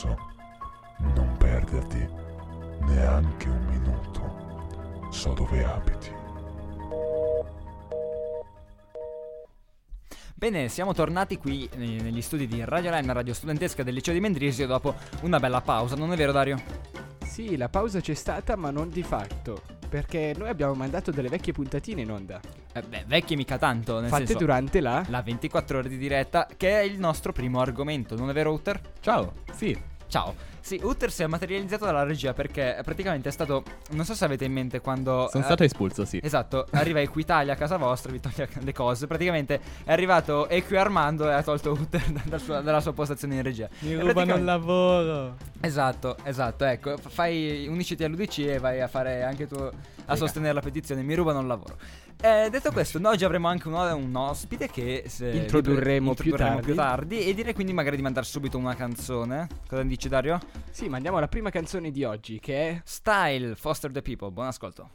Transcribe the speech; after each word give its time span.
Caso, 0.00 0.16
non 1.14 1.36
perderti 1.36 2.08
neanche 2.86 3.48
un 3.48 3.64
minuto. 3.66 5.10
So 5.10 5.34
dove 5.34 5.62
abiti. 5.62 6.10
Bene, 10.34 10.68
siamo 10.68 10.94
tornati 10.94 11.36
qui 11.36 11.68
eh, 11.70 11.76
negli 11.76 12.22
studi 12.22 12.46
di 12.46 12.64
Radio 12.64 12.90
Line, 12.90 13.12
radio 13.12 13.34
studentesca 13.34 13.82
del 13.82 13.92
liceo 13.92 14.14
di 14.14 14.20
Mendrisio 14.20 14.66
dopo 14.66 14.94
una 15.20 15.38
bella 15.38 15.60
pausa, 15.60 15.96
non 15.96 16.10
è 16.14 16.16
vero 16.16 16.32
Dario? 16.32 16.56
Sì, 17.26 17.58
la 17.58 17.68
pausa 17.68 18.00
c'è 18.00 18.14
stata, 18.14 18.56
ma 18.56 18.70
non 18.70 18.88
di 18.88 19.02
fatto. 19.02 19.60
Perché 19.86 20.32
noi 20.36 20.48
abbiamo 20.48 20.74
mandato 20.74 21.10
delle 21.10 21.28
vecchie 21.28 21.52
puntatine 21.52 22.00
in 22.00 22.10
onda. 22.10 22.40
Eh, 22.72 22.82
beh, 22.82 23.04
vecchie 23.06 23.36
mica 23.36 23.58
tanto, 23.58 23.98
nel 23.98 24.08
fatte 24.08 24.26
senso 24.26 24.40
durante 24.44 24.80
la. 24.80 25.04
la 25.08 25.20
24 25.20 25.78
ore 25.78 25.88
di 25.88 25.98
diretta, 25.98 26.46
che 26.56 26.80
è 26.80 26.82
il 26.82 26.98
nostro 26.98 27.32
primo 27.32 27.60
argomento, 27.60 28.16
non 28.16 28.30
è 28.30 28.32
vero 28.32 28.52
Utter? 28.52 28.80
Ciao, 29.00 29.32
sì. 29.52 29.89
Ciao. 30.10 30.34
Sì, 30.58 30.80
Utter 30.82 31.10
si 31.12 31.22
è 31.22 31.26
materializzato 31.28 31.84
dalla 31.84 32.02
regia 32.02 32.32
perché 32.32 32.80
praticamente 32.84 33.28
è 33.28 33.32
stato, 33.32 33.62
non 33.90 34.04
so 34.04 34.14
se 34.14 34.24
avete 34.24 34.44
in 34.44 34.52
mente 34.52 34.80
quando... 34.80 35.28
Sono 35.30 35.44
eh, 35.44 35.46
stato 35.46 35.62
espulso, 35.62 36.04
sì. 36.04 36.18
Esatto, 36.20 36.66
arriva 36.72 37.00
Equitalia 37.00 37.52
a 37.52 37.56
casa 37.56 37.76
vostra, 37.76 38.10
vi 38.10 38.18
toglie 38.18 38.48
le 38.60 38.72
cose. 38.72 39.06
Praticamente 39.06 39.60
è 39.84 39.92
arrivato 39.92 40.48
Equi 40.48 40.76
Armando 40.76 41.30
e 41.30 41.32
ha 41.32 41.42
tolto 41.44 41.70
Utter 41.70 42.02
dal 42.26 42.40
suo- 42.40 42.60
dalla 42.60 42.80
sua 42.80 42.92
postazione 42.92 43.36
in 43.36 43.42
regia. 43.42 43.68
Mi 43.80 43.92
E 43.92 44.00
rubano 44.00 44.34
il 44.34 44.44
lavoro. 44.44 45.36
Esatto, 45.60 46.16
esatto, 46.24 46.64
ecco, 46.64 46.96
fai, 46.96 47.68
unisciti 47.68 48.02
all'UDC 48.02 48.38
e 48.38 48.58
vai 48.58 48.80
a 48.80 48.88
fare 48.88 49.22
anche 49.22 49.46
tu 49.46 49.56
a 50.06 50.16
sostenere 50.16 50.54
la 50.54 50.60
petizione, 50.60 51.02
mi 51.02 51.14
rubano 51.14 51.40
il 51.40 51.46
lavoro. 51.46 51.76
Eh, 52.22 52.48
detto 52.50 52.70
questo, 52.70 52.98
noi 52.98 53.14
oggi 53.14 53.24
avremo 53.24 53.48
anche 53.48 53.66
un, 53.68 53.72
un 53.74 54.14
ospite 54.14 54.68
che 54.68 55.04
se- 55.06 55.30
Introdurremo 55.30 56.12
più 56.12 56.24
introdurremo 56.32 56.60
più 56.60 56.74
tardi. 56.74 57.16
tardi 57.16 57.28
e 57.30 57.32
direi 57.34 57.54
quindi 57.54 57.72
magari 57.72 57.96
di 57.96 58.02
mandare 58.02 58.26
subito 58.26 58.58
una 58.58 58.74
canzone. 58.74 59.48
Cosa 59.66 59.82
dici 59.84 60.08
Dario? 60.08 60.38
Sì, 60.70 60.88
mandiamo 60.88 61.16
alla 61.16 61.28
prima 61.28 61.48
canzone 61.48 61.90
di 61.90 62.04
oggi, 62.04 62.38
che 62.38 62.68
è. 62.68 62.80
Style, 62.84 63.54
Foster 63.54 63.90
the 63.90 64.02
People, 64.02 64.30
buon 64.30 64.48
ascolto. 64.48 64.90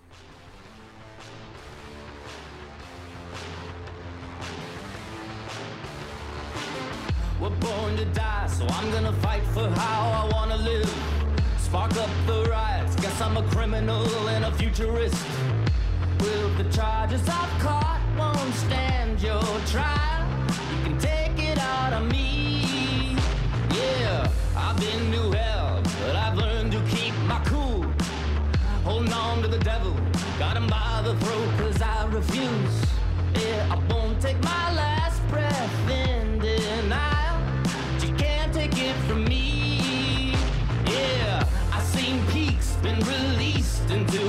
We're 7.39 7.49
born 7.59 7.95
to 7.97 8.05
die, 8.05 8.47
so 8.47 8.65
I'm 8.65 8.91
gonna 8.91 9.11
fight 9.21 9.43
for 9.53 9.67
how 9.69 10.23
I 10.23 10.33
wanna 10.33 10.55
live. 10.57 10.89
Spark 11.57 11.95
up 11.97 12.09
the 12.25 12.45
riots, 12.49 12.95
guess 12.95 13.19
I'm 13.21 13.35
a 13.37 13.43
criminal 13.49 14.05
and 14.29 14.45
a 14.45 14.51
futurist. 14.53 15.15
The 16.19 16.63
charges 16.71 17.21
I've 17.27 17.59
caught 17.59 18.01
won't 18.17 18.53
stand 18.53 19.21
your 19.21 19.41
trial? 19.67 20.25
You 20.71 20.83
can 20.83 20.97
take 20.97 21.37
it 21.37 21.57
out 21.57 21.93
of 21.93 22.09
me. 22.09 23.17
Yeah, 23.73 24.31
I've 24.55 24.79
been 24.79 25.11
to 25.11 25.31
hell, 25.31 25.81
but 26.01 26.15
I've 26.15 26.37
learned 26.37 26.71
to 26.71 26.81
keep 26.87 27.13
my 27.27 27.41
cool. 27.45 27.85
Holding 28.83 29.13
on 29.13 29.41
to 29.41 29.47
the 29.47 29.59
devil, 29.59 29.95
got 30.39 30.55
him 30.55 30.67
by 30.67 31.01
the 31.03 31.15
throat, 31.17 31.49
cause 31.57 31.81
I 31.81 32.05
refuse. 32.07 32.85
Yeah, 33.35 33.67
I 33.71 33.93
won't 33.93 34.21
take 34.21 34.41
my 34.43 34.73
last 34.73 35.21
breath 35.29 35.89
in 35.89 36.39
denial. 36.39 37.41
You 37.99 38.13
can't 38.15 38.53
take 38.53 38.77
it 38.77 38.95
from 39.07 39.25
me. 39.25 40.35
Yeah, 40.87 41.45
I've 41.73 41.83
seen 41.83 42.25
been 42.85 42.99
released 42.99 43.89
into 43.89 44.24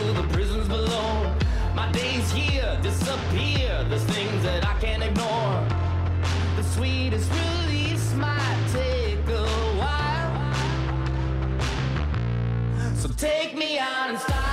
disappear. 2.91 3.85
There's 3.89 4.05
things 4.05 4.43
that 4.45 4.65
I 4.65 4.75
can't 4.79 5.03
ignore. 5.03 5.57
The 6.57 6.63
sweetest 6.75 7.29
release 7.33 8.15
might 8.15 8.61
take 8.73 9.29
a 9.29 9.47
while. 9.81 10.55
So 12.95 13.09
take 13.17 13.57
me 13.57 13.79
out 13.79 14.11
and 14.11 14.19
style. 14.19 14.46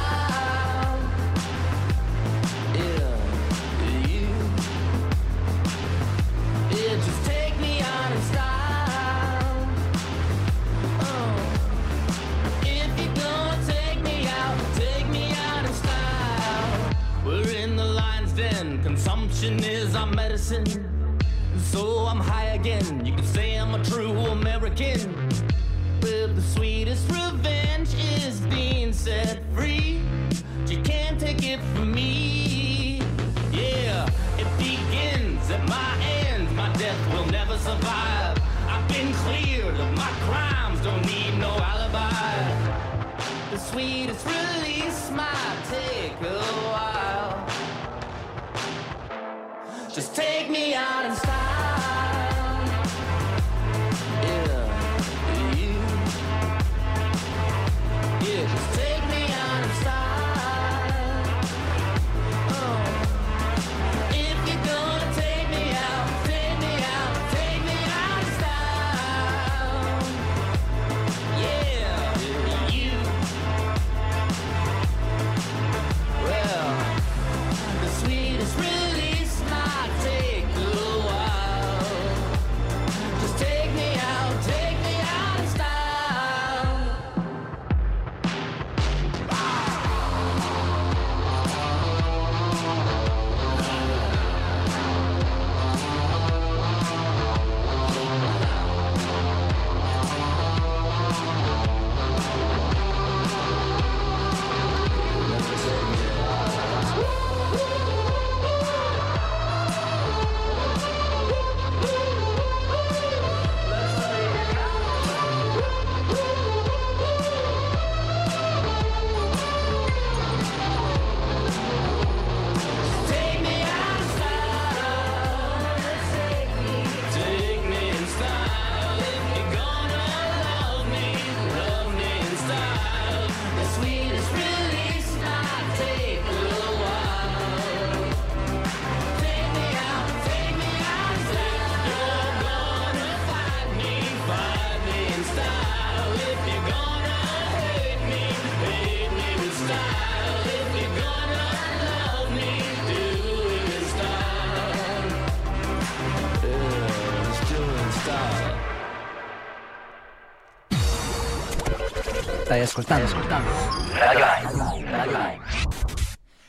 Stai 162.65 163.01
ascoltando? 163.01 163.49
Radio. 163.93 164.89
Radio. 164.89 165.41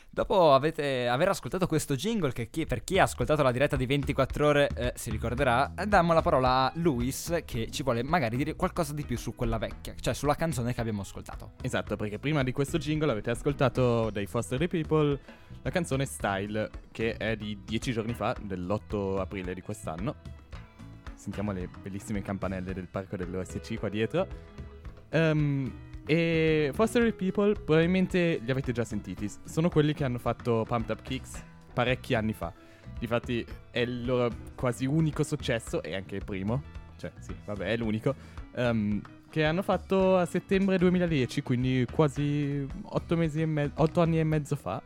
Dopo 0.08 0.54
avete, 0.54 1.08
aver 1.08 1.30
ascoltato 1.30 1.66
questo 1.66 1.96
jingle, 1.96 2.30
che 2.30 2.48
chi- 2.50 2.66
per 2.66 2.84
chi 2.84 3.00
ha 3.00 3.02
ascoltato 3.02 3.42
la 3.42 3.50
diretta 3.50 3.74
di 3.74 3.84
24 3.84 4.46
ore 4.46 4.68
eh, 4.76 4.92
si 4.94 5.10
ricorderà, 5.10 5.72
dammo 5.88 6.12
la 6.12 6.22
parola 6.22 6.66
a 6.66 6.72
Luis 6.76 7.42
che 7.44 7.68
ci 7.72 7.82
vuole 7.82 8.04
magari 8.04 8.36
dire 8.36 8.54
qualcosa 8.54 8.92
di 8.92 9.04
più 9.04 9.18
su 9.18 9.34
quella 9.34 9.58
vecchia, 9.58 9.94
cioè 9.98 10.14
sulla 10.14 10.36
canzone 10.36 10.72
che 10.72 10.80
abbiamo 10.80 11.00
ascoltato. 11.00 11.54
Esatto, 11.62 11.96
perché 11.96 12.20
prima 12.20 12.44
di 12.44 12.52
questo 12.52 12.78
jingle 12.78 13.10
avete 13.10 13.30
ascoltato 13.30 14.10
dai 14.10 14.26
Foster 14.26 14.58
the 14.60 14.68
People 14.68 15.18
la 15.62 15.70
canzone 15.70 16.04
Style, 16.04 16.70
che 16.92 17.16
è 17.16 17.34
di 17.34 17.58
10 17.64 17.90
giorni 17.90 18.14
fa, 18.14 18.36
dell'8 18.40 19.18
aprile 19.18 19.52
di 19.52 19.62
quest'anno. 19.62 20.14
Sentiamo 21.16 21.50
le 21.50 21.68
bellissime 21.82 22.22
campanelle 22.22 22.72
del 22.72 22.86
parco 22.86 23.16
dell'OSC 23.16 23.80
qua 23.80 23.88
dietro. 23.88 24.28
Ehm, 25.10 25.72
e 26.06 26.70
Foster 26.74 27.14
People 27.14 27.54
probabilmente 27.54 28.40
li 28.42 28.50
avete 28.50 28.72
già 28.72 28.84
sentiti. 28.84 29.30
Sono 29.44 29.68
quelli 29.68 29.94
che 29.94 30.04
hanno 30.04 30.18
fatto 30.18 30.64
Pumped 30.66 30.90
Up 30.90 31.02
Kicks 31.02 31.42
parecchi 31.72 32.14
anni 32.14 32.32
fa. 32.32 32.52
Difatti 32.98 33.44
è 33.70 33.80
il 33.80 34.04
loro 34.04 34.30
quasi 34.54 34.86
unico 34.86 35.22
successo, 35.22 35.82
e 35.82 35.94
anche 35.94 36.16
il 36.16 36.24
primo. 36.24 36.62
Cioè, 36.96 37.10
sì, 37.18 37.34
vabbè, 37.44 37.66
è 37.66 37.76
l'unico. 37.76 38.14
ehm, 38.54 39.00
che 39.28 39.44
hanno 39.44 39.62
fatto 39.62 40.16
a 40.16 40.26
settembre 40.26 40.78
2010, 40.78 41.42
quindi 41.42 41.84
quasi 41.90 42.64
8 42.82 43.16
mesi 43.16 43.40
e 43.40 43.46
mezzo, 43.46 43.72
8 43.82 44.00
anni 44.00 44.20
e 44.20 44.24
mezzo 44.24 44.54
fa. 44.54 44.80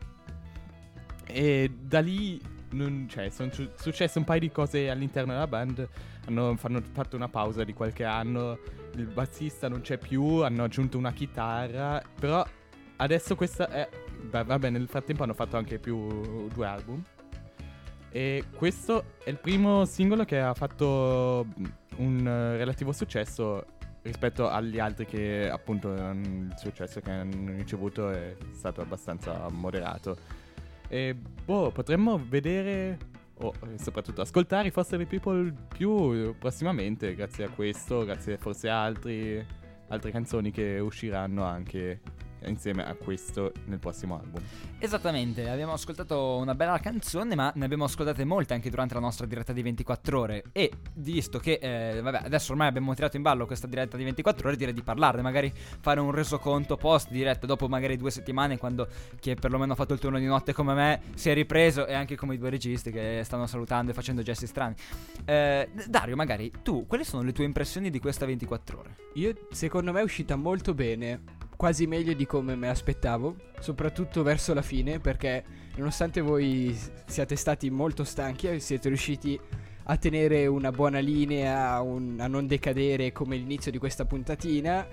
E 1.27 1.71
da 1.79 1.99
lì 1.99 2.41
non, 2.71 3.07
cioè, 3.09 3.29
sono 3.29 3.51
su- 3.51 3.69
successe 3.75 4.17
un 4.17 4.23
paio 4.23 4.39
di 4.39 4.51
cose 4.51 4.89
all'interno 4.89 5.33
della 5.33 5.47
band. 5.47 5.87
Hanno 6.27 6.55
fanno 6.57 6.81
fatto 6.91 7.15
una 7.15 7.27
pausa 7.29 7.63
di 7.63 7.73
qualche 7.73 8.03
anno. 8.03 8.59
Il 8.95 9.05
bassista 9.07 9.67
non 9.67 9.81
c'è 9.81 9.97
più. 9.97 10.41
Hanno 10.43 10.63
aggiunto 10.63 10.97
una 10.97 11.11
chitarra. 11.13 12.01
Però 12.19 12.45
adesso 12.97 13.35
questa 13.35 13.69
è. 13.69 13.89
beh, 14.29 14.43
Vabbè, 14.43 14.69
nel 14.69 14.87
frattempo 14.87 15.23
hanno 15.23 15.33
fatto 15.33 15.57
anche 15.57 15.79
più 15.79 16.47
due 16.49 16.65
album. 16.65 17.01
E 18.11 18.45
questo 18.55 19.15
è 19.23 19.29
il 19.29 19.37
primo 19.37 19.85
singolo 19.85 20.25
che 20.25 20.39
ha 20.39 20.53
fatto 20.53 21.45
un 21.97 22.23
relativo 22.57 22.91
successo 22.91 23.65
rispetto 24.01 24.47
agli 24.49 24.79
altri 24.79 25.05
che 25.05 25.49
appunto 25.49 25.91
hanno- 25.93 26.45
il 26.45 26.53
successo 26.57 27.01
che 27.01 27.11
hanno 27.11 27.51
ricevuto 27.51 28.09
è 28.09 28.35
stato 28.53 28.81
abbastanza 28.81 29.47
moderato. 29.49 30.17
E 30.89 31.15
boh, 31.45 31.71
potremmo 31.71 32.19
vedere 32.27 32.97
o 33.41 33.53
eh, 33.67 33.77
soprattutto 33.77 34.21
ascoltare 34.21 34.67
i 34.67 34.71
Foster 34.71 34.99
the 34.99 35.05
People 35.05 35.53
più 35.69 36.35
prossimamente 36.37 37.13
grazie 37.15 37.45
a 37.45 37.49
questo, 37.49 38.03
grazie 38.03 38.37
forse 38.37 38.69
a 38.69 38.83
altri, 38.83 39.45
altre 39.87 40.11
canzoni 40.11 40.51
che 40.51 40.79
usciranno 40.79 41.43
anche 41.43 42.01
insieme 42.45 42.85
a 42.85 42.93
questo 42.95 43.51
nel 43.65 43.79
prossimo 43.79 44.17
album. 44.19 44.41
Esattamente, 44.77 45.49
abbiamo 45.49 45.73
ascoltato 45.73 46.37
una 46.37 46.55
bella 46.55 46.79
canzone, 46.79 47.35
ma 47.35 47.51
ne 47.55 47.65
abbiamo 47.65 47.83
ascoltate 47.83 48.23
molte 48.23 48.53
anche 48.53 48.69
durante 48.69 48.93
la 48.93 48.99
nostra 48.99 49.25
diretta 49.25 49.53
di 49.53 49.61
24 49.61 50.19
ore. 50.19 50.43
E 50.51 50.71
visto 50.95 51.39
che, 51.39 51.59
eh, 51.61 52.01
vabbè, 52.01 52.21
adesso 52.23 52.51
ormai 52.51 52.67
abbiamo 52.67 52.93
tirato 52.93 53.17
in 53.17 53.23
ballo 53.23 53.45
questa 53.45 53.67
diretta 53.67 53.97
di 53.97 54.03
24 54.03 54.47
ore, 54.47 54.57
direi 54.57 54.73
di 54.73 54.81
parlarne, 54.81 55.21
magari 55.21 55.51
fare 55.53 55.99
un 55.99 56.11
resoconto 56.11 56.77
post 56.77 57.09
diretta 57.09 57.45
dopo 57.45 57.67
magari 57.67 57.97
due 57.97 58.11
settimane, 58.11 58.57
quando 58.57 58.87
chi 59.19 59.31
è 59.31 59.35
perlomeno 59.35 59.75
fatto 59.75 59.93
il 59.93 59.99
turno 59.99 60.19
di 60.19 60.25
notte 60.25 60.53
come 60.53 60.73
me 60.73 61.01
si 61.15 61.29
è 61.29 61.33
ripreso, 61.33 61.85
e 61.85 61.93
anche 61.93 62.15
come 62.15 62.35
i 62.35 62.37
due 62.37 62.49
registi 62.49 62.91
che 62.91 63.21
stanno 63.23 63.47
salutando 63.47 63.91
e 63.91 63.93
facendo 63.93 64.21
gesti 64.21 64.47
strani. 64.47 64.75
Eh, 65.25 65.69
Dario, 65.87 66.15
magari 66.15 66.51
tu, 66.63 66.85
quali 66.87 67.03
sono 67.03 67.23
le 67.23 67.31
tue 67.31 67.45
impressioni 67.45 67.89
di 67.89 67.99
questa 67.99 68.25
24 68.25 68.79
ore? 68.79 68.95
Io, 69.15 69.33
secondo 69.51 69.91
me, 69.91 69.99
è 69.99 70.03
uscita 70.03 70.35
molto 70.35 70.73
bene. 70.73 71.37
Quasi 71.59 71.87
meglio 71.87 72.13
di 72.13 72.25
come 72.25 72.55
me 72.55 72.69
aspettavo. 72.69 73.35
Soprattutto 73.59 74.23
verso 74.23 74.53
la 74.53 74.61
fine, 74.61 75.01
perché 75.01 75.43
nonostante 75.75 76.21
voi 76.21 76.73
siate 77.05 77.35
stati 77.35 77.69
molto 77.69 78.05
stanchi, 78.05 78.61
siete 78.61 78.87
riusciti 78.87 79.37
a 79.83 79.97
tenere 79.97 80.47
una 80.47 80.71
buona 80.71 80.99
linea, 80.99 81.81
un- 81.81 82.15
a 82.21 82.27
non 82.27 82.47
decadere 82.47 83.11
come 83.11 83.35
l'inizio 83.35 83.71
di 83.71 83.77
questa 83.77 84.05
puntatina. 84.05 84.87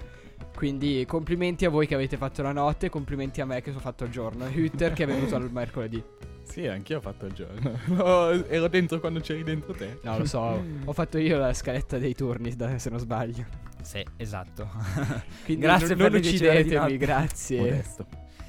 Quindi 0.57 1.05
complimenti 1.07 1.65
a 1.67 1.71
voi 1.71 1.87
che 1.87 1.95
avete 1.95 2.17
fatto 2.17 2.43
la 2.43 2.51
notte, 2.51 2.91
complimenti 2.91 3.41
a 3.41 3.47
me 3.47 3.61
che 3.63 3.71
ho 3.71 3.79
fatto 3.79 4.03
il 4.03 4.11
giorno, 4.11 4.47
e 4.47 4.51
Hütter 4.51 4.93
che 4.93 5.05
è 5.05 5.07
venuto 5.07 5.37
al 5.37 5.49
mercoledì. 5.53 6.03
Sì, 6.47 6.65
anch'io 6.69 6.99
ho 6.99 7.01
fatto 7.01 7.27
il 7.27 7.33
giorno. 7.33 7.77
No, 7.87 8.31
ero 8.47 8.69
dentro 8.69 9.01
quando 9.01 9.19
c'eri 9.19 9.43
dentro 9.43 9.73
te. 9.73 9.99
No, 10.03 10.17
lo 10.19 10.25
so, 10.27 10.63
ho 10.85 10.93
fatto 10.93 11.19
io 11.19 11.39
la 11.39 11.53
scaletta 11.53 11.99
dei 11.99 12.15
turni, 12.15 12.55
se 12.77 12.89
non 12.89 13.01
sbaglio. 13.01 13.45
Sì, 13.87 14.05
esatto. 14.17 14.69
Quindi 15.45 15.63
Grazie 15.63 15.87
non, 15.95 15.97
per 15.99 16.11
non 16.11 16.21
uccidetemi, 16.21 16.97
grazie. 16.97 17.59
Modesto. 17.61 18.07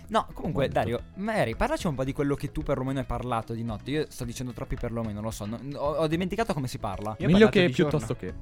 No, 0.07 0.25
comunque, 0.33 0.63
Molto. 0.63 0.79
Dario, 0.79 1.01
magari 1.17 1.55
parlaci 1.55 1.85
un 1.85 1.93
po' 1.93 2.03
di 2.03 2.11
quello 2.11 2.33
che 2.33 2.51
tu 2.51 2.63
perlomeno 2.63 2.97
hai 2.99 3.05
parlato 3.05 3.53
di 3.53 3.63
notte. 3.63 3.91
Io 3.91 4.05
sto 4.09 4.23
dicendo 4.25 4.51
troppi 4.51 4.75
perlomeno, 4.75 5.21
lo 5.21 5.29
so. 5.29 5.45
no- 5.45 5.59
ho, 5.75 5.91
ho 5.97 6.07
dimenticato 6.07 6.53
come 6.55 6.67
si 6.67 6.79
parla. 6.79 7.15
Io 7.19 7.27
Meglio 7.27 7.49
che 7.49 7.67
di 7.67 7.71
giorno. 7.71 7.91
piuttosto 7.91 8.15
che. 8.15 8.33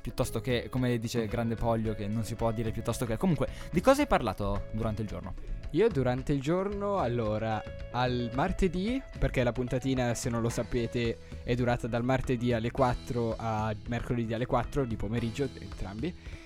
Piuttosto 0.00 0.40
che, 0.40 0.68
come 0.70 0.98
dice 0.98 1.26
Grande 1.26 1.54
Poglio, 1.56 1.94
che 1.94 2.08
non 2.08 2.24
si 2.24 2.34
può 2.34 2.50
dire 2.50 2.72
piuttosto 2.72 3.04
che. 3.04 3.16
Comunque, 3.16 3.46
di 3.70 3.80
cosa 3.80 4.00
hai 4.00 4.06
parlato 4.08 4.64
durante 4.72 5.02
il 5.02 5.08
giorno? 5.08 5.34
Io 5.72 5.88
durante 5.88 6.32
il 6.32 6.40
giorno, 6.40 6.98
allora, 6.98 7.62
al 7.92 8.30
martedì, 8.34 9.00
perché 9.18 9.44
la 9.44 9.52
puntatina, 9.52 10.14
se 10.14 10.30
non 10.30 10.40
lo 10.40 10.48
sapete, 10.48 11.18
è 11.44 11.54
durata 11.54 11.86
dal 11.86 12.02
martedì 12.02 12.52
alle 12.52 12.72
4 12.72 13.36
a 13.38 13.72
mercoledì 13.88 14.32
alle 14.34 14.46
4 14.46 14.84
di 14.84 14.96
pomeriggio, 14.96 15.46
entrambi. 15.60 16.38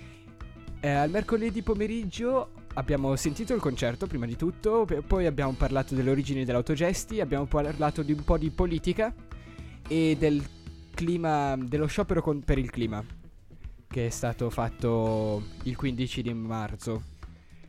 Eh, 0.85 0.91
al 0.91 1.09
mercoledì 1.09 1.63
pomeriggio 1.63 2.51
abbiamo 2.75 3.17
sentito 3.17 3.55
il 3.55 3.61
concerto, 3.63 4.07
prima 4.07 4.27
di 4.27 4.37
tutto, 4.37 4.87
poi 5.07 5.25
abbiamo 5.25 5.53
parlato 5.53 5.95
delle 5.95 6.11
origini 6.11 6.45
dell'autogesti, 6.45 7.23
abbiamo 7.23 7.47
parlato 7.47 8.03
di 8.03 8.13
un 8.13 8.23
po' 8.23 8.37
di 8.37 8.51
politica 8.51 9.11
e 9.89 10.15
del 10.19 10.45
clima, 10.93 11.57
dello 11.57 11.87
sciopero 11.87 12.21
con- 12.21 12.43
per 12.43 12.59
il 12.59 12.69
clima, 12.69 13.03
che 13.87 14.09
è 14.09 14.11
stato 14.11 14.51
fatto 14.51 15.45
il 15.63 15.75
15 15.75 16.21
di 16.21 16.35
marzo. 16.35 17.05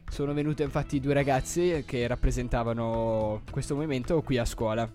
Sono 0.09 0.33
venute 0.33 0.63
infatti 0.63 0.99
due 0.99 1.13
ragazze 1.13 1.85
che 1.85 2.05
rappresentavano 2.07 3.43
questo 3.49 3.75
movimento 3.75 4.21
qui 4.23 4.37
a 4.37 4.43
scuola. 4.43 4.91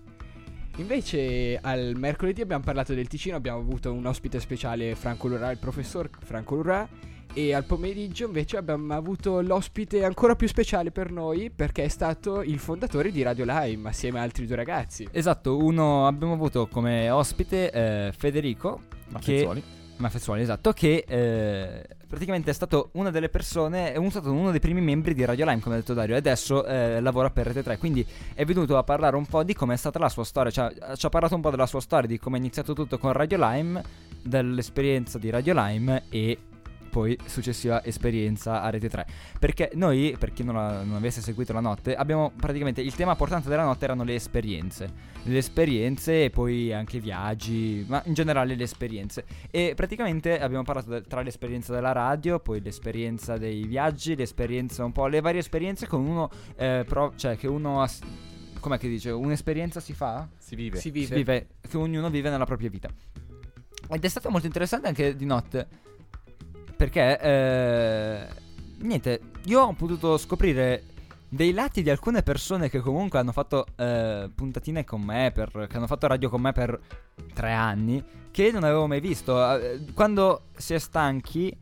Invece 0.77 1.57
al 1.59 1.93
mercoledì 1.97 2.41
abbiamo 2.41 2.63
parlato 2.63 2.93
del 2.93 3.07
Ticino, 3.07 3.35
abbiamo 3.35 3.57
avuto 3.57 3.91
un 3.91 4.05
ospite 4.05 4.39
speciale 4.39 4.93
Franco 4.93 5.27
Lurà, 5.27 5.49
il 5.49 5.57
professor 5.57 6.07
Franco 6.19 6.53
Lurà 6.53 6.87
e 7.33 7.53
al 7.53 7.63
pomeriggio 7.63 8.25
invece 8.25 8.57
abbiamo 8.57 8.93
avuto 8.93 9.41
l'ospite 9.41 10.03
ancora 10.03 10.35
più 10.35 10.47
speciale 10.47 10.91
per 10.91 11.11
noi 11.11 11.49
perché 11.49 11.83
è 11.83 11.87
stato 11.87 12.41
il 12.41 12.59
fondatore 12.59 13.11
di 13.11 13.21
Radio 13.21 13.45
Lime 13.45 13.89
assieme 13.89 14.19
a 14.19 14.23
altri 14.23 14.45
due 14.45 14.55
ragazzi. 14.55 15.07
Esatto, 15.11 15.57
uno 15.57 16.07
abbiamo 16.07 16.33
avuto 16.33 16.67
come 16.67 17.09
ospite 17.09 17.71
eh, 17.71 18.13
Federico. 18.17 18.81
Ma 19.09 19.19
che, 19.19 19.37
Fezzuoli. 19.37 19.63
Maffezzuoli, 19.97 20.41
esatto, 20.41 20.71
che 20.73 21.05
eh, 21.07 21.87
praticamente 22.07 22.49
è 22.49 22.53
stato 22.53 22.89
una 22.93 23.11
delle 23.11 23.29
persone, 23.29 23.93
è 23.93 23.97
un- 23.97 24.09
stato 24.09 24.31
uno 24.31 24.51
dei 24.51 24.59
primi 24.59 24.81
membri 24.81 25.13
di 25.13 25.23
Radio 25.23 25.45
Lime, 25.45 25.61
come 25.61 25.75
ha 25.75 25.77
detto 25.77 25.93
Dario, 25.93 26.15
e 26.15 26.17
adesso 26.17 26.65
eh, 26.65 26.99
lavora 26.99 27.29
per 27.29 27.45
Rete 27.47 27.61
3, 27.61 27.77
quindi 27.77 28.05
è 28.33 28.43
venuto 28.43 28.77
a 28.77 28.83
parlare 28.83 29.15
un 29.15 29.25
po' 29.25 29.43
di 29.43 29.53
come 29.53 29.75
è 29.75 29.77
stata 29.77 29.99
la 29.99 30.09
sua 30.09 30.23
storia, 30.23 30.51
cioè, 30.51 30.73
ci 30.95 31.05
ha 31.05 31.09
parlato 31.09 31.35
un 31.35 31.41
po' 31.41 31.51
della 31.51 31.67
sua 31.67 31.81
storia, 31.81 32.07
di 32.07 32.17
come 32.17 32.37
è 32.37 32.39
iniziato 32.39 32.73
tutto 32.73 32.97
con 32.97 33.13
Radio 33.13 33.37
Lime, 33.37 33.83
dell'esperienza 34.23 35.17
di 35.19 35.29
Radio 35.29 35.53
Lime 35.55 36.03
e 36.09 36.37
poi 36.91 37.17
successiva 37.25 37.83
esperienza 37.83 38.61
a 38.61 38.69
Rete 38.69 38.89
3. 38.89 39.05
Perché 39.39 39.71
noi, 39.73 40.15
per 40.19 40.31
chi 40.33 40.43
non, 40.43 40.53
la- 40.55 40.83
non 40.83 40.95
avesse 40.97 41.21
seguito 41.21 41.53
la 41.53 41.59
notte, 41.61 41.95
abbiamo 41.95 42.31
praticamente 42.35 42.81
il 42.81 42.93
tema 42.93 43.15
portante 43.15 43.49
della 43.49 43.63
notte 43.63 43.85
erano 43.85 44.03
le 44.03 44.13
esperienze. 44.13 45.09
Le 45.23 45.37
esperienze 45.37 46.25
e 46.25 46.29
poi 46.29 46.71
anche 46.73 46.97
i 46.97 46.99
viaggi, 46.99 47.83
ma 47.87 48.01
in 48.05 48.13
generale 48.13 48.53
le 48.55 48.63
esperienze. 48.63 49.25
E 49.49 49.73
praticamente 49.75 50.39
abbiamo 50.39 50.63
parlato 50.63 50.89
de- 50.89 51.01
tra 51.03 51.21
l'esperienza 51.21 51.73
della 51.73 51.91
radio, 51.93 52.39
poi 52.39 52.61
l'esperienza 52.61 53.37
dei 53.37 53.65
viaggi, 53.65 54.15
l'esperienza 54.15 54.83
un 54.83 54.91
po', 54.91 55.07
le 55.07 55.21
varie 55.21 55.39
esperienze 55.39 55.87
con 55.87 56.05
uno, 56.05 56.29
eh, 56.57 56.83
pro- 56.87 57.13
cioè 57.15 57.37
che 57.37 57.47
uno 57.47 57.81
ha... 57.81 57.89
Com'è 58.59 58.77
che 58.77 58.87
dice? 58.89 59.09
Un'esperienza 59.09 59.79
si 59.79 59.93
fa? 59.93 60.27
Si 60.37 60.55
vive. 60.55 60.75
Si 60.75 60.81
Si 60.83 60.91
vive. 60.91 61.15
vive, 61.15 61.47
che 61.67 61.77
ognuno 61.77 62.11
vive 62.11 62.29
nella 62.29 62.45
propria 62.45 62.69
vita. 62.69 62.89
Ed 63.89 64.03
è 64.03 64.07
stato 64.07 64.29
molto 64.29 64.45
interessante 64.45 64.87
anche 64.87 65.15
di 65.15 65.25
notte. 65.25 65.67
Perché, 66.81 67.19
eh, 67.19 68.27
niente, 68.79 69.21
io 69.43 69.61
ho 69.61 69.73
potuto 69.73 70.17
scoprire 70.17 70.85
dei 71.29 71.53
lati 71.53 71.83
di 71.83 71.91
alcune 71.91 72.23
persone 72.23 72.71
che 72.71 72.79
comunque 72.79 73.19
hanno 73.19 73.31
fatto 73.31 73.67
eh, 73.75 74.27
puntatine 74.33 74.83
con 74.83 74.99
me, 75.03 75.29
per, 75.31 75.67
che 75.69 75.77
hanno 75.77 75.85
fatto 75.85 76.07
radio 76.07 76.27
con 76.27 76.41
me 76.41 76.53
per 76.53 76.81
tre 77.35 77.51
anni, 77.51 78.03
che 78.31 78.49
non 78.51 78.63
avevo 78.63 78.87
mai 78.87 78.99
visto. 78.99 79.59
Eh, 79.59 79.93
Quando 79.93 80.45
si 80.57 80.73
è 80.73 80.79
stanchi, 80.79 81.55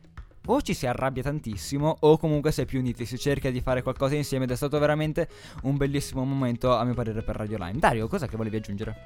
o 0.46 0.62
ci 0.62 0.72
si 0.72 0.86
arrabbia 0.86 1.22
tantissimo, 1.22 1.98
o 2.00 2.16
comunque 2.16 2.50
si 2.50 2.62
è 2.62 2.64
più 2.64 2.78
uniti, 2.78 3.04
si 3.04 3.18
cerca 3.18 3.50
di 3.50 3.60
fare 3.60 3.82
qualcosa 3.82 4.14
insieme. 4.14 4.44
Ed 4.44 4.52
è 4.52 4.56
stato 4.56 4.78
veramente 4.78 5.28
un 5.64 5.76
bellissimo 5.76 6.24
momento, 6.24 6.74
a 6.74 6.82
mio 6.82 6.94
parere, 6.94 7.20
per 7.20 7.36
Radio 7.36 7.58
Lime. 7.58 7.78
Dario, 7.78 8.08
cosa 8.08 8.26
che 8.26 8.38
volevi 8.38 8.56
aggiungere? 8.56 8.96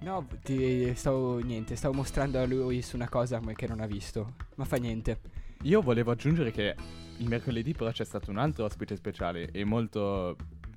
No, 0.00 0.26
ti 0.42 0.94
stavo 0.94 1.36
niente, 1.40 1.76
stavo 1.76 1.92
mostrando 1.92 2.40
a 2.40 2.46
lui 2.46 2.80
su 2.80 2.96
una 2.96 3.10
cosa 3.10 3.38
che 3.54 3.66
non 3.66 3.80
ha 3.80 3.86
visto, 3.86 4.36
ma 4.54 4.64
fa 4.64 4.76
niente. 4.78 5.20
Io 5.62 5.80
volevo 5.82 6.10
aggiungere 6.10 6.50
che 6.50 6.74
il 7.18 7.28
mercoledì 7.28 7.74
però 7.74 7.90
c'è 7.90 8.04
stato 8.04 8.30
un 8.30 8.38
altro 8.38 8.64
ospite 8.64 8.96
speciale 8.96 9.50
e 9.52 9.64
molto 9.64 10.36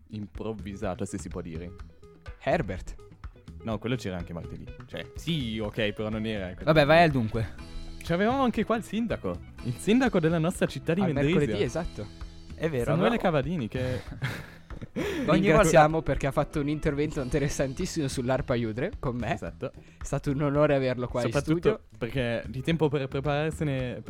improvvisato, 0.10 1.06
se 1.06 1.18
si 1.18 1.30
può 1.30 1.42
dire. 1.42 1.72
Herbert. 2.42 2.96
No, 3.64 3.78
quello 3.80 3.96
c'era 3.96 4.18
anche 4.18 4.34
martedì. 4.34 4.66
Cioè, 4.88 5.12
sì, 5.16 5.58
ok, 5.60 5.94
però 5.94 6.10
non 6.10 6.26
era. 6.26 6.54
Vabbè, 6.62 6.86
vai 6.86 7.04
al 7.04 7.12
dunque. 7.12 7.54
C'avevamo 8.04 8.44
anche 8.44 8.66
qua 8.66 8.76
il 8.76 8.84
sindaco. 8.84 9.40
Il 9.64 9.76
sindaco 9.78 10.20
della 10.20 10.38
nostra 10.40 10.66
città 10.66 10.94
di 10.94 11.00
Al 11.00 11.14
Mendrisio. 11.14 11.38
mercoledì, 11.40 11.64
esatto. 11.64 12.06
È 12.54 12.70
vero. 12.70 12.84
Samuele 12.84 13.16
avevamo- 13.16 13.18
Cavadini 13.18 13.68
che... 13.70 14.02
Ringraziamo 15.26 16.02
perché 16.02 16.28
ha 16.28 16.32
fatto 16.32 16.60
un 16.60 16.68
intervento 16.68 17.22
interessantissimo 17.22 18.08
sull'arpa 18.08 18.56
Iudre 18.56 18.92
con 19.00 19.16
me. 19.16 19.34
esatto. 19.34 19.72
È 19.76 20.04
stato 20.04 20.32
un 20.32 20.42
onore 20.42 20.76
averlo 20.76 21.08
qua 21.08 21.22
in 21.22 21.28
Soprattutto 21.28 21.60
studio. 21.60 21.80
perché 21.98 22.44
di 22.48 22.62
tempo 22.62 22.90
per, 22.90 23.08
per 23.08 23.22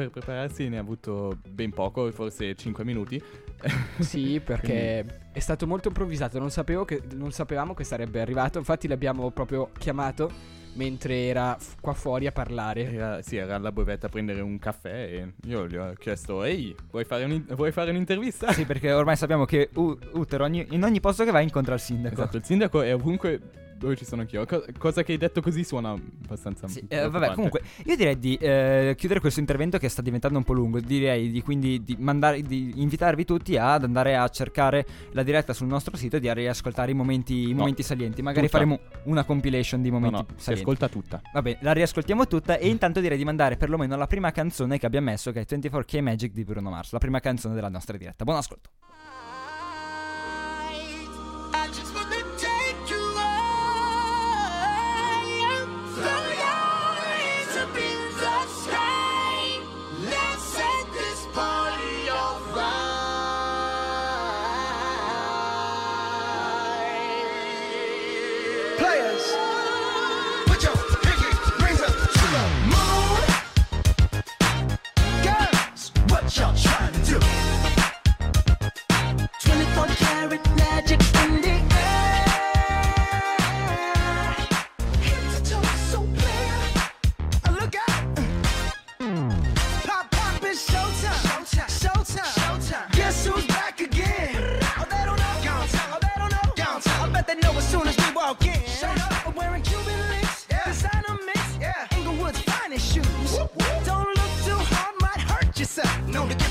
prepararsi 0.10 0.70
ne 0.70 0.78
ha 0.78 0.82
avuto 0.82 1.38
ben 1.48 1.72
poco, 1.72 2.12
forse 2.12 2.56
5 2.56 2.84
minuti. 2.84 3.22
Sì, 4.00 4.42
perché 4.44 5.06
è 5.32 5.40
stato 5.40 5.66
molto 5.68 5.88
improvvisato. 5.88 6.38
Non, 6.40 6.52
sapevo 6.52 6.84
che, 6.86 7.02
non 7.14 7.32
sapevamo 7.32 7.74
che 7.74 7.84
sarebbe 7.84 8.20
arrivato. 8.20 8.58
Infatti, 8.58 8.88
l'abbiamo 8.88 9.32
proprio 9.32 9.70
chiamato 9.78 10.62
mentre 10.74 11.26
era 11.26 11.56
f- 11.60 11.76
qua 11.82 11.94
fuori 11.94 12.28
a 12.28 12.32
parlare. 12.32 12.92
Era, 12.92 13.22
sì, 13.22 13.36
era 13.38 13.56
alla 13.56 13.72
bovetta 13.72 14.08
a 14.08 14.10
prendere 14.10 14.42
un 14.42 14.58
caffè 14.60 14.90
e 14.94 15.34
io 15.46 15.68
gli 15.68 15.76
ho 15.76 15.94
chiesto, 15.98 16.44
ehi, 16.44 16.76
vuoi 16.92 17.04
fare, 17.06 17.24
un- 17.26 17.46
vuoi 17.50 17.72
fare 17.72 17.92
un'intervista? 17.92 18.52
Sì, 18.54 18.66
perché 18.66 18.92
ormai 18.92 19.16
sappiamo 19.16 19.46
che 19.46 19.70
U- 19.76 19.98
Utero 20.14 20.44
ogni- 20.44 20.68
in 20.72 20.84
ogni 20.84 21.00
posto 21.00 21.24
che 21.24 21.32
va 21.32 21.40
incontra 21.42 21.74
il 21.76 21.80
sindaco. 21.80 22.14
Esatto, 22.16 22.38
il 22.38 22.44
sindaco 22.44 22.82
è 22.82 22.94
ovunque 22.94 23.40
dove 23.78 23.96
ci 23.96 24.06
sono 24.06 24.22
anch'io. 24.22 24.46
Co- 24.46 24.64
cosa 24.78 25.04
che 25.04 25.14
hai 25.14 25.18
detto 25.18 25.42
così 25.42 25.64
suona 25.64 25.92
abbastanza... 25.92 26.68
Sì, 26.68 26.84
eh, 26.88 27.10
vabbè, 27.10 27.34
comunque, 27.34 27.62
io 27.86 27.96
direi 27.96 28.18
di 28.18 28.36
eh, 28.36 28.94
chiudere 28.98 29.20
questo 29.20 29.40
intervento 29.40 29.78
che 29.78 29.90
sta 29.90 30.02
diventando 30.02 30.38
un 30.38 30.44
po' 30.44 30.54
lungo. 30.54 30.80
Direi 30.80 31.30
di 31.32 31.42
quindi 31.42 31.84
di, 31.84 31.96
mandare, 32.00 32.42
di 32.42 32.74
invitarvi 32.76 33.26
tutti 33.26 33.58
ad 33.58 33.84
andare 33.84 34.16
a 34.16 34.28
cercare 34.30 34.86
la 35.12 35.24
diretta 35.24 35.54
sul 35.54 35.68
nostro 35.68 35.96
sito 35.98 36.18
e 36.18 36.20
di 36.20 36.32
riascoltare 36.34 36.92
i 36.92 36.94
momenti, 36.94 37.50
i 37.50 37.52
No, 37.52 37.60
momenti 37.60 37.84
salienti. 37.84 38.22
Magari 38.22 38.46
tutta. 38.48 38.58
faremo 38.58 38.80
una 39.04 39.24
compilation 39.24 39.82
di 39.82 39.90
No, 39.90 40.00
momenti 40.00 40.18
no, 40.18 40.26
si 40.38 40.44
salienti. 40.44 40.70
ascolta 40.70 40.90
tutta. 40.90 41.22
Vabbè, 41.34 41.58
la 41.62 41.72
riascoltiamo 41.74 42.28
tutta 42.28 42.58
e 42.58 42.68
intanto 42.70 43.00
direi 43.00 43.18
di 43.18 43.26
mandare 43.26 43.58
perlomeno 43.58 43.96
la 43.96 44.08
prima 44.08 44.32
canzone 44.32 44.78
che 44.78 44.86
abbiamo 44.86 45.10
messo, 45.10 45.32
che 45.32 45.42
è 45.42 45.46
24K 45.48 46.02
Magic 46.02 46.32
di 46.34 46.44
Bruno 46.44 46.70
Mars, 46.70 46.92
la 46.92 47.00
prima 47.00 47.20
canzone 47.20 47.54
della 47.56 47.70
nostra 47.70 47.98
diretta. 47.98 48.24
Buon 48.24 48.38
ascolto. 48.38 48.70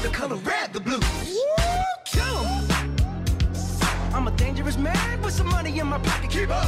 The 0.02 0.08
color 0.08 0.36
red 0.36 0.72
the 0.72 0.80
blues. 0.80 1.38
Kill 2.04 2.38
'em. 2.44 2.96
I'm 4.12 4.26
a 4.26 4.32
dangerous 4.32 4.76
man 4.76 5.22
with 5.22 5.32
some 5.32 5.48
money 5.48 5.78
in 5.78 5.86
my 5.86 5.98
pocket. 5.98 6.28
Keep 6.28 6.50
up. 6.50 6.66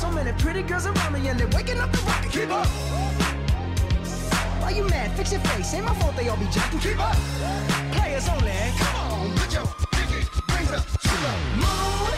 So 0.00 0.10
many 0.10 0.32
pretty 0.32 0.62
girls 0.62 0.86
around 0.86 1.12
me 1.12 1.28
and 1.28 1.38
they're 1.38 1.46
waking 1.56 1.78
up 1.80 1.92
the 1.92 1.98
rocket. 1.98 2.32
Keep 2.32 2.50
up. 2.50 2.66
Why 4.60 4.70
you 4.70 4.84
mad? 4.88 5.12
Fix 5.16 5.30
your 5.30 5.40
face. 5.42 5.74
Ain't 5.74 5.86
my 5.86 5.94
fault 5.94 6.16
they 6.16 6.28
all 6.28 6.36
be 6.36 6.46
jacking. 6.46 6.80
Keep 6.80 6.98
up. 6.98 7.16
Players 7.92 8.28
only. 8.28 8.52
Come 8.80 8.96
on, 9.12 9.32
put 9.36 9.52
your 9.54 9.66
pinky 9.92 10.26
rings 10.52 10.72
up 10.72 10.84
to 11.06 11.14
the 11.24 11.34
moon. 11.62 12.14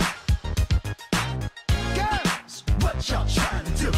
Girls, 1.95 2.64
what 2.81 2.97
y'all 3.09 3.26
trying 3.28 3.64
to 3.66 3.73
do? 3.83 3.93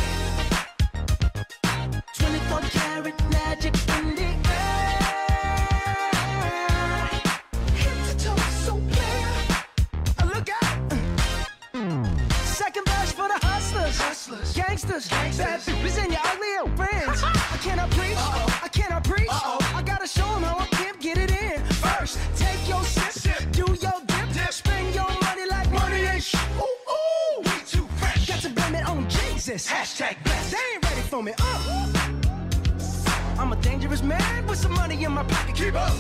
With 34.59 34.63
some 34.63 34.75
money 34.75 35.05
in 35.05 35.13
my 35.13 35.23
pocket. 35.25 35.55
Keep 35.55 35.75
up. 35.75 35.93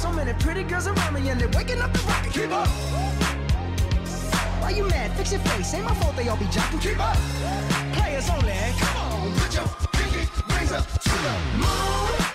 So 0.00 0.12
many 0.12 0.32
pretty 0.34 0.62
girls 0.62 0.86
around 0.86 1.14
me 1.14 1.28
and 1.28 1.40
they're 1.40 1.48
waking 1.48 1.80
up 1.80 1.92
the 1.92 1.98
rocket. 2.00 2.32
Keep 2.32 2.50
up. 2.50 2.68
Why 4.60 4.70
you 4.70 4.88
mad? 4.88 5.10
Fix 5.12 5.32
your 5.32 5.40
face. 5.40 5.74
Ain't 5.74 5.84
my 5.84 5.94
fault 5.94 6.16
they 6.16 6.28
all 6.28 6.36
be 6.36 6.46
jocking. 6.46 6.80
Keep 6.80 7.00
up. 7.00 7.16
Players 7.94 8.28
only. 8.30 8.52
Come 8.78 8.96
on, 8.96 9.32
put 9.34 9.54
your 9.54 9.68
pinky 9.92 10.28
rings 10.54 10.72
up 10.72 10.86
to 10.86 11.10
the 11.10 11.34
moon. 11.58 12.25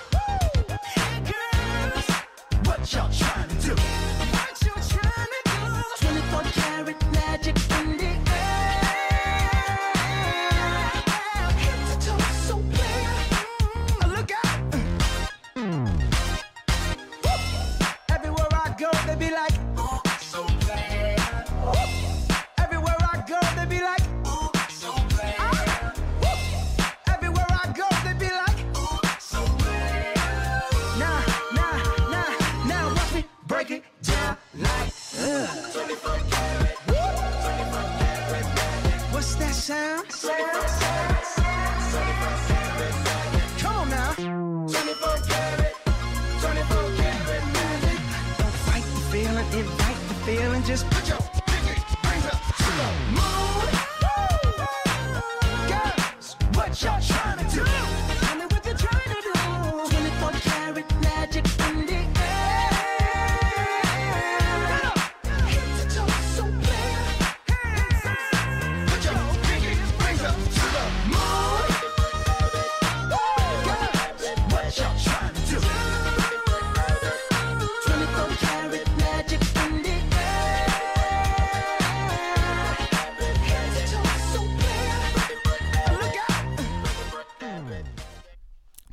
Just 50.72 51.01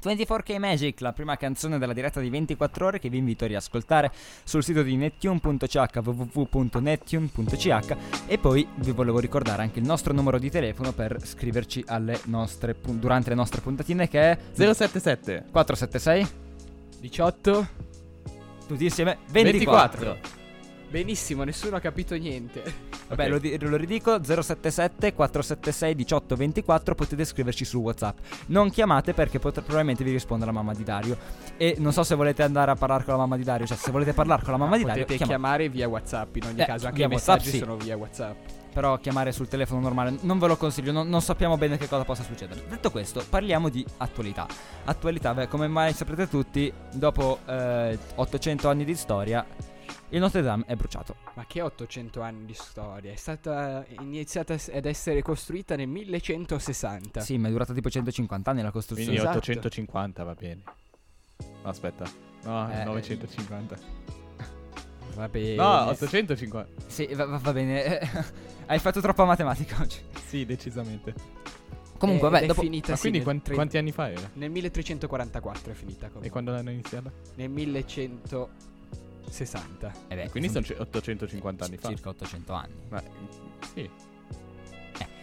24K 0.09 0.59
Magic, 0.59 1.00
la 1.00 1.12
prima 1.12 1.37
canzone 1.37 1.79
della 1.79 1.93
diretta 1.93 2.21
di 2.21 2.31
24 2.31 2.87
ore 2.87 2.99
che 2.99 3.11
vi 3.11 3.19
invito 3.19 3.45
a 3.45 3.49
riascoltare 3.49 4.11
sul 4.43 4.65
sito 4.65 4.83
di 4.83 4.97
nettune.ch 4.97 5.88
www.nettune.ch 6.03 7.97
e 8.27 8.38
poi 8.38 8.67
vi 8.77 8.93
volevo 8.93 9.19
ricordare 9.19 9.62
anche 9.62 9.81
il 9.81 9.85
nostro 9.85 10.15
numero 10.15 10.38
di 10.38 10.50
telefono 10.50 10.93
per 10.93 11.19
scriverci 11.23 11.85
alle 11.87 12.19
nostre 12.25 12.75
durante 12.83 13.29
le 13.29 13.37
nostre 13.37 13.61
puntatine 13.61 14.09
che 14.09 14.31
è 14.31 14.38
077 14.53 15.45
476 15.50 16.29
18. 17.00 17.69
tutti 18.67 18.85
insieme 18.85 19.19
24. 19.31 20.05
24. 20.05 20.38
Benissimo, 20.90 21.45
nessuno 21.45 21.76
ha 21.76 21.80
capito 21.80 22.14
niente. 22.14 22.62
Vabbè, 23.09 23.25
Ok. 23.25 23.28
lo, 23.30 23.38
di- 23.38 23.59
lo 23.59 23.76
ridico 23.76 24.23
077 24.23 25.12
476 25.12 25.95
18 25.95 26.35
24 26.37 26.95
potete 26.95 27.25
scriverci 27.26 27.64
su 27.66 27.78
WhatsApp. 27.80 28.18
Non 28.47 28.71
chiamate 28.71 29.12
perché 29.12 29.38
pot- 29.38 29.61
probabilmente 29.61 30.02
vi 30.02 30.12
risponde 30.12 30.47
la 30.47 30.52
mamma 30.52 30.73
di 30.73 30.85
Dario. 30.85 31.16
E 31.59 31.76
non 31.78 31.92
so 31.92 32.02
se 32.04 32.14
volete 32.14 32.42
andare 32.42 32.71
a 32.71 32.75
parlare 32.75 33.04
con 33.04 33.12
la 33.14 33.21
mamma 33.21 33.37
di 33.37 33.45
Dario, 33.45 33.66
cioè 33.66 33.76
se 33.76 33.90
volete 33.90 34.14
parlare 34.14 34.42
con 34.42 34.52
la 34.52 34.59
mamma 34.59 34.76
di 34.78 34.85
Dario, 34.85 35.04
Potete 35.04 35.25
chiamare 35.25 35.68
via 35.68 35.88
WhatsApp 35.88 36.37
in 36.37 36.45
ogni 36.45 36.61
Eh, 36.61 36.64
caso, 36.64 36.87
anche 36.87 37.02
i 37.02 37.04
WhatsApp, 37.07 37.37
messaggi 37.37 37.50
sì. 37.50 37.59
sono 37.59 37.76
via 37.76 37.97
WhatsApp. 37.97 38.37
Però 38.73 38.97
chiamare 38.99 39.33
sul 39.33 39.49
telefono 39.49 39.80
normale 39.80 40.16
non 40.21 40.38
ve 40.38 40.47
lo 40.47 40.57
consiglio, 40.57 40.92
non, 40.92 41.09
non 41.09 41.21
sappiamo 41.21 41.57
bene 41.59 41.76
che 41.78 41.88
cosa 41.88 42.04
possa 42.04 42.23
succedere. 42.23 42.62
Detto 42.68 42.90
questo, 42.90 43.25
parliamo 43.28 43.68
di 43.68 43.85
attualità. 43.99 44.47
Attualità, 44.85 45.35
beh, 45.35 45.49
come 45.49 45.66
mai 45.68 45.92
saprete 45.92 46.28
tutti, 46.28 46.73
dopo 46.92 47.40
eh, 47.47 47.99
800 48.14 48.68
anni 48.68 48.85
di 48.85 48.95
storia, 48.95 49.45
il 50.11 50.21
Notre 50.21 50.43
Dame 50.43 50.65
è 50.67 50.75
bruciato. 50.75 51.17
Ma 51.35 51.45
che 51.47 51.61
800 51.61 52.21
anni 52.23 52.45
di 52.47 52.55
storia? 52.55 53.12
È 53.12 53.17
stata 53.17 53.85
iniziata 54.00 54.57
s- 54.57 54.71
ad 54.73 54.87
essere 54.87 55.23
costruita 55.23 55.77
nel 55.77 55.88
1160. 55.88 57.21
Sì, 57.21 57.37
ma 57.38 57.49
è 57.49 57.50
durata 57.50 57.75
tipo 57.75 57.91
150 57.91 58.50
anni 58.50 58.62
la 58.62 58.71
costruzione. 58.71 59.11
Quindi 59.11 59.29
Esatto. 59.29 59.38
850 59.50 60.25
va 60.25 60.35
bene. 60.35 60.62
No, 61.62 61.69
aspetta. 61.69 62.05
No, 62.45 62.71
Eh, 62.73 62.85
950. 62.85 63.79
Va 65.15 65.29
bene. 65.29 65.55
No, 65.57 65.87
850. 65.88 66.83
Sì, 66.87 67.07
va, 67.15 67.25
va- 67.25 67.53
bene. 67.53 67.99
Hai 68.67 68.79
fatto 68.79 69.00
troppa 69.00 69.25
matematica 69.25 69.81
oggi. 69.83 69.99
Sì, 70.26 70.45
decisamente. 70.47 71.15
Comunque, 71.99 72.28
Eh, 72.28 72.30
vabbè, 72.30 72.47
dopo... 72.47 72.61
finita 72.63 72.91
Ma 72.91 72.97
sì, 72.97 73.00
quindi 73.02 73.23
quanti, 73.23 73.43
tre- 73.45 73.54
quanti 73.54 73.76
anni 73.78 73.91
fa 73.93 74.11
era? 74.11 74.30
Nel 74.35 74.50
1344 74.50 75.73
è 75.73 75.75
finita 75.75 76.04
E 76.04 76.09
comunque. 76.09 76.30
quando 76.30 76.52
l'hanno 76.52 76.71
iniziata? 76.71 77.11
Nel 77.35 77.50
1160. 79.28 79.93
Eh 80.08 80.14
beh, 80.14 80.30
Quindi 80.30 80.49
sono 80.49 80.64
ci- 80.64 80.75
850 80.76 81.64
anni 81.64 81.76
fa. 81.76 81.88
circa 81.88 82.08
800 82.10 82.52
anni. 82.52 82.75
Ma 82.88 83.02
sì. 83.75 83.91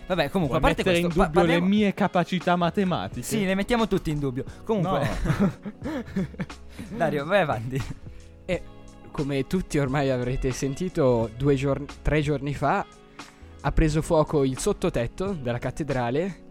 Vabbè, 0.08 0.30
comunque, 0.30 0.60
Vuoi 0.60 0.72
a 0.72 0.76
parte 0.76 0.84
mettere 0.90 1.00
questo, 1.02 1.08
in 1.08 1.14
pa- 1.16 1.26
dubbio 1.26 1.42
parliamo- 1.42 1.64
le 1.68 1.70
mie 1.76 1.94
capacità 1.96 2.56
matematiche? 2.56 3.24
Sì, 3.26 3.44
le 3.44 3.56
mettiamo 3.56 3.88
tutti 3.88 4.12
in 4.12 4.20
dubbio. 4.20 4.44
Comunque, 4.64 5.00
No. 5.00 5.52
Dario, 6.96 7.26
vai 7.26 7.42
avanti. 7.42 7.82
Come 9.16 9.48
tutti 9.48 9.78
ormai 9.80 10.10
avrete 10.10 10.52
sentito, 10.52 11.30
due 11.38 11.56
giorni, 11.56 11.86
tre 12.02 12.20
giorni 12.22 12.54
fa 12.54 12.86
ha 13.62 13.72
preso 13.72 14.02
fuoco 14.02 14.44
il 14.44 14.60
sottotetto 14.60 15.32
della 15.32 15.58
cattedrale. 15.58 16.44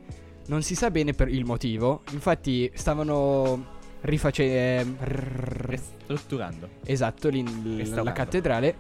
Non 0.46 0.62
si 0.62 0.74
sa 0.74 0.90
bene 0.90 1.12
per 1.12 1.28
il 1.28 1.44
motivo. 1.44 2.02
Infatti, 2.12 2.70
stavano 2.74 3.73
rifacendo. 4.04 4.96
Ristrutturando. 5.02 6.68
Esatto, 6.84 7.28
l'in- 7.28 7.90
la 8.02 8.12
cattedrale. 8.12 8.76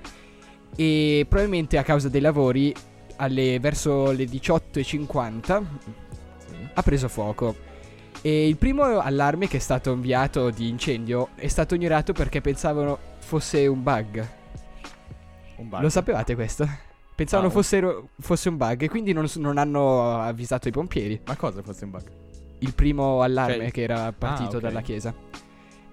E 0.76 1.24
probabilmente 1.28 1.78
a 1.78 1.82
causa 1.82 2.08
dei 2.08 2.20
lavori, 2.20 2.74
alle- 3.16 3.58
verso 3.60 4.10
le 4.10 4.24
18.50 4.24 5.62
Sì. 6.38 6.54
ha 6.74 6.82
preso 6.82 7.08
fuoco. 7.08 7.54
E 8.22 8.48
il 8.48 8.56
primo 8.56 8.82
allarme 8.84 9.48
che 9.48 9.58
è 9.58 9.60
stato 9.60 9.92
inviato 9.92 10.50
di 10.50 10.68
incendio 10.68 11.28
è 11.34 11.46
stato 11.48 11.74
ignorato 11.74 12.12
perché 12.12 12.40
pensavano 12.40 12.98
fosse 13.18 13.66
un 13.66 13.82
bug. 13.82 14.26
Un 15.56 15.68
bar. 15.68 15.82
Lo 15.82 15.88
sapevate 15.90 16.34
questo? 16.34 16.66
Pensavano 17.14 17.48
Ah, 17.48 17.52
fossero- 17.52 18.08
fosse 18.18 18.48
un 18.48 18.56
bug 18.56 18.82
e 18.82 18.88
quindi 18.88 19.12
non, 19.12 19.26
non 19.36 19.58
hanno 19.58 20.20
avvisato 20.20 20.66
i 20.68 20.72
pompieri. 20.72 21.20
Ma 21.26 21.36
cosa 21.36 21.62
fosse 21.62 21.84
un 21.84 21.90
bug? 21.90 22.02
Il 22.58 22.74
primo 22.74 23.22
allarme 23.22 23.64
Cioè- 23.64 23.70
che 23.70 23.82
era 23.82 24.12
partito 24.16 24.56
ok. 24.56 24.62
dalla 24.62 24.80
chiesa. 24.80 25.14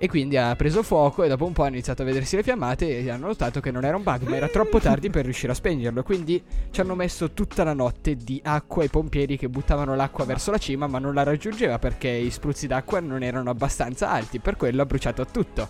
E 0.04 0.08
quindi 0.08 0.36
ha 0.36 0.56
preso 0.56 0.82
fuoco 0.82 1.22
e 1.22 1.28
dopo 1.28 1.46
un 1.46 1.54
po' 1.54 1.62
hanno 1.62 1.74
iniziato 1.76 2.02
a 2.02 2.06
vedersi 2.06 2.36
le 2.36 2.42
fiammate 2.42 2.98
e 3.04 3.10
hanno 3.12 3.28
notato 3.28 3.60
che 3.60 3.70
non 3.70 3.86
era 3.86 3.96
un 3.96 4.02
bug 4.02 4.24
ma 4.24 4.36
era 4.36 4.48
troppo 4.48 4.80
tardi 4.80 5.12
per 5.12 5.26
riuscire 5.26 5.52
a 5.52 5.56
spegnerlo. 5.56 6.02
Quindi 6.02 6.42
ci 6.72 6.82
hanno 6.82 6.96
messo 6.96 7.34
tutta 7.34 7.64
la 7.64 7.74
notte 7.74 8.16
di 8.16 8.42
acqua 8.44 8.82
ai 8.82 8.90
pompieri 8.90 9.38
che 9.38 9.48
buttavano 9.48 9.94
l'acqua 9.96 10.26
verso 10.26 10.50
la 10.50 10.58
cima 10.58 10.88
ma 10.88 10.98
non 10.98 11.14
la 11.14 11.22
raggiungeva 11.22 11.78
perché 11.78 12.10
i 12.10 12.32
spruzzi 12.32 12.66
d'acqua 12.66 13.00
non 13.00 13.22
erano 13.22 13.52
abbastanza 13.52 14.10
alti. 14.10 14.40
Per 14.40 14.58
quello 14.58 14.82
ha 14.82 14.86
bruciato 14.88 15.24
tutto. 15.28 15.70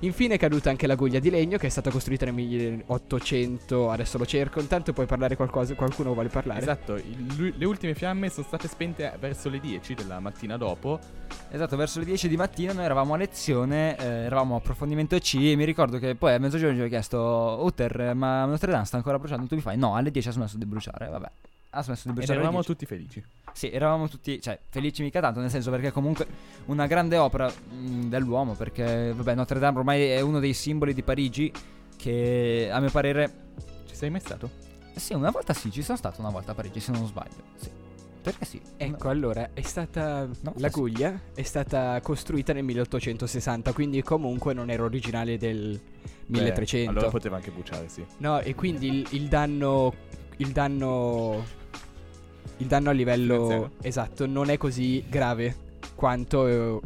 Infine 0.00 0.34
è 0.34 0.38
caduta 0.38 0.68
anche 0.68 0.86
la 0.88 0.96
guglia 0.96 1.20
di 1.20 1.30
legno 1.30 1.58
che 1.58 1.66
è 1.68 1.70
stata 1.70 1.90
costruita 1.90 2.24
nel 2.24 2.34
1800. 2.34 3.90
Adesso 3.90 4.18
lo 4.18 4.26
cerco. 4.26 4.60
Intanto 4.60 4.92
puoi 4.92 5.06
parlare 5.06 5.36
qualcosa. 5.36 5.74
Qualcuno 5.74 6.12
vuole 6.12 6.28
parlare? 6.28 6.60
Esatto, 6.60 6.96
il- 6.96 7.54
le 7.56 7.64
ultime 7.64 7.94
fiamme 7.94 8.28
sono 8.28 8.44
state 8.46 8.66
spente 8.68 9.12
verso 9.20 9.48
le 9.48 9.60
10 9.60 9.94
della 9.94 10.18
mattina 10.20 10.56
dopo. 10.56 10.98
Esatto, 11.50 11.76
verso 11.76 11.98
le 12.00 12.04
10 12.04 12.28
di 12.28 12.36
mattina 12.36 12.72
noi 12.72 12.84
eravamo 12.84 13.14
a 13.14 13.16
lezione, 13.16 13.96
eh, 13.96 14.04
eravamo 14.04 14.54
a 14.54 14.58
approfondimento 14.58 15.16
C 15.18 15.34
e 15.40 15.54
mi 15.56 15.64
ricordo 15.64 15.98
che 15.98 16.14
poi 16.14 16.34
a 16.34 16.38
mezzogiorno 16.38 16.76
ci 16.76 16.82
ho 16.82 16.88
chiesto 16.88 17.58
Utter, 17.62 18.14
ma 18.14 18.44
Notre 18.44 18.72
Dame 18.72 18.84
sta 18.84 18.96
ancora 18.96 19.18
bruciando? 19.18 19.46
Tu 19.46 19.54
mi 19.54 19.60
fai 19.60 19.76
no, 19.76 19.94
alle 19.94 20.10
10 20.10 20.28
ha 20.28 20.32
smesso 20.32 20.56
di 20.58 20.64
bruciare, 20.66 21.08
vabbè. 21.08 21.30
Ha 21.74 21.82
smesso 21.82 22.02
di 22.04 22.08
Ed 22.10 22.14
bruciare 22.14 22.38
alle 22.38 22.48
eravamo 22.48 22.62
10. 22.62 22.72
tutti 22.72 22.86
felici. 22.86 23.24
Sì, 23.52 23.70
eravamo 23.70 24.08
tutti, 24.08 24.40
cioè, 24.40 24.58
felici 24.68 25.02
mica 25.02 25.20
tanto, 25.20 25.40
nel 25.40 25.50
senso 25.50 25.70
perché 25.70 25.90
comunque 25.90 26.26
una 26.66 26.86
grande 26.86 27.16
opera 27.16 27.48
mh, 27.48 28.08
dell'uomo, 28.08 28.54
perché 28.54 29.12
vabbè, 29.14 29.34
Notre 29.34 29.58
Dame 29.58 29.78
ormai 29.78 30.02
è 30.04 30.20
uno 30.20 30.38
dei 30.38 30.52
simboli 30.52 30.92
di 30.92 31.02
Parigi 31.02 31.50
che 31.96 32.68
a 32.70 32.78
mio 32.80 32.90
parere 32.90 33.32
Ci 33.86 33.94
sei 33.94 34.10
mai 34.10 34.20
stato? 34.20 34.50
sì, 34.94 35.14
una 35.14 35.30
volta 35.30 35.54
sì, 35.54 35.70
ci 35.70 35.82
sono 35.82 35.96
stato 35.96 36.20
una 36.20 36.30
volta 36.30 36.52
a 36.52 36.54
Parigi, 36.54 36.80
se 36.80 36.92
non 36.92 37.06
sbaglio. 37.06 37.42
Sì. 37.56 37.70
Perché 38.22 38.44
sì? 38.44 38.60
Ecco, 38.76 39.08
allora 39.08 39.50
è 39.52 39.62
stata. 39.62 40.28
No, 40.42 40.52
la 40.56 40.68
sì. 40.68 40.78
guglia 40.78 41.20
è 41.34 41.42
stata 41.42 41.98
costruita 42.00 42.52
nel 42.52 42.62
1860, 42.64 43.72
quindi 43.72 44.02
comunque 44.02 44.54
non 44.54 44.70
era 44.70 44.84
originale 44.84 45.38
del 45.38 45.80
1300. 46.26 46.92
Beh, 46.92 46.98
allora 46.98 47.10
poteva 47.10 47.36
anche 47.36 47.50
bruciare, 47.50 47.88
sì. 47.88 48.04
No, 48.18 48.38
e 48.40 48.54
quindi 48.54 48.88
il, 48.88 49.08
il 49.10 49.28
danno. 49.28 49.92
Il 50.36 50.52
danno. 50.52 51.60
Il 52.62 52.68
danno 52.68 52.90
a 52.90 52.92
livello. 52.92 53.72
Esatto, 53.82 54.24
non 54.24 54.48
è 54.48 54.56
così 54.56 55.04
grave 55.08 55.70
quanto 55.96 56.46
eh, 56.46 56.80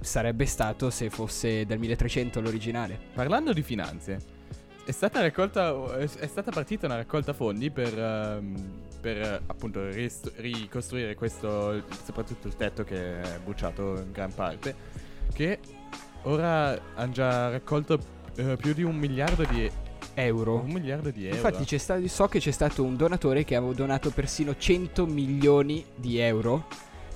sarebbe 0.00 0.44
stato 0.44 0.90
se 0.90 1.08
fosse 1.08 1.64
del 1.64 1.78
1300 1.78 2.42
l'originale. 2.42 2.98
Parlando 3.14 3.54
di 3.54 3.62
finanze, 3.62 4.20
è 4.84 4.90
stata 4.90 5.22
raccolta. 5.22 5.96
È 5.96 6.26
stata 6.26 6.50
partita 6.50 6.84
una 6.84 6.96
raccolta 6.96 7.32
fondi 7.32 7.70
per. 7.70 7.98
ehm, 7.98 8.82
per 9.00 9.42
appunto 9.46 9.88
rist- 9.88 10.30
ricostruire 10.36 11.14
questo. 11.14 11.82
Soprattutto 12.04 12.46
il 12.46 12.56
tetto 12.56 12.84
che 12.84 13.22
è 13.22 13.38
bruciato 13.42 13.94
in 13.96 14.12
gran 14.12 14.34
parte. 14.34 14.74
Che 15.32 15.58
ora 16.24 16.78
hanno 16.96 17.12
già 17.12 17.48
raccolto 17.48 17.98
eh, 18.36 18.56
più 18.58 18.74
di 18.74 18.82
un 18.82 18.96
miliardo 18.96 19.42
di. 19.44 19.70
Euro. 20.14 20.60
Un 20.60 20.70
miliardo 20.70 21.10
di 21.10 21.24
euro. 21.26 21.36
Infatti 21.36 21.64
c'è 21.64 21.78
sta- 21.78 22.06
so 22.06 22.26
che 22.28 22.38
c'è 22.38 22.50
stato 22.50 22.82
un 22.82 22.96
donatore 22.96 23.44
che 23.44 23.56
aveva 23.56 23.72
donato 23.72 24.10
persino 24.10 24.56
100 24.56 25.06
milioni 25.06 25.84
di 25.94 26.18
euro 26.18 26.66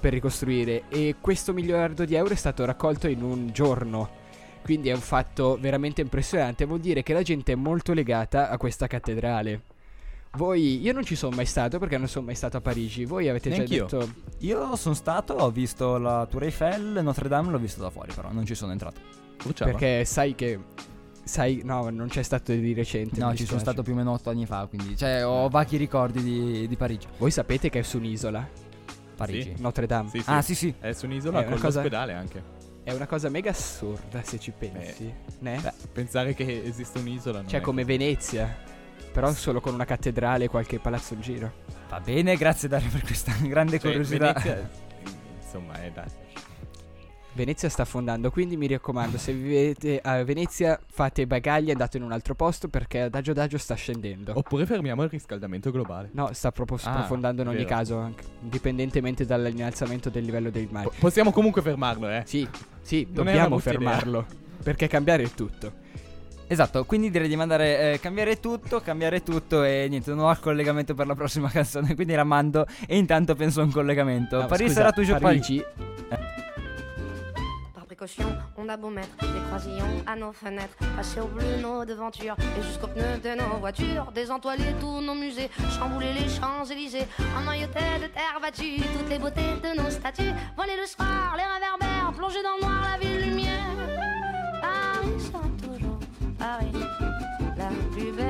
per 0.01 0.13
ricostruire 0.13 0.85
e 0.89 1.17
questo 1.21 1.53
miliardo 1.53 2.05
di 2.05 2.15
euro 2.15 2.33
è 2.33 2.37
stato 2.37 2.65
raccolto 2.65 3.09
in 3.09 3.23
un 3.23 3.51
giorno. 3.53 4.17
Quindi 4.63 4.89
è 4.91 4.93
un 4.93 5.01
fatto 5.01 5.57
veramente 5.61 6.01
impressionante, 6.03 6.65
vuol 6.67 6.81
dire 6.81 7.03
che 7.03 7.13
la 7.13 7.23
gente 7.23 7.53
è 7.53 7.55
molto 7.55 7.93
legata 7.95 8.51
a 8.51 8.57
questa 8.59 8.87
cattedrale. 8.87 9.63
Voi, 10.33 10.81
io 10.83 10.93
non 10.93 11.05
ci 11.05 11.17
sono 11.17 11.35
mai 11.35 11.47
stato 11.47 11.79
perché 11.79 11.97
non 11.97 12.07
sono 12.07 12.27
mai 12.27 12.35
stato 12.35 12.59
a 12.59 12.61
Parigi. 12.61 13.05
Voi 13.07 13.29
avete 13.29 13.49
già 13.49 13.57
Neanch'io. 13.57 13.87
detto 13.87 14.13
Io 14.41 14.77
sono 14.77 14.95
stato, 14.95 15.33
ho 15.33 15.51
visto 15.51 15.97
la 15.97 16.27
Tour 16.29 16.43
Eiffel, 16.45 17.01
Notre 17.03 17.29
Dame 17.29 17.51
l'ho 17.51 17.59
visto 17.59 17.81
da 17.81 17.89
fuori, 17.91 18.13
però 18.15 18.31
non 18.31 18.45
ci 18.45 18.55
sono 18.55 18.73
entrato. 18.73 19.01
Bruciava. 19.43 19.71
perché 19.71 20.05
sai 20.05 20.35
che 20.35 20.59
sai 21.29 21.61
no, 21.65 21.89
non 21.91 22.09
c'è 22.09 22.23
stato 22.23 22.53
di 22.53 22.73
recente. 22.75 23.21
No, 23.21 23.35
ci 23.37 23.45
sono 23.47 23.61
stato 23.61 23.83
più 23.83 23.93
o 23.93 23.97
meno 23.97 24.13
8 24.13 24.31
anni 24.31 24.47
fa, 24.47 24.67
quindi 24.67 24.97
cioè 24.97 25.25
ho 25.25 25.49
vaghi 25.49 25.77
ricordi 25.77 26.23
di, 26.23 26.67
di 26.67 26.77
Parigi. 26.77 27.07
Voi 27.19 27.31
sapete 27.31 27.69
che 27.71 27.81
è 27.81 27.83
su 27.83 27.99
un'isola, 27.99 28.49
Parigi. 29.17 29.55
Notre 29.59 29.87
Dame. 29.87 30.09
Sì, 30.11 30.19
sì. 30.21 30.25
Ah, 30.31 30.43
sì, 30.43 30.55
sì. 30.55 30.75
È 30.79 30.93
su 30.93 31.07
un'isola 31.07 31.41
È 31.41 31.45
con 31.45 31.55
cosa- 31.59 31.81
l'ospedale 31.81 32.13
anche. 32.15 32.57
È 32.83 32.93
una 32.93 33.07
cosa 33.07 33.29
mega 33.29 33.51
assurda 33.51 34.23
se 34.23 34.39
ci 34.39 34.51
pensi. 34.57 35.13
né? 35.41 35.59
Beh, 35.61 35.73
pensare 35.93 36.35
che 36.35 36.63
esiste 36.65 36.99
un'isola. 36.99 37.45
Cioè 37.47 37.61
come 37.61 37.83
così. 37.85 37.97
Venezia. 37.99 38.57
Però 39.13 39.31
solo 39.33 39.61
con 39.61 39.75
una 39.75 39.85
cattedrale 39.85 40.45
e 40.45 40.49
qualche 40.49 40.79
palazzo 40.79 41.13
in 41.15 41.21
giro. 41.21 41.53
Va 41.91 42.01
bene, 42.01 42.37
grazie 42.37 42.69
Dario 42.69 42.89
per 42.91 43.03
questa 43.03 43.33
grande 43.43 43.79
Cioè, 43.79 43.91
curiosità. 43.91 44.33
Venezia, 44.33 44.71
insomma, 45.43 45.83
è 45.83 45.91
da. 45.91 46.05
Venezia 47.39 47.69
sta 47.69 47.83
affondando, 47.83 48.33
quindi 48.33 48.57
mi 48.57 48.67
raccomando, 48.67 49.17
se 49.17 49.33
vivete 49.33 50.01
a 50.03 50.25
Venezia 50.25 50.77
fate 50.91 51.21
i 51.23 51.27
bagagli 51.27 51.69
e 51.69 51.71
andate 51.71 51.97
in 51.97 52.03
un 52.03 52.11
altro 52.11 52.35
posto 52.35 52.67
perché 52.67 53.03
Adagio 53.03 53.31
Adagio 53.31 53.59
sta 53.59 53.77
scendendo. 53.77 54.33
Oppure 54.35 54.67
fermiamo 54.67 55.05
il 55.05 55.09
riscaldamento 55.09 55.71
globale. 55.71 56.09
No, 56.15 56.31
sta 56.33 56.51
proprio 56.51 56.79
Ah, 56.79 56.91
sprofondando 56.95 57.43
in 57.43 57.49
ogni 57.49 57.57
vero. 57.59 57.69
caso, 57.69 57.99
anche- 57.99 58.25
indipendentemente 58.43 59.25
dall'innalzamento 59.25 60.11
del 60.11 60.25
livello 60.25 60.51
del 60.51 60.67
mare. 60.69 60.89
Po- 60.89 60.95
possiamo 60.99 61.31
comunque 61.31 61.63
fermarlo, 61.63 62.09
eh. 62.11 62.23
Sì, 62.27 62.45
sì, 62.83 63.05
Non 63.05 63.25
dobbiamo 63.27 63.55
brutta 63.55 63.73
idea. 63.73 63.89
fermarlo. 63.89 64.27
Perché 64.65 64.89
cambiare 64.89 65.23
è 65.23 65.31
tutto. 65.31 65.87
Esatto, 66.49 66.85
quindi 66.87 67.11
direi 67.11 67.29
di 67.29 67.37
mandare 67.37 67.93
eh, 67.93 68.01
cambiare 68.01 68.41
tutto, 68.41 68.81
cambiare 68.81 69.23
tutto 69.23 69.63
e 69.63 69.87
niente, 69.89 70.11
non 70.13 70.25
ho 70.25 70.31
il 70.33 70.41
collegamento 70.41 70.95
per 70.95 71.07
la 71.07 71.15
prossima 71.15 71.49
canzone, 71.53 71.95
quindi 71.95 72.15
la 72.15 72.25
mando 72.25 72.67
e 72.87 72.97
intanto 72.97 73.35
penso 73.37 73.61
a 73.61 73.65
un 73.65 73.71
collegamento. 73.71 74.41
Ah, 74.41 74.47
Paris 74.47 74.69
scusa, 74.73 74.81
sarà 74.81 74.93
Paris. 74.93 75.21
Parigi. 75.21 75.65
Par 76.09 76.18
on 78.57 78.69
a 78.69 78.77
beau 78.77 78.91
mettre 78.91 79.17
des 79.21 79.41
croisillons 79.49 80.05
à 80.07 80.15
nos 80.15 80.33
fenêtres, 80.33 80.77
passer 80.97 81.21
au 81.21 81.27
bleu 81.27 81.45
nos 81.61 81.85
devantures 81.85 82.37
et 82.59 82.63
jusqu'aux 82.63 82.87
pneus 82.87 83.19
de 83.23 83.37
nos 83.37 83.59
voitures, 83.59 84.13
désentoiler 84.15 84.73
tous 84.81 85.01
nos 85.01 85.15
musées, 85.15 85.51
chambouler 85.77 86.13
les 86.13 86.29
Champs-Élysées, 86.29 87.07
emmailloter 87.37 87.99
de 88.03 88.07
terre 88.07 88.39
battue 88.41 88.77
toutes 88.77 89.09
les 89.11 89.19
beautés 89.19 89.41
de 89.63 89.83
nos 89.83 89.91
statues, 89.91 90.33
voler 90.57 90.77
le 90.81 90.87
soir, 90.87 91.37
les 91.37 91.43
réverbères, 91.43 92.13
plonger 92.17 92.43
dans 92.43 92.57
le 92.57 92.61
noir 92.63 92.87
la 92.93 92.99
ville 92.99 93.31
lumière. 93.31 93.77
Paris 94.61 95.21
sera 95.21 95.43
toujours 95.61 95.99
Paris, 96.39 96.73
la 97.57 97.69
plus 97.91 98.13
belle 98.13 98.28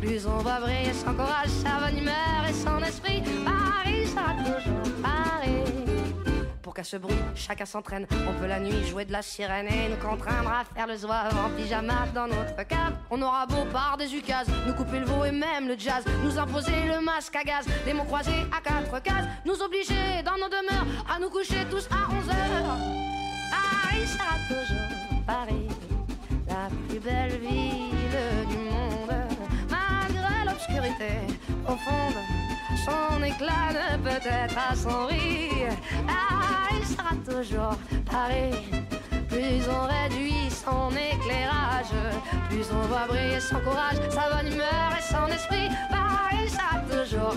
plus 0.00 0.26
on 0.26 0.38
va 0.38 0.60
briller 0.60 0.92
son 0.92 1.12
courage, 1.14 1.48
sa 1.48 1.80
bonne 1.80 1.98
humeur 1.98 2.46
et 2.48 2.52
son 2.52 2.78
esprit. 2.82 3.22
Paris 3.44 4.06
sera 4.06 4.34
toujours 4.34 5.02
Paris. 5.02 5.82
Pour 6.62 6.74
qu'à 6.74 6.84
ce 6.84 6.96
bruit, 6.96 7.16
chacun 7.34 7.64
s'entraîne. 7.64 8.06
On 8.28 8.40
peut 8.40 8.46
la 8.46 8.60
nuit 8.60 8.86
jouer 8.86 9.04
de 9.04 9.12
la 9.12 9.22
sirène 9.22 9.66
et 9.66 9.88
nous 9.88 9.96
contraindre 9.96 10.50
à 10.50 10.64
faire 10.64 10.86
le 10.86 10.96
zouave 10.96 11.34
en 11.36 11.50
pyjama 11.50 12.06
dans 12.14 12.26
notre 12.26 12.66
cave. 12.66 12.94
On 13.10 13.20
aura 13.20 13.46
beau 13.46 13.64
par 13.72 13.96
des 13.98 14.14
ukases, 14.14 14.48
nous 14.66 14.74
couper 14.74 15.00
le 15.00 15.06
veau 15.06 15.24
et 15.24 15.32
même 15.32 15.68
le 15.68 15.76
jazz, 15.78 16.04
nous 16.24 16.38
imposer 16.38 16.86
le 16.86 17.04
masque 17.04 17.36
à 17.36 17.44
gaz, 17.44 17.66
des 17.84 17.92
mots 17.92 18.04
croisés 18.04 18.46
à 18.56 18.60
quatre 18.60 19.02
cases, 19.02 19.26
nous 19.44 19.60
obliger 19.60 20.22
dans 20.24 20.38
nos 20.38 20.48
demeures 20.48 20.86
à 21.14 21.18
nous 21.18 21.30
coucher 21.30 21.66
tous 21.70 21.88
à 21.90 22.08
11 22.10 22.28
heures. 22.28 22.76
Paris 23.50 24.06
sera 24.06 24.36
toujours 24.48 25.26
Paris, 25.26 25.68
la 26.48 26.68
plus 26.88 27.00
belle 27.00 27.38
ville 27.40 27.81
l'obscurité 30.92 31.34
profonde. 31.64 32.14
Son 32.84 33.22
éclat 33.22 33.72
ne 33.72 34.02
peut 34.02 34.28
être 34.28 34.56
assombri. 34.70 35.50
Paris 36.06 36.84
sera 36.84 37.14
toujours 37.24 37.76
Paris. 38.10 38.54
Plus 39.28 39.68
on 39.68 39.86
réduit 39.86 40.50
son 40.50 40.90
éclairage, 40.90 41.94
plus 42.48 42.66
on 42.72 42.86
voit 42.86 43.06
briller 43.06 43.40
son 43.40 43.60
courage, 43.60 43.96
sa 44.10 44.34
bonne 44.34 44.52
humeur 44.52 44.92
et 44.98 45.02
son 45.02 45.26
esprit. 45.28 45.68
Paris 45.90 46.48
sera 46.48 46.80
toujours 46.80 47.36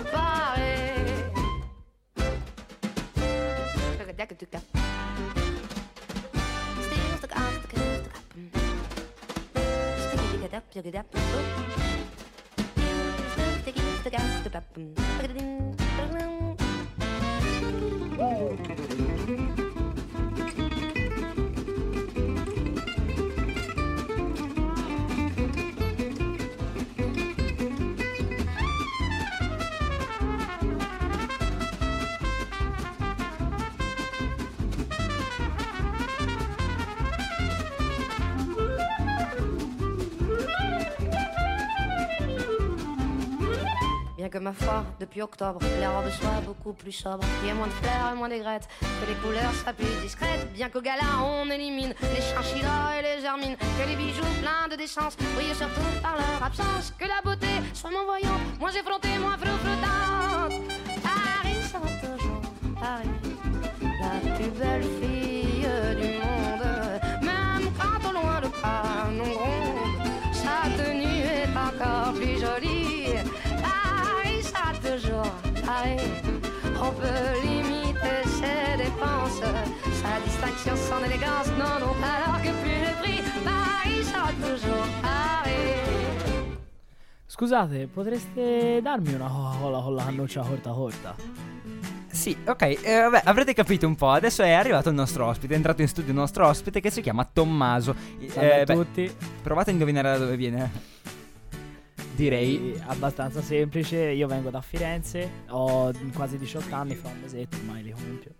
Paris. 18.16 19.65
Que 44.26 44.38
ma 44.38 44.52
foi, 44.52 44.84
depuis 44.98 45.22
octobre, 45.22 45.60
les 45.78 45.86
robes 45.86 46.10
soient 46.10 46.42
beaucoup 46.44 46.72
plus 46.72 46.90
sobres, 46.90 47.24
qu'il 47.38 47.46
y 47.46 47.50
ait 47.50 47.54
moins 47.54 47.68
de 47.68 47.72
fleurs 47.72 48.12
et 48.12 48.16
moins 48.16 48.28
d'aigrettes, 48.28 48.68
que 48.80 49.06
les 49.08 49.14
couleurs 49.22 49.54
soient 49.54 49.72
plus 49.72 49.86
discrètes. 50.02 50.52
Bien 50.52 50.68
qu'au 50.68 50.80
gala 50.80 51.04
on 51.22 51.48
élimine 51.48 51.94
les 52.02 52.20
chinchillas 52.20 52.98
et 52.98 53.02
les 53.02 53.22
germines, 53.22 53.56
que 53.56 53.88
les 53.88 53.94
bijoux 53.94 54.26
pleins 54.42 54.68
de 54.68 54.74
décence 54.76 55.16
brillent 55.36 55.54
surtout 55.54 55.80
par 56.02 56.16
leur 56.16 56.42
absence, 56.44 56.92
que 56.98 57.04
la 57.06 57.22
beauté 57.24 57.46
soit 57.72 57.92
moins 57.92 58.04
voyante, 58.04 58.58
moins 58.58 58.72
effrontée, 58.72 59.16
moins 59.20 59.38
flottante. 59.38 60.60
Paris 61.02 61.62
sera 61.62 61.88
toujours 62.00 62.42
Paris, 62.80 63.08
la 64.00 64.34
plus 64.34 64.50
belle 64.50 64.82
fille 64.82 65.05
Paris. 75.66 76.00
On 76.80 76.92
peut 76.92 77.40
limiter 77.42 78.22
ses 78.38 78.76
dépenses, 78.76 79.40
sa 80.00 80.20
distinction, 80.24 80.76
son 80.76 81.02
élégance, 81.04 81.48
non, 81.58 81.78
non, 81.80 81.94
alors 82.02 82.40
que 82.42 82.50
plus 82.62 82.80
le 82.86 82.92
prix. 83.00 83.20
Paris 83.44 84.04
sera 84.04 84.30
toujours 84.40 84.86
Paris. 85.02 85.54
Scusate, 87.26 87.88
potreste 87.92 88.80
darmi 88.82 89.12
una 89.14 89.26
Coca-Cola 89.28 89.80
con 89.80 89.94
la 89.94 90.04
cannuccia 90.04 90.42
corta 90.42 90.70
corta? 90.70 91.14
Sì, 92.10 92.34
ok, 92.46 92.62
eh, 92.62 93.00
vabbè, 93.02 93.22
avrete 93.24 93.52
capito 93.52 93.86
un 93.86 93.94
po'. 93.94 94.08
Adesso 94.10 94.42
è 94.42 94.52
arrivato 94.52 94.88
il 94.88 94.94
nostro 94.94 95.26
ospite, 95.26 95.52
è 95.52 95.56
entrato 95.56 95.82
in 95.82 95.88
studio 95.88 96.12
il 96.12 96.16
nostro 96.18 96.46
ospite 96.46 96.80
che 96.80 96.90
si 96.90 97.02
chiama 97.02 97.28
Tommaso. 97.30 97.94
Salve 98.28 98.56
Eh, 98.56 98.60
a 98.60 98.64
beh, 98.64 98.74
tutti. 98.74 99.14
provate 99.42 99.70
a 99.70 99.72
indovinare 99.74 100.10
da 100.12 100.18
dove 100.18 100.36
viene. 100.36 100.70
Direi 102.16 102.74
abbastanza 102.86 103.42
semplice. 103.42 103.98
Io 103.98 104.26
vengo 104.26 104.50
da 104.50 104.60
Firenze, 104.62 105.30
ho 105.50 105.92
quasi 106.14 106.38
18 106.38 106.74
anni, 106.74 106.94
fra 106.94 107.10
un 107.10 107.18
mesetto 107.20 107.56
ormai 107.58 107.82
li 107.82 107.92
compio. 107.92 108.30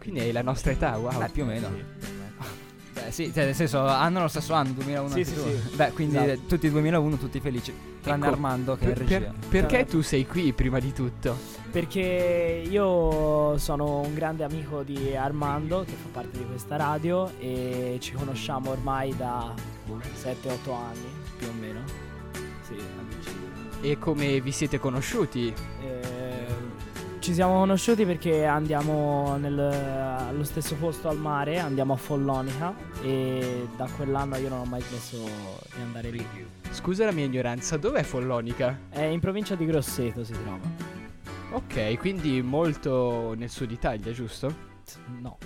quindi 0.00 0.20
hai 0.20 0.32
la 0.32 0.42
nostra 0.42 0.72
età, 0.72 0.96
wow. 0.98 1.16
Beh, 1.18 1.28
più 1.28 1.44
o 1.44 1.46
meno. 1.46 1.68
Sì. 2.00 2.16
Beh, 2.98 3.12
sì, 3.12 3.32
cioè, 3.32 3.44
nel 3.44 3.54
senso, 3.54 3.86
hanno 3.86 4.22
lo 4.22 4.26
stesso 4.28 4.52
anno, 4.54 4.72
2001 4.72 5.08
Sì, 5.10 5.24
sì, 5.24 5.34
sì. 5.36 5.76
Beh, 5.76 5.92
quindi 5.92 6.16
Esatto. 6.16 6.40
tutti 6.48 6.68
2001, 6.68 7.16
tutti 7.18 7.38
felici. 7.38 7.72
Tranne 8.02 8.24
Ecco, 8.24 8.32
Armando 8.34 8.74
che 8.76 8.84
è 8.86 8.88
Per- 8.88 8.98
regia. 8.98 9.18
per- 9.18 9.34
perché 9.48 9.84
tu 9.84 10.00
sei 10.00 10.26
qui 10.26 10.52
prima 10.52 10.80
di 10.80 10.92
tutto? 10.92 11.36
Perché 11.70 12.64
io 12.68 13.56
sono 13.58 14.00
un 14.00 14.14
grande 14.14 14.42
amico 14.42 14.82
di 14.82 15.14
Armando 15.14 15.84
che 15.84 15.92
fa 15.92 16.08
parte 16.12 16.38
di 16.38 16.46
questa 16.46 16.74
radio 16.76 17.30
e 17.38 17.98
ci 18.00 18.12
conosciamo 18.14 18.70
ormai 18.70 19.14
da 19.16 19.54
7-8 20.20 20.72
anni 20.74 21.06
più 21.36 21.46
o 21.46 21.52
meno. 21.52 21.97
Sì, 22.68 22.74
amici. 22.98 23.30
E 23.80 23.98
come 23.98 24.40
vi 24.40 24.52
siete 24.52 24.78
conosciuti? 24.78 25.52
Eh, 25.80 26.46
ci 27.20 27.32
siamo 27.32 27.58
conosciuti 27.60 28.04
perché 28.04 28.44
andiamo 28.44 29.36
nel- 29.38 29.58
allo 29.58 30.44
stesso 30.44 30.74
posto 30.74 31.08
al 31.08 31.16
mare, 31.18 31.58
andiamo 31.58 31.94
a 31.94 31.96
Follonica 31.96 32.74
e 33.02 33.68
da 33.76 33.88
quell'anno 33.96 34.36
io 34.36 34.48
non 34.50 34.60
ho 34.60 34.64
mai 34.64 34.82
smesso 34.82 35.16
di 35.74 35.80
andare 35.80 36.10
lì. 36.10 36.26
Scusa 36.70 37.04
la 37.06 37.12
mia 37.12 37.24
ignoranza, 37.24 37.76
dov'è 37.78 38.02
Follonica? 38.02 38.78
È 38.90 39.02
in 39.02 39.20
provincia 39.20 39.54
di 39.54 39.64
Grosseto 39.64 40.24
si 40.24 40.32
trova. 40.32 40.96
Ok, 41.52 41.96
quindi 41.98 42.42
molto 42.42 43.34
nel 43.36 43.48
sud 43.48 43.70
Italia, 43.70 44.12
giusto? 44.12 44.54
No, 45.20 45.38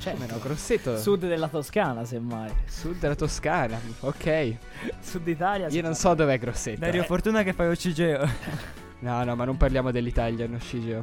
Cioè, 0.00 0.14
meno 0.16 0.38
Grosseto. 0.38 0.96
sud 0.96 1.26
della 1.28 1.48
Toscana 1.48 2.04
semmai. 2.06 2.50
Sud 2.66 2.98
della 2.98 3.14
Toscana. 3.14 3.78
Ok. 4.00 4.56
Sud 4.98 5.28
Italia. 5.28 5.68
Io 5.68 5.82
non 5.82 5.94
so 5.94 6.14
dov'è 6.14 6.38
Grosseto. 6.38 6.80
Dario, 6.80 7.02
Eh, 7.02 7.04
fortuna 7.04 7.42
che 7.42 7.52
fai 7.52 7.68
Ocigeo. 7.68 8.26
No, 9.02 9.24
no, 9.24 9.34
ma 9.34 9.44
non 9.46 9.56
parliamo 9.56 9.90
dell'Italia, 9.90 10.46
no 10.46 10.58
Scigeo. 10.58 11.02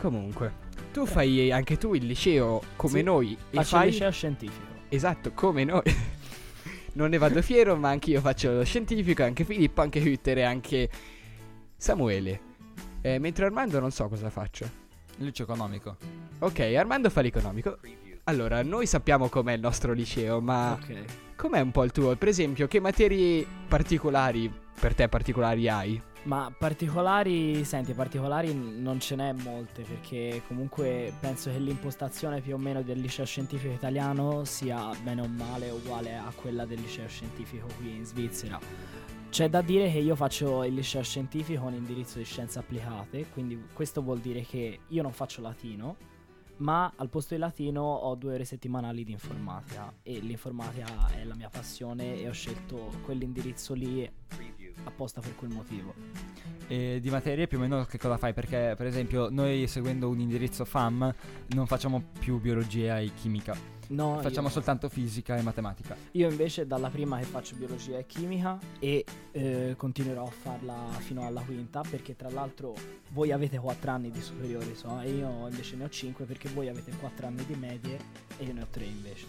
Comunque, 0.00 0.52
tu 0.92 1.04
fai 1.04 1.52
anche 1.52 1.76
tu 1.76 1.92
il 1.94 2.06
liceo 2.06 2.62
come 2.76 2.98
Sì, 2.98 3.02
noi 3.04 3.36
e 3.50 3.62
fai 3.64 3.88
il 3.88 3.92
liceo 3.92 4.10
scientifico. 4.10 4.66
Esatto, 4.88 5.32
come 5.32 5.64
noi. 5.64 5.82
non 6.94 7.10
ne 7.10 7.18
vado 7.18 7.42
fiero, 7.42 7.76
ma 7.76 7.90
anche 7.90 8.10
io 8.10 8.20
faccio 8.22 8.52
lo 8.52 8.64
scientifico, 8.64 9.22
anche 9.22 9.44
Filippo, 9.44 9.82
anche 9.82 9.98
Hütter 9.98 10.38
e 10.38 10.42
anche 10.44 10.88
Samuele. 11.76 12.40
Eh, 13.02 13.18
mentre 13.18 13.44
Armando 13.44 13.78
non 13.78 13.90
so 13.90 14.08
cosa 14.08 14.30
faccio. 14.30 14.79
Lucio 15.20 15.42
economico. 15.44 15.96
Ok, 16.40 16.60
Armando 16.76 17.10
fa 17.10 17.20
l'economico. 17.20 17.78
Allora, 18.24 18.62
noi 18.62 18.86
sappiamo 18.86 19.28
com'è 19.28 19.52
il 19.54 19.60
nostro 19.60 19.92
liceo, 19.92 20.40
ma 20.40 20.72
Ok. 20.72 21.34
com'è 21.36 21.60
un 21.60 21.70
po' 21.70 21.84
il 21.84 21.92
tuo? 21.92 22.14
Per 22.16 22.28
esempio, 22.28 22.66
che 22.68 22.80
materie 22.80 23.46
particolari 23.68 24.52
per 24.78 24.94
te 24.94 25.08
particolari 25.08 25.68
hai? 25.68 26.00
Ma 26.24 26.52
particolari, 26.56 27.64
senti, 27.64 27.94
particolari 27.94 28.52
non 28.54 29.00
ce 29.00 29.16
n'è 29.16 29.32
molte 29.32 29.82
perché 29.82 30.42
comunque 30.46 31.14
penso 31.18 31.50
che 31.50 31.58
l'impostazione 31.58 32.42
più 32.42 32.54
o 32.54 32.58
meno 32.58 32.82
del 32.82 33.00
liceo 33.00 33.24
scientifico 33.24 33.72
italiano 33.72 34.44
sia 34.44 34.90
bene 35.02 35.22
o 35.22 35.28
male 35.28 35.70
uguale 35.70 36.16
a 36.16 36.30
quella 36.34 36.66
del 36.66 36.80
liceo 36.80 37.08
scientifico 37.08 37.68
qui 37.78 37.96
in 37.96 38.04
Svizzera. 38.04 38.58
C'è 39.30 39.48
da 39.48 39.62
dire 39.62 39.90
che 39.90 39.98
io 39.98 40.14
faccio 40.14 40.62
il 40.64 40.74
liceo 40.74 41.02
scientifico 41.02 41.62
con 41.62 41.72
indirizzo 41.72 42.18
di 42.18 42.24
scienze 42.24 42.58
applicate, 42.58 43.28
quindi 43.32 43.68
questo 43.72 44.02
vuol 44.02 44.18
dire 44.18 44.42
che 44.42 44.80
io 44.88 45.02
non 45.02 45.12
faccio 45.12 45.40
latino, 45.40 45.96
ma 46.56 46.92
al 46.96 47.08
posto 47.08 47.32
di 47.32 47.40
latino 47.40 47.82
ho 47.82 48.14
due 48.16 48.34
ore 48.34 48.44
settimanali 48.44 49.04
di 49.04 49.12
informatica 49.12 49.94
e 50.02 50.18
l'informatica 50.18 51.08
è 51.14 51.24
la 51.24 51.34
mia 51.34 51.48
passione 51.48 52.20
e 52.20 52.28
ho 52.28 52.32
scelto 52.32 52.90
quell'indirizzo 53.04 53.72
lì 53.72 54.10
apposta 54.84 55.20
per 55.20 55.34
quel 55.34 55.50
motivo. 55.50 55.94
E 56.66 56.98
di 57.00 57.10
materie 57.10 57.46
più 57.46 57.58
o 57.58 57.60
meno 57.60 57.84
che 57.84 57.98
cosa 57.98 58.16
fai? 58.16 58.32
Perché 58.32 58.74
per 58.76 58.86
esempio 58.86 59.28
noi 59.30 59.66
seguendo 59.66 60.08
un 60.08 60.20
indirizzo 60.20 60.64
FAM 60.64 61.12
non 61.48 61.66
facciamo 61.66 62.02
più 62.18 62.38
biologia 62.38 63.00
e 63.00 63.12
chimica, 63.14 63.56
No, 63.88 64.20
facciamo 64.20 64.46
io, 64.46 64.52
soltanto 64.52 64.88
fisica 64.88 65.36
e 65.36 65.42
matematica. 65.42 65.96
io 66.12 66.30
invece 66.30 66.64
dalla 66.64 66.90
prima 66.90 67.18
che 67.18 67.24
faccio 67.24 67.56
biologia 67.56 67.98
e 67.98 68.06
chimica 68.06 68.56
e 68.78 69.04
eh, 69.32 69.74
continuerò 69.76 70.22
a 70.26 70.30
farla 70.30 70.86
fino 70.98 71.26
alla 71.26 71.40
quinta 71.40 71.82
perché 71.88 72.14
tra 72.14 72.30
l'altro 72.30 72.72
voi 73.10 73.32
avete 73.32 73.58
4 73.58 73.90
anni 73.90 74.12
di 74.12 74.20
superiori 74.20 74.76
so, 74.76 75.00
e 75.00 75.10
io 75.10 75.48
invece 75.48 75.74
ne 75.74 75.84
ho 75.84 75.88
5 75.88 76.24
perché 76.24 76.48
voi 76.50 76.68
avete 76.68 76.92
4 76.92 77.26
anni 77.26 77.44
di 77.44 77.54
medie 77.54 77.98
e 78.38 78.44
io 78.44 78.52
ne 78.52 78.62
ho 78.62 78.66
3 78.70 78.84
invece. 78.84 79.26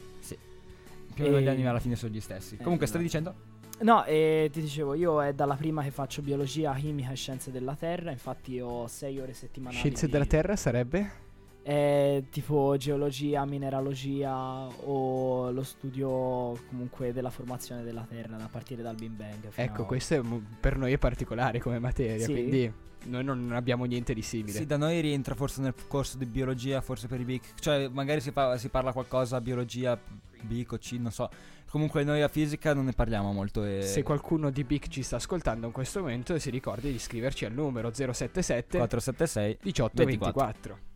Più 1.14 1.26
o 1.26 1.28
meno 1.28 1.40
gli 1.42 1.48
anni 1.48 1.66
alla 1.66 1.80
fine 1.80 1.96
sono 1.96 2.14
gli 2.14 2.22
stessi. 2.22 2.56
Eh, 2.56 2.64
Comunque 2.64 2.88
stavi 2.88 3.06
esatto. 3.06 3.24
dicendo? 3.24 3.51
No, 3.82 4.04
e 4.06 4.50
ti 4.52 4.62
dicevo, 4.62 4.94
io 4.94 5.22
è 5.24 5.34
dalla 5.34 5.56
prima 5.56 5.82
che 5.84 5.92
faccio 5.92 6.22
biologia, 6.22 6.74
chimica 6.76 7.12
e 7.12 7.16
scienze 7.16 7.50
della 7.52 7.76
terra, 7.76 8.12
infatti 8.12 8.60
ho 8.60 8.86
6 8.88 9.20
ore 9.20 9.34
settimanali. 9.34 9.78
Scienze 9.78 10.06
di- 10.06 10.12
della 10.12 10.26
Terra 10.26 10.56
sarebbe? 10.56 11.30
È 11.64 12.24
tipo 12.32 12.76
geologia, 12.78 13.46
mineralogia 13.46 14.66
o 14.68 15.52
lo 15.52 15.64
studio 15.64 16.58
comunque 16.70 17.14
della 17.14 17.30
formazione 17.30 17.84
della 17.84 18.06
Terra 18.10 18.36
da 18.38 18.48
partire 18.52 18.82
dal 18.82 18.96
Big 18.96 19.12
Bang. 19.12 19.50
Ecco, 19.56 19.82
a- 19.84 19.86
questo 19.86 20.16
è 20.16 20.22
per 20.60 20.78
noi 20.78 20.92
è 20.94 20.98
particolare 20.98 21.60
come 21.60 21.78
materia, 21.80 22.26
Sì. 22.26 22.32
quindi 22.32 22.74
noi 23.06 23.24
non 23.24 23.52
abbiamo 23.54 23.86
niente 23.86 24.14
di 24.14 24.22
simile. 24.24 24.52
Sì, 24.58 24.66
da 24.66 24.78
noi 24.78 25.00
rientra 25.02 25.34
forse 25.36 25.62
nel 25.62 25.74
corso 25.88 26.18
di 26.18 26.26
biologia, 26.26 26.82
forse 26.82 27.08
per 27.08 27.20
i 27.20 27.26
BIC. 27.26 27.54
Cioè, 27.60 27.88
magari 27.90 28.22
si, 28.22 28.32
fa- 28.32 28.58
si 28.58 28.70
parla 28.70 28.92
qualcosa 28.92 29.40
biologia 29.42 30.00
BIC 30.42 30.72
o 30.74 30.78
C, 30.78 30.92
non 31.00 31.12
so. 31.12 31.30
Comunque 31.72 32.04
noi 32.04 32.22
a 32.22 32.28
fisica 32.28 32.74
non 32.74 32.84
ne 32.86 32.92
parliamo 32.92 33.32
molto. 33.32 33.64
E 33.64 33.82
Se 33.84 34.04
qualcuno 34.04 34.50
di 34.50 34.66
BIC 34.66 34.90
ci 34.90 35.04
sta 35.04 35.16
ascoltando 35.16 35.68
in 35.68 35.72
questo 35.72 36.02
momento, 36.02 36.38
si 36.38 36.50
ricordi 36.50 36.92
di 36.92 37.00
scriverci 37.00 37.46
al 37.46 37.54
numero 37.54 37.90
077 37.94 38.78
476 38.78 39.58
18 39.62 40.04
24. 40.04 40.42
24. 40.44 40.90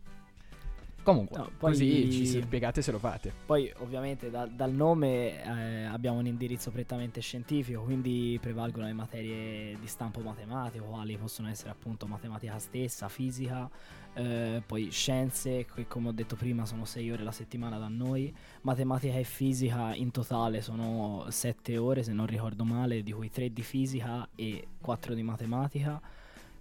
Comunque, 1.02 1.38
No, 1.38 1.44
poi, 1.56 1.70
Così 1.70 2.10
ci 2.12 2.26
spiegate 2.42 2.82
se 2.82 2.90
lo 2.90 2.98
fate. 2.98 3.32
poi 3.46 3.72
ovviamente 3.76 4.28
da- 4.28 4.44
dal 4.46 4.72
nome 4.72 5.40
eh, 5.40 5.84
abbiamo 5.84 6.18
un 6.18 6.26
indirizzo 6.26 6.72
prettamente 6.72 7.20
scientifico, 7.20 7.82
quindi 7.82 8.36
prevalgono 8.40 8.86
le 8.86 8.92
materie 8.92 9.78
di 9.78 9.86
stampo 9.86 10.18
matematico, 10.20 10.84
quali 10.86 11.16
possono 11.16 11.48
essere 11.48 11.70
appunto 11.70 12.08
matematica 12.08 12.58
stessa, 12.58 13.08
fisica, 13.08 13.70
eh, 14.16 14.62
poi 14.64 14.90
scienze, 14.90 15.66
che 15.66 15.86
come 15.86 16.08
ho 16.08 16.12
detto 16.12 16.36
prima 16.36 16.64
sono 16.64 16.86
6 16.86 17.10
ore 17.10 17.22
la 17.22 17.32
settimana 17.32 17.78
da 17.78 17.88
noi, 17.88 18.34
matematica 18.62 19.14
e 19.14 19.24
fisica 19.24 19.94
in 19.94 20.10
totale 20.10 20.62
sono 20.62 21.26
7 21.28 21.76
ore 21.76 22.02
se 22.02 22.12
non 22.12 22.26
ricordo 22.26 22.64
male, 22.64 23.02
di 23.02 23.12
cui 23.12 23.30
3 23.30 23.52
di 23.52 23.62
fisica 23.62 24.26
e 24.34 24.68
4 24.80 25.14
di 25.14 25.22
matematica. 25.22 26.00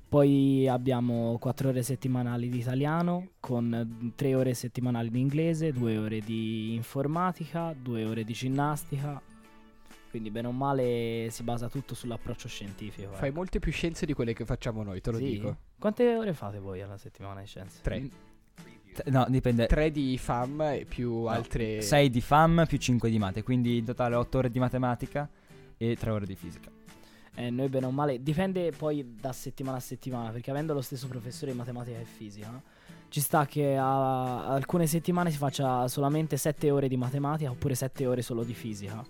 Poi 0.07 0.67
abbiamo 0.67 1.37
4 1.39 1.69
ore 1.69 1.81
settimanali 1.81 2.49
di 2.49 2.59
italiano, 2.59 3.29
con 3.39 4.11
3 4.15 4.35
ore 4.35 4.53
settimanali 4.53 5.09
di 5.09 5.19
inglese, 5.19 5.71
2 5.71 5.97
ore 5.97 6.19
di 6.19 6.73
informatica, 6.75 7.73
2 7.73 8.03
ore 8.03 8.23
di 8.25 8.33
ginnastica. 8.33 9.21
Quindi 10.15 10.31
bene 10.31 10.47
o 10.47 10.53
male 10.53 11.27
si 11.29 11.43
basa 11.43 11.67
tutto 11.67 11.93
sull'approccio 11.93 12.47
scientifico. 12.47 13.11
Fai 13.15 13.27
ecco. 13.27 13.35
molte 13.35 13.59
più 13.59 13.73
scienze 13.73 14.05
di 14.05 14.13
quelle 14.13 14.31
che 14.31 14.45
facciamo 14.45 14.81
noi, 14.81 15.01
te 15.01 15.11
lo 15.11 15.17
Sì? 15.17 15.25
dico. 15.25 15.57
Quante 15.77 16.15
ore 16.15 16.31
fate 16.31 16.57
voi 16.57 16.81
alla 16.81 16.95
settimana 16.95 17.41
di 17.41 17.47
scienze? 17.47 17.79
Tre. 17.81 18.09
t- 18.93 19.03
no, 19.07 19.25
dipende. 19.27 19.65
Tre 19.65 19.91
di 19.91 20.17
FAM 20.17 20.61
e 20.61 20.85
più 20.87 21.25
altre 21.25 21.81
6 21.81 22.09
di 22.09 22.21
FAM 22.21 22.63
più 22.65 22.77
5 22.77 23.09
di 23.09 23.19
mate, 23.19 23.43
quindi 23.43 23.75
in 23.79 23.83
totale 23.83 24.15
8 24.15 24.37
ore 24.37 24.49
di 24.49 24.57
matematica 24.57 25.29
e 25.75 25.97
3 25.97 26.09
ore 26.11 26.25
di 26.25 26.35
fisica. 26.35 26.71
Eh, 27.35 27.49
noi 27.49 27.67
bene 27.67 27.87
o 27.87 27.91
male, 27.91 28.23
dipende 28.23 28.71
poi 28.71 29.15
da 29.19 29.33
settimana 29.33 29.75
a 29.75 29.81
settimana, 29.81 30.29
perché 30.29 30.49
avendo 30.49 30.73
lo 30.73 30.79
stesso 30.79 31.09
professore 31.09 31.51
di 31.51 31.57
matematica 31.57 31.99
e 31.99 32.05
fisica, 32.05 32.63
ci 33.09 33.19
sta 33.19 33.45
che 33.45 33.75
a 33.75 34.45
alcune 34.47 34.87
settimane 34.87 35.29
si 35.29 35.35
faccia 35.37 35.89
solamente 35.89 36.37
7 36.37 36.71
ore 36.71 36.87
di 36.87 36.95
matematica 36.95 37.51
oppure 37.51 37.75
7 37.75 38.05
ore 38.05 38.21
solo 38.21 38.45
di 38.45 38.53
fisica. 38.53 39.03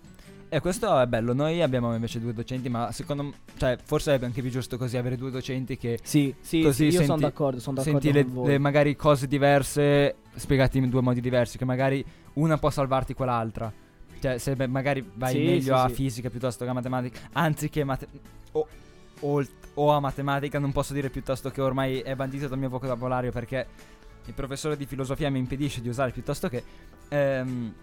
E 0.48 0.60
questo 0.60 0.98
è 1.00 1.06
bello, 1.06 1.32
noi 1.32 1.60
abbiamo 1.60 1.92
invece 1.92 2.20
due 2.20 2.32
docenti, 2.32 2.68
ma 2.68 2.92
secondo 2.92 3.24
me, 3.24 3.32
cioè, 3.56 3.76
forse 3.82 4.14
è 4.16 4.24
anche 4.24 4.42
più 4.42 4.50
giusto 4.50 4.76
così 4.78 4.96
avere 4.96 5.16
due 5.16 5.30
docenti 5.32 5.76
che 5.76 5.98
Sì, 6.02 6.32
sì, 6.40 6.60
Così 6.60 6.84
io 6.86 7.02
sono 7.02 7.18
d'accordo, 7.18 7.58
sono 7.58 7.76
d'accordo 7.76 8.00
senti 8.00 8.12
le, 8.12 8.48
le 8.48 8.58
magari 8.58 8.94
cose 8.94 9.26
diverse 9.26 10.16
spiegate 10.36 10.78
in 10.78 10.88
due 10.88 11.00
modi 11.02 11.20
diversi, 11.20 11.58
che 11.58 11.64
magari 11.64 12.04
una 12.34 12.58
può 12.58 12.70
salvarti 12.70 13.12
quell'altra. 13.12 13.72
Cioè, 14.20 14.38
se 14.38 14.54
beh, 14.54 14.68
magari 14.68 15.04
vai 15.14 15.32
Sì, 15.32 15.44
meglio 15.44 15.76
sì, 15.76 15.82
a 15.84 15.88
sì. 15.88 15.94
fisica 15.94 16.30
piuttosto 16.30 16.64
che 16.64 16.70
a 16.70 16.74
matematica, 16.74 17.18
anziché 17.32 17.82
mate- 17.82 18.08
o, 18.52 18.66
o, 19.20 19.44
o 19.74 19.90
a 19.90 20.00
matematica, 20.00 20.60
non 20.60 20.70
posso 20.70 20.92
dire 20.94 21.10
piuttosto 21.10 21.50
che 21.50 21.60
ormai 21.60 21.98
è 22.00 22.14
bandito 22.14 22.46
dal 22.46 22.58
mio 22.58 22.68
vocabolario 22.68 23.32
perché 23.32 23.66
il 24.24 24.32
professore 24.32 24.76
di 24.76 24.86
filosofia 24.86 25.28
mi 25.28 25.38
impedisce 25.40 25.80
di 25.80 25.88
usare 25.88 26.12
piuttosto 26.12 26.48
che. 26.48 26.62
ehm, 27.08 27.74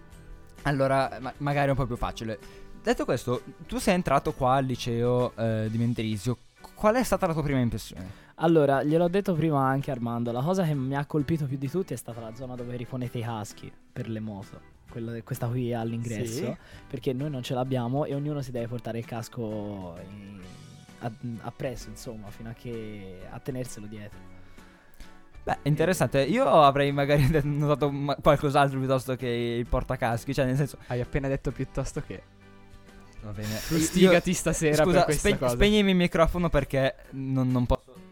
allora, 0.64 1.16
ma- 1.20 1.32
magari 1.38 1.68
è 1.68 1.70
un 1.70 1.76
po' 1.76 1.86
più 1.86 1.96
facile. 1.96 2.38
Detto 2.82 3.04
questo, 3.06 3.42
tu 3.66 3.78
sei 3.78 3.94
entrato 3.94 4.32
qua 4.32 4.56
al 4.56 4.64
liceo 4.66 5.32
eh, 5.36 5.68
di 5.70 5.78
Menterisio. 5.78 6.36
Qual 6.74 6.94
è 6.96 7.02
stata 7.02 7.26
la 7.26 7.32
tua 7.32 7.42
prima 7.42 7.58
impressione? 7.60 8.22
Allora, 8.36 8.82
gliel'ho 8.82 9.08
detto 9.08 9.32
prima 9.34 9.64
anche 9.66 9.90
Armando, 9.90 10.32
la 10.32 10.42
cosa 10.42 10.64
che 10.64 10.74
mi 10.74 10.96
ha 10.96 11.06
colpito 11.06 11.46
più 11.46 11.56
di 11.56 11.70
tutti 11.70 11.94
è 11.94 11.96
stata 11.96 12.20
la 12.20 12.34
zona 12.34 12.54
dove 12.56 12.76
riponete 12.76 13.18
i 13.18 13.22
caschi 13.22 13.72
per 13.92 14.08
le 14.08 14.20
moto. 14.20 14.60
Quella- 14.90 15.22
questa 15.22 15.46
qui 15.46 15.72
all'ingresso, 15.72 16.44
Sì. 16.44 16.56
perché 16.88 17.12
noi 17.12 17.30
non 17.30 17.42
ce 17.42 17.54
l'abbiamo 17.54 18.04
e 18.04 18.14
ognuno 18.14 18.42
si 18.42 18.50
deve 18.50 18.66
portare 18.68 18.98
il 18.98 19.04
casco 19.06 19.96
in- 20.10 20.40
a- 21.00 21.12
appresso, 21.42 21.88
insomma, 21.88 22.28
fino 22.30 22.50
a 22.50 22.52
che 22.52 23.20
a 23.30 23.38
tenerselo 23.38 23.86
dietro. 23.86 24.18
Beh, 25.44 25.58
interessante. 25.64 26.22
Io 26.22 26.44
avrei 26.46 26.90
magari 26.90 27.28
notato 27.44 27.90
ma- 27.90 28.16
qualcos'altro 28.16 28.78
piuttosto 28.78 29.14
che 29.14 29.28
il 29.28 29.66
portacaschi. 29.66 30.32
Cioè, 30.34 30.46
nel 30.46 30.56
senso. 30.56 30.78
Hai 30.86 31.00
appena 31.00 31.28
detto 31.28 31.50
piuttosto 31.52 32.02
che. 32.04 32.22
Va 33.22 33.30
bene. 33.30 33.48
Fustigati 33.60 34.32
stasera 34.32 34.82
Scusa, 34.84 34.96
per 34.96 35.04
questa 35.04 35.28
spe- 35.28 35.38
cosa. 35.38 35.54
spegnimi 35.54 35.90
il 35.90 35.96
microfono 35.96 36.48
perché 36.48 36.94
non, 37.10 37.48
non 37.50 37.66
posso. 37.66 37.92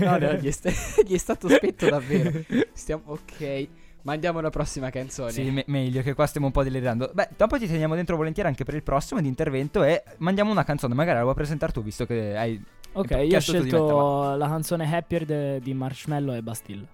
No, 0.00 0.18
no, 0.18 0.32
gli, 0.32 0.48
è 0.48 0.50
sta- 0.50 0.70
gli 1.06 1.14
è 1.14 1.18
stato 1.18 1.48
spetto 1.48 1.88
davvero. 1.88 2.42
Stiamo 2.72 3.02
ok. 3.06 3.68
Mandiamo 4.02 4.40
la 4.40 4.50
prossima 4.50 4.90
canzone. 4.90 5.30
Sì, 5.32 5.50
me- 5.50 5.64
meglio 5.66 6.02
che 6.02 6.14
qua 6.14 6.26
stiamo 6.26 6.46
un 6.46 6.52
po' 6.52 6.62
delirando. 6.62 7.10
Beh, 7.12 7.28
dopo 7.36 7.58
ti 7.58 7.66
teniamo 7.66 7.94
dentro 7.94 8.16
volentieri 8.16 8.48
anche 8.48 8.64
per 8.64 8.74
il 8.74 8.82
prossimo 8.82 9.20
di 9.20 9.28
intervento 9.28 9.82
e 9.82 10.02
mandiamo 10.18 10.50
una 10.50 10.64
canzone. 10.64 10.94
Magari 10.94 11.18
la 11.18 11.24
vuoi 11.24 11.34
presentare 11.34 11.72
tu, 11.72 11.82
visto 11.82 12.06
che 12.06 12.36
hai. 12.36 12.62
Ok, 12.92 13.10
io 13.10 13.36
ho 13.36 13.40
scelto 13.40 14.34
la 14.36 14.48
canzone 14.48 14.90
Happier 14.94 15.24
de- 15.24 15.60
di 15.60 15.74
Marshmallow 15.74 16.34
e 16.34 16.42
Bastille. 16.42 16.86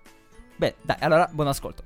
Beh, 0.57 0.75
dai, 0.83 0.97
allora, 1.01 1.29
buon 1.31 1.49
ascolto. 1.49 1.83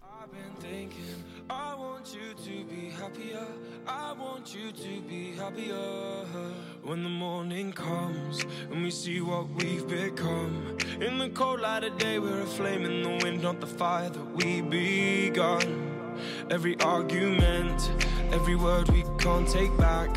I've 0.00 0.30
been 0.30 0.52
thinking, 0.60 1.24
I 1.48 1.74
want 1.76 2.14
you 2.14 2.32
to 2.34 2.64
be 2.68 2.92
happier. 2.96 3.46
I 3.86 4.14
want 4.16 4.54
you 4.54 4.70
to 4.70 5.02
be 5.08 5.34
happier. 5.36 6.71
When 6.84 7.04
the 7.04 7.08
morning 7.08 7.72
comes 7.72 8.44
and 8.72 8.82
we 8.82 8.90
see 8.90 9.20
what 9.20 9.48
we've 9.50 9.86
become. 9.86 10.76
In 11.00 11.16
the 11.16 11.30
cold 11.30 11.60
light 11.60 11.84
of 11.84 11.96
day, 11.96 12.18
we're 12.18 12.40
a 12.40 12.44
flame 12.44 12.84
in 12.84 13.04
the 13.04 13.24
wind, 13.24 13.40
not 13.40 13.60
the 13.60 13.68
fire 13.68 14.10
that 14.10 14.34
we 14.34 14.62
begun. 14.62 16.16
Every 16.50 16.76
argument, 16.80 17.88
every 18.32 18.56
word 18.56 18.88
we 18.88 19.04
can't 19.18 19.48
take 19.48 19.76
back. 19.78 20.10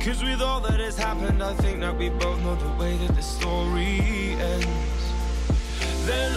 Cause 0.00 0.22
with 0.22 0.40
all 0.40 0.60
that 0.60 0.78
has 0.78 0.96
happened, 0.96 1.42
I 1.42 1.54
think 1.54 1.80
that 1.80 1.98
we 1.98 2.08
both 2.08 2.40
know 2.42 2.54
the 2.54 2.70
way 2.80 2.96
that 2.98 3.16
the 3.16 3.22
story 3.22 4.36
ends. 4.38 5.02
Then 6.06 6.36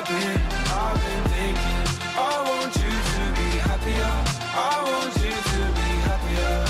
I've 0.00 0.08
been, 0.08 0.40
I've 0.72 0.96
been 1.04 1.24
thinking. 1.28 1.84
I 2.16 2.40
want 2.48 2.74
you 2.74 2.88
to 2.88 3.22
be 3.36 3.48
happier. 3.58 4.12
I 4.54 4.82
want 4.88 5.14
you 5.16 5.30
to 5.30 5.60
be 5.76 5.88
happier. 6.08 6.64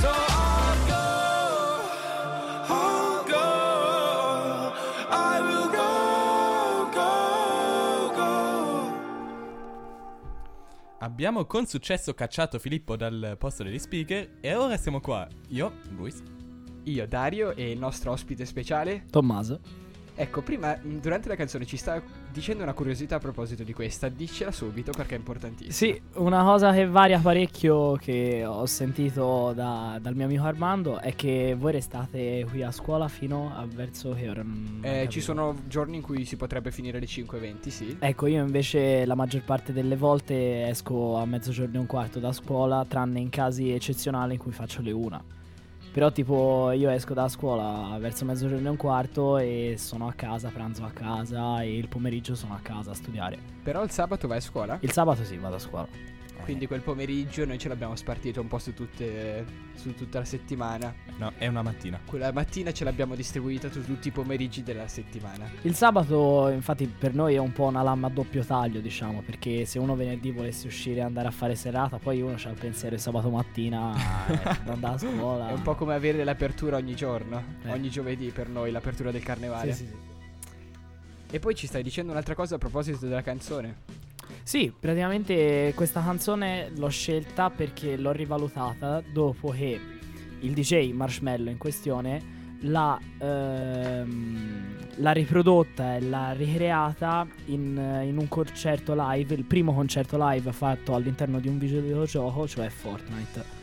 So 0.00 0.10
I'll 0.10 0.76
go, 0.88 1.04
I'll 2.74 3.22
go. 3.30 4.74
I 5.08 5.40
will 5.40 5.70
go, 5.70 6.90
go, 6.90 8.10
go. 8.16 8.92
Abbiamo 10.98 11.44
con 11.44 11.66
successo 11.66 12.12
cacciato 12.12 12.58
Filippo 12.58 12.96
dal 12.96 13.36
posto 13.38 13.62
degli 13.62 13.78
speaker 13.78 14.38
e 14.40 14.54
ora 14.56 14.76
siamo 14.78 15.00
qua. 15.00 15.28
Io, 15.50 15.74
Luis. 15.90 16.20
Io, 16.84 17.06
Dario 17.06 17.54
e 17.54 17.70
il 17.70 17.78
nostro 17.78 18.10
ospite 18.10 18.44
speciale. 18.44 19.04
Tommaso. 19.08 19.81
Ecco, 20.14 20.42
prima 20.42 20.76
mh, 20.80 21.00
durante 21.00 21.28
la 21.28 21.36
canzone 21.36 21.64
ci 21.64 21.76
sta 21.76 22.00
dicendo 22.30 22.62
una 22.62 22.74
curiosità 22.74 23.16
a 23.16 23.18
proposito 23.18 23.62
di 23.62 23.72
questa. 23.72 24.08
Dicela 24.08 24.50
subito 24.52 24.92
perché 24.92 25.14
è 25.14 25.18
importantissima. 25.18 25.72
Sì, 25.72 26.00
una 26.16 26.42
cosa 26.44 26.70
che 26.72 26.86
varia 26.86 27.18
parecchio 27.18 27.94
che 27.94 28.44
ho 28.44 28.66
sentito 28.66 29.52
da- 29.54 29.98
dal 30.00 30.14
mio 30.14 30.26
amico 30.26 30.44
Armando 30.44 31.00
è 31.00 31.14
che 31.14 31.54
voi 31.58 31.72
restate 31.72 32.44
qui 32.48 32.62
a 32.62 32.70
scuola 32.70 33.08
fino 33.08 33.52
a 33.56 33.66
verso 33.66 34.12
che 34.14 34.28
ora? 34.28 34.42
Mm, 34.44 34.84
Eh, 34.84 35.06
ci 35.08 35.20
sono 35.20 35.54
giorni 35.66 35.96
in 35.96 36.02
cui 36.02 36.24
si 36.24 36.36
potrebbe 36.36 36.70
finire 36.70 36.98
alle 36.98 37.06
5.20, 37.06 37.68
sì. 37.70 37.96
Ecco, 37.98 38.26
io 38.26 38.42
invece 38.44 39.04
la 39.06 39.14
maggior 39.14 39.42
parte 39.44 39.72
delle 39.72 39.96
volte 39.96 40.66
esco 40.68 41.16
a 41.16 41.24
mezzogiorno 41.24 41.76
e 41.76 41.78
un 41.78 41.86
quarto 41.86 42.18
da 42.20 42.32
scuola, 42.32 42.84
tranne 42.86 43.18
in 43.20 43.30
casi 43.30 43.72
eccezionali 43.72 44.34
in 44.34 44.38
cui 44.38 44.52
faccio 44.52 44.82
le 44.82 44.92
una. 44.92 45.22
Però 45.92 46.10
tipo 46.10 46.70
io 46.70 46.88
esco 46.88 47.12
da 47.12 47.28
scuola 47.28 47.98
verso 47.98 48.24
mezzogiorno 48.24 48.66
e 48.66 48.70
un 48.70 48.76
quarto 48.76 49.36
e 49.36 49.74
sono 49.76 50.08
a 50.08 50.12
casa, 50.14 50.48
pranzo 50.48 50.84
a 50.84 50.90
casa 50.90 51.62
e 51.62 51.76
il 51.76 51.88
pomeriggio 51.88 52.34
sono 52.34 52.54
a 52.54 52.60
casa 52.62 52.92
a 52.92 52.94
studiare. 52.94 53.38
Però 53.62 53.82
il 53.84 53.90
sabato 53.90 54.26
vai 54.26 54.38
a 54.38 54.40
scuola? 54.40 54.78
Il 54.80 54.90
sabato 54.90 55.22
sì, 55.22 55.36
vado 55.36 55.56
a 55.56 55.58
scuola. 55.58 56.11
Quindi 56.42 56.66
quel 56.66 56.80
pomeriggio 56.80 57.44
noi 57.44 57.58
ce 57.58 57.68
l'abbiamo 57.68 57.94
spartito 57.96 58.40
un 58.40 58.48
po' 58.48 58.58
su, 58.58 58.74
tutte, 58.74 59.44
su 59.74 59.94
tutta 59.94 60.18
la 60.18 60.24
settimana. 60.24 60.92
No, 61.16 61.32
è 61.38 61.46
una 61.46 61.62
mattina. 61.62 62.00
Quella 62.04 62.32
mattina 62.32 62.72
ce 62.72 62.84
l'abbiamo 62.84 63.14
distribuita 63.14 63.70
su 63.70 63.84
tutti 63.84 64.08
i 64.08 64.10
pomeriggi 64.10 64.62
della 64.62 64.88
settimana. 64.88 65.48
Il 65.62 65.74
sabato 65.74 66.48
infatti 66.48 66.86
per 66.86 67.14
noi 67.14 67.34
è 67.34 67.38
un 67.38 67.52
po' 67.52 67.64
una 67.64 67.82
lama 67.82 68.08
a 68.08 68.10
doppio 68.10 68.44
taglio 68.44 68.80
diciamo 68.80 69.22
perché 69.22 69.64
se 69.64 69.78
uno 69.78 69.94
venerdì 69.94 70.30
volesse 70.32 70.66
uscire 70.66 71.00
e 71.00 71.02
andare 71.02 71.28
a 71.28 71.30
fare 71.30 71.54
serata 71.54 71.98
poi 71.98 72.20
uno 72.20 72.34
c'ha 72.36 72.50
il 72.50 72.58
pensiero 72.58 72.94
il 72.94 73.00
sabato 73.00 73.30
mattina 73.30 73.94
eh, 74.28 74.58
di 74.64 74.70
andare 74.70 74.94
a 74.94 74.98
scuola. 74.98 75.48
È 75.48 75.52
un 75.52 75.62
po' 75.62 75.74
come 75.74 75.94
avere 75.94 76.24
l'apertura 76.24 76.76
ogni 76.76 76.94
giorno, 76.94 77.42
Eh. 77.64 77.70
ogni 77.70 77.88
giovedì 77.90 78.30
per 78.30 78.48
noi, 78.48 78.70
l'apertura 78.70 79.10
del 79.10 79.22
carnevale. 79.22 79.72
Sì, 79.72 79.84
sì, 79.84 79.88
sì. 79.88 80.10
E 81.34 81.38
poi 81.38 81.54
ci 81.54 81.66
stai 81.66 81.82
dicendo 81.82 82.12
un'altra 82.12 82.34
cosa 82.34 82.56
a 82.56 82.58
proposito 82.58 83.06
della 83.06 83.22
canzone. 83.22 83.76
Sì, 84.42 84.72
praticamente 84.78 85.72
questa 85.74 86.02
canzone 86.02 86.70
l'ho 86.74 86.88
scelta 86.88 87.50
perché 87.50 87.96
l'ho 87.96 88.12
rivalutata 88.12 89.02
dopo 89.12 89.50
che 89.50 89.80
il 90.40 90.52
DJ 90.52 90.92
Marshmallow 90.92 91.50
in 91.50 91.58
questione 91.58 92.40
l'ha, 92.62 92.98
ehm, 93.18 94.76
l'ha 94.96 95.12
riprodotta 95.12 95.96
e 95.96 96.00
l'ha 96.00 96.32
ricreata 96.32 97.26
in, 97.46 98.02
in 98.04 98.16
un 98.16 98.28
concerto 98.28 98.94
live, 98.96 99.34
il 99.34 99.44
primo 99.44 99.72
concerto 99.72 100.16
live 100.18 100.52
fatto 100.52 100.94
all'interno 100.94 101.38
di 101.38 101.48
un 101.48 101.58
videogioco, 101.58 102.46
cioè 102.46 102.68
Fortnite. 102.68 103.61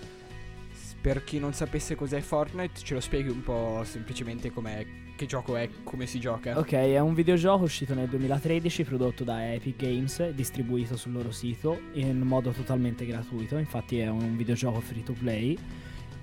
Per 1.01 1.23
chi 1.23 1.39
non 1.39 1.53
sapesse 1.53 1.95
cos'è 1.95 2.19
Fortnite, 2.19 2.81
ce 2.81 2.93
lo 2.93 2.99
spieghi 2.99 3.29
un 3.29 3.41
po' 3.41 3.81
semplicemente 3.85 4.51
com'è, 4.51 4.85
che 5.15 5.25
gioco 5.25 5.55
è, 5.55 5.69
come 5.83 6.05
si 6.05 6.19
gioca. 6.19 6.57
Ok, 6.57 6.73
è 6.73 6.99
un 6.99 7.13
videogioco 7.13 7.63
uscito 7.63 7.93
nel 7.93 8.09
2013, 8.09 8.83
prodotto 8.83 9.23
da 9.23 9.53
Epic 9.53 9.77
Games, 9.77 10.29
distribuito 10.31 10.97
sul 10.97 11.13
loro 11.13 11.31
sito 11.31 11.79
in 11.93 12.19
modo 12.19 12.51
totalmente 12.51 13.05
gratuito. 13.05 13.57
Infatti, 13.57 13.99
è 13.99 14.09
un 14.09 14.35
videogioco 14.35 14.81
free 14.81 15.03
to 15.03 15.13
play. 15.13 15.57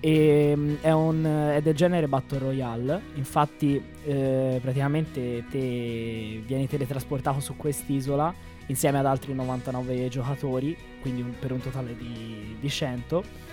E, 0.00 0.52
mm, 0.54 0.74
è, 0.82 0.92
un, 0.92 1.52
è 1.54 1.62
del 1.62 1.74
genere 1.74 2.06
Battle 2.06 2.38
Royale. 2.38 3.00
Infatti, 3.14 3.82
eh, 4.04 4.58
praticamente 4.60 5.44
te 5.50 6.42
vieni 6.44 6.68
teletrasportato 6.68 7.40
su 7.40 7.56
quest'isola 7.56 8.34
insieme 8.66 8.98
ad 8.98 9.06
altri 9.06 9.32
99 9.32 10.08
giocatori, 10.08 10.76
quindi 11.00 11.22
un- 11.22 11.34
per 11.38 11.52
un 11.52 11.60
totale 11.60 11.96
di, 11.96 12.56
di 12.60 12.68
100. 12.68 13.45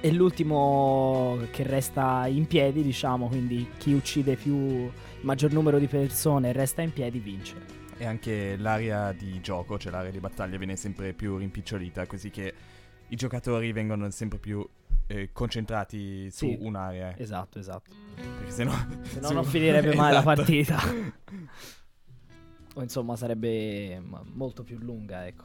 E 0.00 0.12
l'ultimo 0.12 1.38
che 1.50 1.64
resta 1.64 2.26
in 2.28 2.46
piedi, 2.46 2.82
diciamo, 2.82 3.26
quindi 3.26 3.68
chi 3.78 3.92
uccide 3.94 4.36
più 4.36 4.54
il 4.54 4.90
maggior 5.22 5.52
numero 5.52 5.78
di 5.78 5.88
persone 5.88 6.50
e 6.50 6.52
resta 6.52 6.82
in 6.82 6.92
piedi 6.92 7.18
vince. 7.18 7.56
E 7.96 8.04
anche 8.06 8.56
l'area 8.56 9.10
di 9.12 9.40
gioco, 9.40 9.76
cioè 9.76 9.90
l'area 9.90 10.12
di 10.12 10.20
battaglia, 10.20 10.56
viene 10.56 10.76
sempre 10.76 11.12
più 11.14 11.36
rimpicciolita, 11.36 12.06
così 12.06 12.30
che 12.30 12.54
i 13.08 13.16
giocatori 13.16 13.72
vengono 13.72 14.08
sempre 14.10 14.38
più 14.38 14.64
eh, 15.08 15.30
concentrati 15.32 16.30
su 16.30 16.46
Sì, 16.46 16.56
un'area. 16.60 17.18
Esatto, 17.18 17.58
esatto. 17.58 17.90
Perché 18.14 18.52
sennò, 18.52 18.72
Se 19.02 19.18
no 19.18 19.30
non 19.32 19.44
finirebbe 19.44 19.96
mai 19.96 20.12
la 20.12 20.20
Esatto. 20.22 20.34
partita. 20.36 20.78
o 22.74 22.82
insomma 22.82 23.16
sarebbe 23.16 24.00
molto 24.34 24.62
più 24.62 24.78
lunga, 24.78 25.26
ecco. 25.26 25.44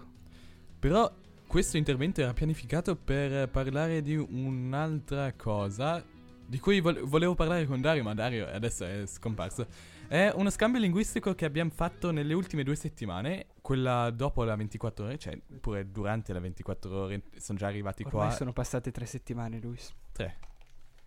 Però 0.77 1.11
questo 1.53 1.77
intervento 1.77 2.19
era 2.19 2.33
pianificato 2.33 2.95
per 2.95 3.47
parlare 3.47 4.01
di 4.01 4.15
un'altra 4.15 5.33
cosa 5.33 6.03
di 6.45 6.57
cui 6.59 6.79
vol- 6.81 7.01
volevo 7.01 7.35
parlare 7.35 7.65
con 7.67 7.79
Dario, 7.79 8.01
ma 8.01 8.15
Dario 8.15 8.47
adesso 8.47 8.83
è 8.85 9.05
scomparso. 9.05 9.67
È 10.07 10.31
uno 10.33 10.49
scambio 10.49 10.79
linguistico 10.79 11.35
che 11.35 11.45
abbiamo 11.45 11.69
fatto 11.69 12.09
nelle 12.11 12.33
ultime 12.33 12.63
due 12.63 12.75
settimane, 12.75 13.45
quella 13.61 14.09
dopo 14.09 14.43
la 14.43 14.55
24 14.55 15.05
ore, 15.05 15.17
cioè 15.19 15.39
pure 15.61 15.91
durante 15.91 16.33
la 16.33 16.39
24 16.39 16.95
ore 16.99 17.21
sono 17.37 17.57
già 17.59 17.67
arrivati 17.67 18.01
Ormai 18.03 18.27
qua. 18.27 18.35
sono 18.35 18.51
passate 18.51 18.89
tre 18.91 19.05
settimane, 19.05 19.59
Luis. 19.59 19.93
Tre. 20.11 20.37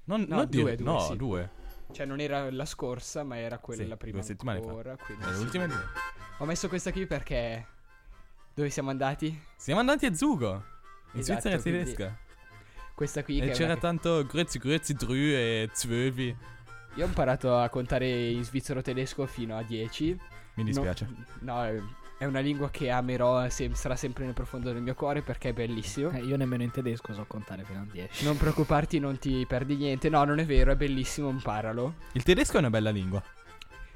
Non, 0.05 0.21
No, 0.29 0.37
non 0.37 0.47
due, 0.49 0.63
dire- 0.63 0.77
due, 0.77 0.85
no, 0.85 1.01
sì. 1.01 1.17
due. 1.17 1.51
Cioè, 1.91 2.07
non 2.07 2.21
era 2.21 2.51
la 2.53 2.65
scorsa, 2.65 3.23
ma 3.25 3.37
era 3.37 3.59
quella 3.59 3.83
Sì, 3.83 3.89
la 3.89 3.97
prima 3.97 4.19
due 4.19 4.27
settimane 4.27 4.61
fa. 4.61 4.69
ancora, 4.69 4.97
quindi 4.97 5.25
Le 5.25 5.37
ultime 5.39 5.67
due. 5.67 5.85
Ho 6.39 6.45
messo 6.45 6.69
questa 6.69 6.93
qui 6.93 7.05
perché... 7.07 7.67
Dove 8.57 8.71
siamo 8.71 8.89
andati? 8.89 9.39
Siamo 9.55 9.81
andati 9.81 10.07
a 10.07 10.15
Zugo, 10.15 10.65
in 11.13 11.21
Esatto, 11.21 11.41
Svizzera 11.51 11.63
tedesca. 11.63 12.17
Questa 12.95 13.23
qui 13.23 13.39
E 13.39 13.51
c'era 13.51 13.73
una- 13.73 13.77
tanto 13.77 14.25
grüezi, 14.25 14.59
grüezi, 14.59 14.95
drü 14.95 15.35
e 15.35 15.69
zwölfi. 15.75 16.35
Io 16.95 17.05
ho 17.05 17.07
imparato 17.07 17.55
a 17.59 17.69
contare 17.69 18.31
in 18.31 18.43
svizzero 18.43 18.81
tedesco 18.81 19.27
fino 19.27 19.59
a 19.59 19.63
10. 19.63 20.19
Mi 20.55 20.65
dispiace. 20.65 21.07
No, 21.41 21.63
è- 21.65 21.79
è 22.17 22.25
una 22.25 22.41
lingua 22.41 22.71
che 22.71 22.89
amerò, 22.89 23.47
sem- 23.51 23.75
sarà 23.75 23.95
sempre 23.95 24.25
nel 24.25 24.33
profondo 24.33 24.73
del 24.73 24.81
mio 24.81 24.95
cuore 24.95 25.21
perché 25.21 25.51
è 25.51 25.53
bellissimo. 25.53 26.09
Eh, 26.13 26.21
io 26.25 26.39
nemmeno 26.39 26.63
in 26.63 26.71
tedesco 26.71 27.13
so 27.13 27.27
contare 27.27 27.63
fino 27.65 27.81
a 27.83 27.87
10. 27.93 28.25
Non 28.25 28.39
preoccuparti, 28.39 28.99
non 28.99 29.19
ti 29.19 29.45
perdi 29.47 29.77
niente. 29.77 30.09
No, 30.09 30.25
non 30.25 30.39
è 30.39 30.47
vero, 30.47 30.73
è 30.73 30.77
bellissimo, 30.77 31.29
imparalo. 31.29 31.97
Il 32.13 32.23
tedesco 32.23 32.57
è 32.57 32.61
una 32.61 32.71
bella 32.71 32.89
lingua. 32.89 33.23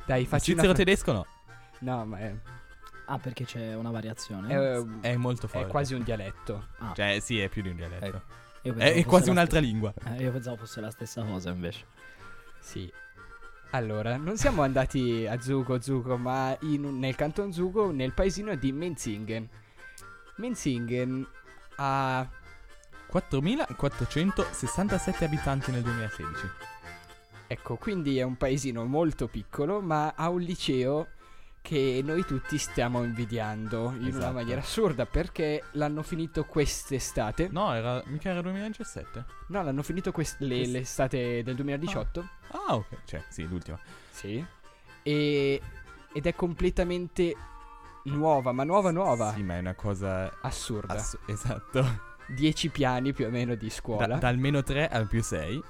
Dai, 0.04 0.26
facci 0.26 0.50
svizzero 0.52 0.74
fra- 0.74 0.84
tedesco 0.84 1.12
no. 1.12 1.26
No, 1.78 2.04
ma 2.04 2.18
è, 2.18 2.34
Ah, 3.12 3.18
perché 3.18 3.44
c'è 3.44 3.74
una 3.74 3.90
variazione? 3.90 4.54
è, 4.54 4.84
È 5.12 5.16
molto 5.16 5.46
è 5.46 5.48
forte. 5.48 5.68
quasi 5.68 5.94
un 5.94 6.02
dialetto. 6.04 6.68
Ah, 6.78 6.92
Cioè, 6.94 7.18
sì, 7.20 7.40
è 7.40 7.48
più 7.48 7.62
di 7.62 7.70
un 7.70 7.76
dialetto. 7.76 8.22
io 8.62 8.74
È, 8.76 8.94
è 8.94 9.04
quasi 9.04 9.30
un'altra 9.30 9.58
stessa- 9.58 9.72
lingua. 9.72 9.92
Eh, 10.16 10.22
io 10.22 10.30
pensavo 10.30 10.56
fosse 10.58 10.80
la 10.80 10.90
stessa 10.90 11.22
cosa 11.24 11.50
invece. 11.50 11.84
Sì. 12.60 12.90
Allora, 13.72 14.16
non 14.16 14.36
siamo 14.36 14.62
andati 14.62 15.26
a 15.26 15.40
Zugo, 15.40 15.80
Zugo, 15.80 16.16
ma 16.16 16.56
in 16.62 16.98
nel 16.98 17.14
canton 17.16 17.52
Zugo, 17.52 17.90
nel 17.90 18.12
paesino 18.12 18.54
di 18.54 18.70
Menzingen. 18.72 19.48
Menzingen 20.36 21.26
ha 21.76 22.28
4.467 23.12 25.24
abitanti 25.24 25.70
nel 25.72 25.82
2016. 25.82 26.46
Ecco, 27.46 27.76
quindi 27.76 28.18
è 28.18 28.22
un 28.22 28.36
paesino 28.36 28.84
molto 28.84 29.26
piccolo, 29.26 29.80
ma 29.80 30.12
ha 30.16 30.28
un 30.28 30.40
liceo 30.40 31.08
che 31.62 32.00
noi 32.02 32.24
tutti 32.24 32.56
stiamo 32.58 33.02
invidiando 33.04 33.90
in 33.96 34.06
una 34.06 34.08
Esatto. 34.08 34.32
maniera 34.32 34.60
assurda 34.60 35.06
perché 35.06 35.62
l'hanno 35.72 36.02
finito 36.02 36.44
quest'estate. 36.44 37.48
No, 37.50 37.74
era 37.74 38.02
mica 38.06 38.30
era 38.30 38.40
2017. 38.42 39.24
No, 39.48 39.62
l'hanno 39.62 39.82
finito 39.82 40.10
quest- 40.10 40.40
le- 40.40 40.56
Quest- 40.56 40.72
l'estate 40.72 41.42
del 41.42 41.54
2018. 41.54 42.28
Ah, 42.52 42.74
ok. 42.74 42.86
Cioè, 43.04 43.22
sì, 43.28 43.46
l'ultima. 43.46 43.78
Sì. 44.10 44.44
E- 45.02 45.60
ed 46.12 46.26
è 46.26 46.34
completamente 46.34 47.34
nuova, 48.04 48.52
ma 48.52 48.64
nuova 48.64 48.90
nuova. 48.90 49.32
Sì, 49.34 49.42
ma 49.42 49.56
è 49.56 49.58
una 49.58 49.74
cosa 49.74 50.32
Assurda. 50.40 50.94
ass- 50.94 51.18
esatto. 51.26 52.08
10 52.34 52.68
piani 52.70 53.12
più 53.12 53.26
o 53.26 53.30
meno 53.30 53.54
di 53.54 53.66
Da, 53.68 53.72
scuola. 53.72 54.16
dal 54.16 54.38
meno 54.38 54.62
3 54.62 54.88
al 54.88 55.06
più 55.06 55.22
6. 55.22 55.62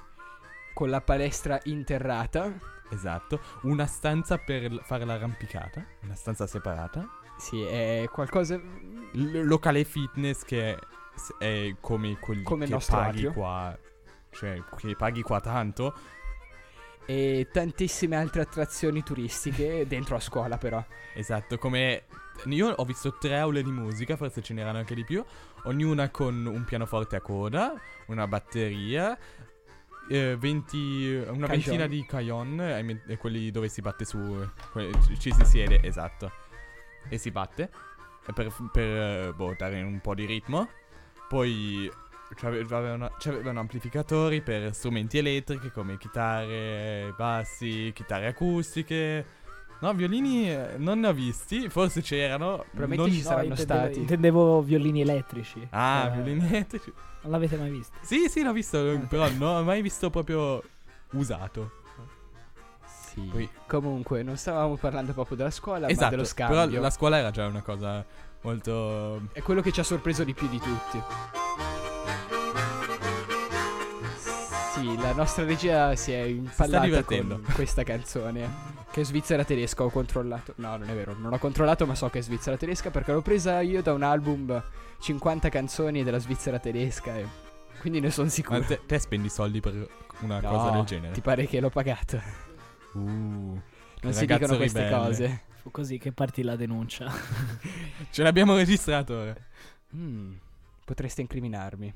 con 0.73 0.89
la 0.89 1.01
palestra 1.01 1.59
interrata. 1.65 2.49
Esatto. 2.91 3.39
Una 3.61 3.85
stanza 3.85 4.37
per 4.37 4.81
fare 4.83 5.05
l'arrampicata. 5.05 5.83
Una 6.01 6.15
stanza 6.15 6.45
separata. 6.47 7.07
Sì, 7.37 7.61
è 7.61 8.05
qualcosa. 8.11 8.55
L- 8.55 9.41
locale 9.45 9.83
fitness 9.83 10.43
che 10.43 10.77
è, 11.39 11.75
come 11.79 12.17
quelli 12.19 12.43
Come 12.43 12.65
che 12.65 12.77
paghi 12.87 13.25
atrio. 13.25 13.33
qua. 13.33 13.77
Cioè, 14.29 14.61
che 14.77 14.95
paghi 14.95 15.21
qua 15.21 15.39
tanto. 15.39 15.93
E 17.05 17.49
tantissime 17.51 18.15
altre 18.15 18.41
attrazioni 18.41 19.03
turistiche 19.03 19.85
dentro 19.87 20.15
a 20.15 20.19
scuola, 20.19 20.57
però. 20.57 20.83
Esatto, 21.15 21.57
come 21.57 22.03
io 22.45 22.69
ho 22.69 22.85
visto 22.85 23.17
tre 23.17 23.37
aule 23.39 23.63
di 23.63 23.71
musica, 23.71 24.15
forse 24.15 24.41
ce 24.41 24.53
n'erano 24.53 24.77
anche 24.77 24.95
di 24.95 25.03
più, 25.03 25.23
ognuna 25.63 26.09
con 26.09 26.45
un 26.45 26.63
pianoforte 26.63 27.15
a 27.15 27.21
coda, 27.21 27.73
una 28.07 28.27
batteria, 28.27 29.17
eh, 30.11 30.35
20, 30.37 31.23
una 31.27 31.47
Cajon. 31.47 31.47
ventina 31.47 31.87
di 31.87 32.05
me- 32.83 33.01
eh, 33.07 33.17
quelli 33.17 33.49
dove 33.51 33.67
si 33.69 33.81
batte 33.81 34.05
su, 34.05 34.17
que- 34.71 34.91
ci 35.19 35.31
si 35.33 35.45
siede, 35.45 35.81
esatto, 35.83 36.31
e 37.09 37.17
si 37.17 37.31
batte 37.31 37.69
eh, 38.27 38.33
per, 38.33 38.53
per 38.71 38.83
eh, 39.29 39.33
boh, 39.35 39.55
dare 39.57 39.81
un 39.81 39.99
po' 40.01 40.13
di 40.13 40.25
ritmo. 40.25 40.69
Poi 41.27 41.89
c'ave- 42.35 42.65
c'avevano, 42.65 43.11
c'avevano 43.17 43.59
amplificatori 43.61 44.41
per 44.41 44.73
strumenti 44.73 45.17
elettrici 45.17 45.69
come 45.71 45.97
chitarre, 45.97 47.13
bassi, 47.17 47.91
chitarre 47.93 48.27
acustiche. 48.27 49.25
No, 49.81 49.93
violini 49.93 50.49
eh, 50.49 50.75
non 50.77 50.99
ne 50.99 51.07
ho 51.07 51.13
visti, 51.13 51.67
forse 51.69 52.01
c'erano. 52.01 52.65
Probabilmente 52.71 52.95
non- 52.97 53.11
ci 53.11 53.21
saranno 53.21 53.43
intendevo, 53.45 53.79
stati. 53.81 53.99
intendevo 53.99 54.61
violini 54.61 55.01
elettrici. 55.01 55.67
Ah, 55.71 56.05
Eh, 56.07 56.11
violini 56.21 56.45
elettrici. 56.47 56.93
Non 57.23 57.31
l'avete 57.31 57.57
mai 57.57 57.69
visto? 57.71 57.97
Sì, 58.01 58.27
sì, 58.29 58.43
l'ho 58.43 58.51
visto, 58.53 58.99
però 59.09 59.27
non 59.31 59.55
ho 59.57 59.63
mai 59.63 59.81
visto 59.81 60.09
proprio 60.09 60.61
usato. 61.13 61.71
Sì. 62.85 63.21
Poi- 63.21 63.49
Comunque, 63.67 64.23
non 64.23 64.37
stavamo 64.37 64.75
parlando 64.77 65.13
proprio 65.13 65.35
della 65.35 65.51
scuola, 65.51 65.81
ma 65.81 65.87
esatto, 65.91 66.09
dello 66.15 66.21
però 66.35 66.47
scambio. 66.51 66.79
la 66.79 66.89
scuola 66.89 67.17
era 67.17 67.31
già 67.31 67.45
una 67.47 67.61
cosa 67.61 68.05
molto... 68.41 69.21
È 69.33 69.41
quello 69.41 69.61
che 69.61 69.71
ci 69.71 69.79
ha 69.79 69.83
sorpreso 69.83 70.23
di 70.23 70.33
più 70.33 70.47
di 70.47 70.59
tutti. 70.59 71.01
Sì, 74.91 74.97
la 75.01 75.13
nostra 75.13 75.45
regia 75.45 75.95
si 75.95 76.11
è 76.11 76.21
impallata 76.23 76.83
divertendo. 76.85 77.39
con 77.39 77.53
questa 77.53 77.83
canzone. 77.83 78.79
Che 78.91 79.01
è 79.01 79.03
svizzera 79.05 79.45
tedesca, 79.45 79.83
ho 79.83 79.89
controllato. 79.89 80.53
No, 80.57 80.75
non 80.75 80.89
è 80.89 80.93
vero, 80.93 81.15
non 81.17 81.31
ho 81.31 81.37
controllato, 81.37 81.85
ma 81.85 81.95
so 81.95 82.09
che 82.09 82.19
è 82.19 82.21
svizzera 82.21 82.57
tedesca 82.57 82.89
perché 82.91 83.13
l'ho 83.13 83.21
presa 83.21 83.61
io 83.61 83.81
da 83.81 83.93
un 83.93 84.03
album 84.03 84.61
50 84.99 85.47
canzoni 85.49 86.03
della 86.03 86.19
Svizzera 86.19 86.59
tedesca 86.59 87.17
e 87.17 87.25
quindi 87.79 88.01
ne 88.01 88.11
sono 88.11 88.27
sicuro. 88.27 88.59
Ma 88.59 88.65
te, 88.65 88.81
te 88.85 88.99
spendi 88.99 89.29
soldi 89.29 89.61
per 89.61 89.87
una 90.19 90.39
No, 90.41 90.49
cosa 90.49 90.69
del 90.71 90.83
genere? 90.83 91.13
Ti 91.13 91.21
pare 91.21 91.47
che 91.47 91.59
l'ho 91.61 91.69
pagata? 91.69 92.21
Uh, 92.93 92.99
Non 94.01 94.13
si 94.13 94.25
dicono 94.25 94.57
queste 94.57 94.83
ribelle. 94.83 95.03
cose. 95.05 95.41
Fu 95.61 95.71
così 95.71 95.97
che 95.97 96.11
partì 96.11 96.41
la 96.43 96.55
denuncia. 96.57 97.09
Ce 98.11 98.23
l'abbiamo 98.23 98.55
registrato 98.55 99.13
ora. 99.15 99.35
Mm, 99.95 100.33
potreste 100.83 101.21
incriminarmi. 101.21 101.93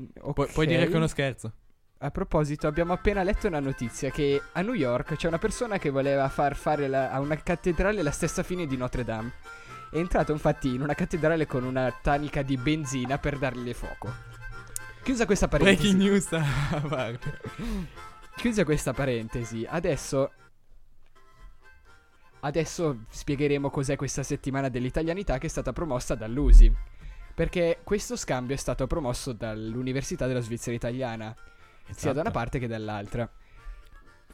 Mm, 0.00 0.04
Pu- 0.32 0.48
puoi 0.52 0.66
dire 0.66 0.86
che 0.86 0.92
è 0.92 0.96
uno 0.96 1.06
scherzo. 1.06 1.52
A 1.98 2.10
proposito, 2.10 2.66
abbiamo 2.66 2.92
appena 2.92 3.22
letto 3.22 3.46
una 3.46 3.58
notizia 3.60 4.10
che 4.10 4.42
a 4.52 4.60
New 4.60 4.74
York 4.74 5.16
c'è 5.16 5.28
una 5.28 5.38
persona 5.38 5.78
che 5.78 5.88
voleva 5.88 6.28
far 6.28 6.54
fare 6.54 6.88
la- 6.88 7.10
a 7.10 7.20
una 7.20 7.36
cattedrale 7.36 8.02
la 8.02 8.10
stessa 8.10 8.42
fine 8.42 8.66
di 8.66 8.76
Notre 8.76 9.02
Dame. 9.02 9.32
È 9.90 9.96
entrato 9.96 10.32
infatti 10.32 10.74
in 10.74 10.82
una 10.82 10.92
cattedrale 10.92 11.46
con 11.46 11.64
una 11.64 11.90
tanica 12.02 12.42
di 12.42 12.58
benzina 12.58 13.16
per 13.16 13.38
dargli 13.38 13.72
fuoco. 13.72 14.12
Chiusa 15.02 15.24
questa 15.24 15.48
parentesi. 15.48 15.94
Breaking 15.94 16.10
news 16.10 16.32
a 16.36 16.80
parte. 16.86 17.40
Chiusa 18.36 18.64
questa 18.64 18.92
parentesi, 18.92 19.66
adesso. 19.66 20.32
Adesso 22.40 23.04
spiegheremo 23.08 23.70
cos'è 23.70 23.96
questa 23.96 24.22
settimana 24.22 24.68
dell'italianità 24.68 25.38
che 25.38 25.46
è 25.46 25.50
stata 25.50 25.72
promossa 25.72 26.14
dall'USI. 26.14 26.70
Perché 27.34 27.78
questo 27.82 28.16
scambio 28.16 28.54
è 28.54 28.58
stato 28.58 28.86
promosso 28.86 29.32
dall'Università 29.32 30.26
della 30.26 30.40
Svizzera 30.40 30.76
Italiana, 30.76 31.34
sia 31.92 32.12
da 32.12 32.20
una 32.20 32.30
Esatto. 32.30 32.30
parte 32.30 32.58
che 32.58 32.66
dall'altra. 32.66 33.30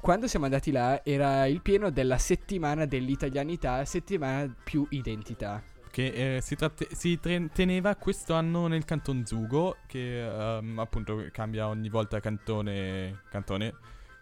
Quando 0.01 0.27
siamo 0.27 0.47
andati 0.47 0.73
là 0.73 1.05
era 1.05 1.47
il 1.47 1.61
pieno 1.61 1.91
della 1.91 2.19
settimana 2.19 2.87
dell'italianità, 2.87 3.85
settimana 3.85 4.53
più 4.65 4.85
identità. 4.91 5.63
Che 5.91 6.37
eh, 6.37 6.41
si, 6.41 6.57
tratte- 6.57 6.89
si 6.95 7.21
tre- 7.21 7.51
teneva 7.53 7.95
questo 7.97 8.35
anno 8.35 8.67
nel 8.67 8.85
canton 8.85 9.25
Zugo, 9.27 9.77
che 9.87 10.25
ehm, 10.27 10.79
appunto 10.79 11.29
cambia 11.31 11.69
ogni 11.69 11.89
volta 11.89 12.19
cantone. 12.19 13.21
cantone. 13.31 13.67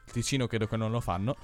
Il 0.07 0.13
Ticino 0.13 0.47
credo 0.49 0.67
che 0.67 0.77
non 0.77 0.91
lo 0.91 1.01
fanno. 1.01 1.37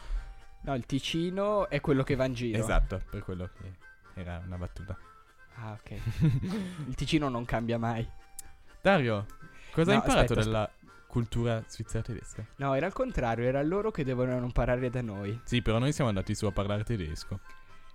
No, 0.62 0.74
il 0.74 0.84
Ticino 0.84 1.68
è 1.68 1.80
quello 1.80 2.02
che 2.02 2.16
va 2.16 2.24
in 2.24 2.34
giro. 2.34 2.58
Esatto, 2.58 3.00
per 3.08 3.22
quello 3.22 3.48
che 3.56 4.20
era 4.20 4.42
una 4.44 4.58
battuta. 4.58 4.98
Ah, 5.54 5.72
ok. 5.80 5.90
il 6.88 6.94
Ticino 6.96 7.28
non 7.28 7.44
cambia 7.44 7.78
mai. 7.78 8.06
Dario, 8.82 9.26
cosa 9.72 9.92
hai 9.92 9.96
No, 9.98 10.02
imparato 10.02 10.32
aspetta, 10.32 10.42
della 10.42 10.70
cultura 11.16 11.64
svizzera 11.66 12.02
tedesca? 12.02 12.44
No, 12.56 12.74
era 12.74 12.84
al 12.84 12.92
contrario, 12.92 13.46
era 13.46 13.62
loro 13.62 13.90
che 13.90 14.04
dovevano 14.04 14.44
imparare 14.44 14.90
da 14.90 15.00
noi. 15.00 15.40
Sì, 15.44 15.62
però 15.62 15.78
noi 15.78 15.94
siamo 15.94 16.10
andati 16.10 16.34
su 16.34 16.44
a 16.44 16.52
parlare 16.52 16.84
tedesco. 16.84 17.40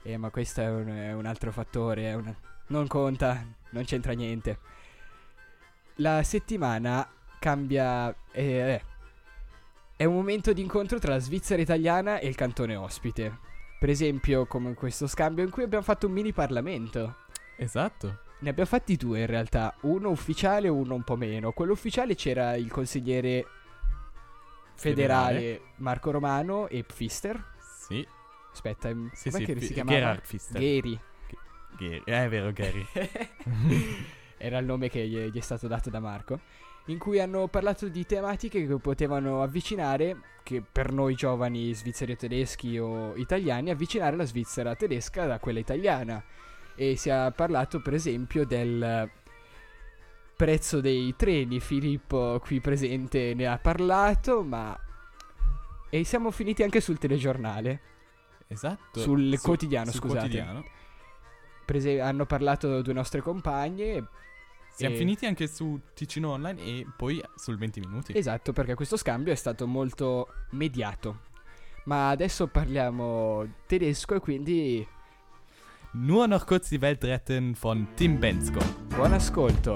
Eh, 0.01 0.17
ma 0.17 0.31
questo 0.31 0.61
è 0.61 0.69
un, 0.71 0.87
è 0.87 1.13
un 1.13 1.27
altro 1.27 1.51
fattore, 1.51 2.05
è 2.05 2.13
una- 2.15 2.35
non 2.67 2.87
conta, 2.87 3.45
non 3.69 3.83
c'entra 3.83 4.13
niente. 4.13 4.57
La 5.97 6.23
settimana 6.23 7.07
cambia... 7.37 8.11
eh, 8.31 8.81
è 9.95 10.05
un 10.05 10.15
momento 10.15 10.51
di 10.51 10.61
incontro 10.61 10.97
tra 10.97 11.13
la 11.13 11.19
Svizzera 11.19 11.61
italiana 11.61 12.17
e 12.17 12.27
il 12.27 12.33
cantone 12.33 12.75
ospite. 12.75 13.37
Per 13.79 13.87
esempio, 13.89 14.47
come 14.47 14.69
in 14.69 14.73
questo 14.75 15.05
scambio 15.05 15.43
in 15.43 15.51
cui 15.51 15.61
abbiamo 15.61 15.83
fatto 15.83 16.07
un 16.07 16.13
mini 16.13 16.33
Parlamento. 16.33 17.17
Esatto. 17.57 18.21
Ne 18.41 18.49
abbiamo 18.49 18.69
fatti 18.69 18.95
due 18.95 19.19
in 19.19 19.27
realtà, 19.27 19.75
uno 19.81 20.09
ufficiale 20.09 20.65
e 20.65 20.69
uno 20.69 20.95
un 20.95 21.03
po' 21.03 21.15
meno. 21.15 21.51
Quello 21.51 21.73
ufficiale 21.73 22.15
c'era 22.15 22.55
il 22.55 22.71
consigliere 22.71 23.45
federale 24.75 25.61
Marco 25.77 26.09
Romano 26.09 26.67
e 26.67 26.83
Pfister. 26.83 27.43
Sì. 27.59 28.05
Aspetta, 28.51 28.89
ehm, 28.89 29.11
Sì, 29.13 29.29
com'è 29.29 29.41
sì, 29.41 29.45
che 29.45 29.59
Fi- 29.59 29.65
si 29.67 29.73
chiamava? 29.73 29.97
Gerhard 29.97 30.21
Pfister. 30.21 30.59
Gary. 30.59 30.99
Gary. 31.77 32.01
Eh, 32.03 32.25
è 32.25 32.29
vero, 32.29 32.51
Gary. 32.51 32.85
Era 34.37 34.57
il 34.57 34.65
nome 34.65 34.89
che 34.89 35.07
gli 35.07 35.29
gli 35.29 35.37
è 35.37 35.41
stato 35.41 35.67
dato 35.67 35.91
da 35.91 35.99
Marco. 35.99 36.39
In 36.85 36.97
cui 36.97 37.19
hanno 37.19 37.47
parlato 37.47 37.87
di 37.89 38.07
tematiche 38.07 38.65
che 38.65 38.75
potevano 38.79 39.43
avvicinare, 39.43 40.17
che 40.41 40.63
per 40.63 40.91
noi 40.91 41.13
giovani 41.13 41.71
svizzeri 41.75 42.13
o 42.13 42.15
tedeschi 42.15 42.79
o 42.79 43.15
italiani, 43.17 43.69
avvicinare 43.69 44.15
la 44.15 44.25
Svizzera 44.25 44.73
tedesca 44.73 45.27
da 45.27 45.37
quella 45.37 45.59
italiana. 45.59 46.23
E 46.81 46.95
si 46.95 47.09
è 47.09 47.31
parlato, 47.35 47.79
per 47.79 47.93
esempio, 47.93 48.43
del 48.43 49.07
prezzo 50.35 50.81
dei 50.81 51.15
treni. 51.15 51.59
Filippo 51.59 52.41
qui 52.43 52.59
presente 52.59 53.35
ne 53.35 53.45
ha 53.45 53.59
parlato, 53.59 54.41
ma. 54.41 54.75
E 55.91 56.03
siamo 56.03 56.31
finiti 56.31 56.63
anche 56.63 56.81
sul 56.81 56.97
telegiornale. 56.97 57.81
Esatto. 58.47 58.99
Sul 58.99 59.37
Su- 59.37 59.43
quotidiano, 59.45 59.91
sul 59.91 59.99
scusate. 59.99 60.19
quotidiano. 60.21 60.65
Prese- 61.65 62.01
hanno 62.01 62.25
parlato 62.25 62.81
due 62.81 62.93
nostre 62.93 63.21
compagne. 63.21 64.07
Siamo 64.73 64.95
e- 64.95 64.97
finiti 64.97 65.27
anche 65.27 65.45
su 65.45 65.79
Ticino 65.93 66.31
Online 66.31 66.63
e 66.63 66.87
poi 66.97 67.21
sul 67.35 67.59
20 67.59 67.79
minuti. 67.79 68.17
Esatto, 68.17 68.53
perché 68.53 68.73
questo 68.73 68.97
scambio 68.97 69.31
è 69.31 69.35
stato 69.35 69.67
molto 69.67 70.33
mediato. 70.53 71.19
Ma 71.85 72.09
adesso 72.09 72.47
parliamo 72.47 73.57
tedesco 73.67 74.15
e 74.15 74.19
quindi 74.19 74.87
Nur 75.93 76.27
noch 76.27 76.45
kurz 76.45 76.69
die 76.69 76.81
Welt 76.81 77.03
retten 77.03 77.53
von 77.53 77.85
Tim 77.97 78.17
Bensko. 78.17 78.59
buon 78.95 79.13
ascolto. 79.13 79.75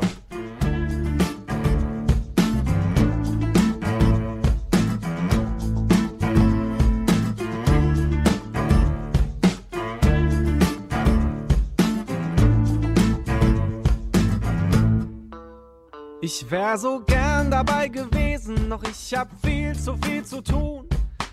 Ich 16.21 16.49
wär 16.49 16.77
so 16.77 17.01
gern 17.05 17.51
dabei 17.51 17.89
gewesen, 17.89 18.69
doch 18.69 18.83
ich 18.83 19.13
hab 19.13 19.29
viel 19.45 19.75
zu 19.75 19.97
viel 19.97 20.23
zu 20.23 20.41
tun. 20.41 20.87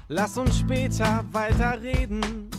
Lass 0.09 0.37
uns 0.37 0.59
später 0.59 1.25
weiterreden. 1.31 2.51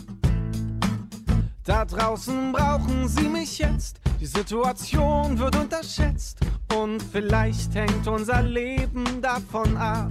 Da 1.64 1.86
draußen 1.86 2.52
brauchen 2.52 3.08
sie 3.08 3.26
mich 3.26 3.58
jetzt. 3.58 3.98
Die 4.20 4.26
Situation 4.26 5.38
wird 5.38 5.56
unterschätzt. 5.56 6.38
Und 6.78 7.02
vielleicht 7.02 7.74
hängt 7.74 8.06
unser 8.06 8.42
Leben 8.42 9.22
davon 9.22 9.74
ab. 9.78 10.10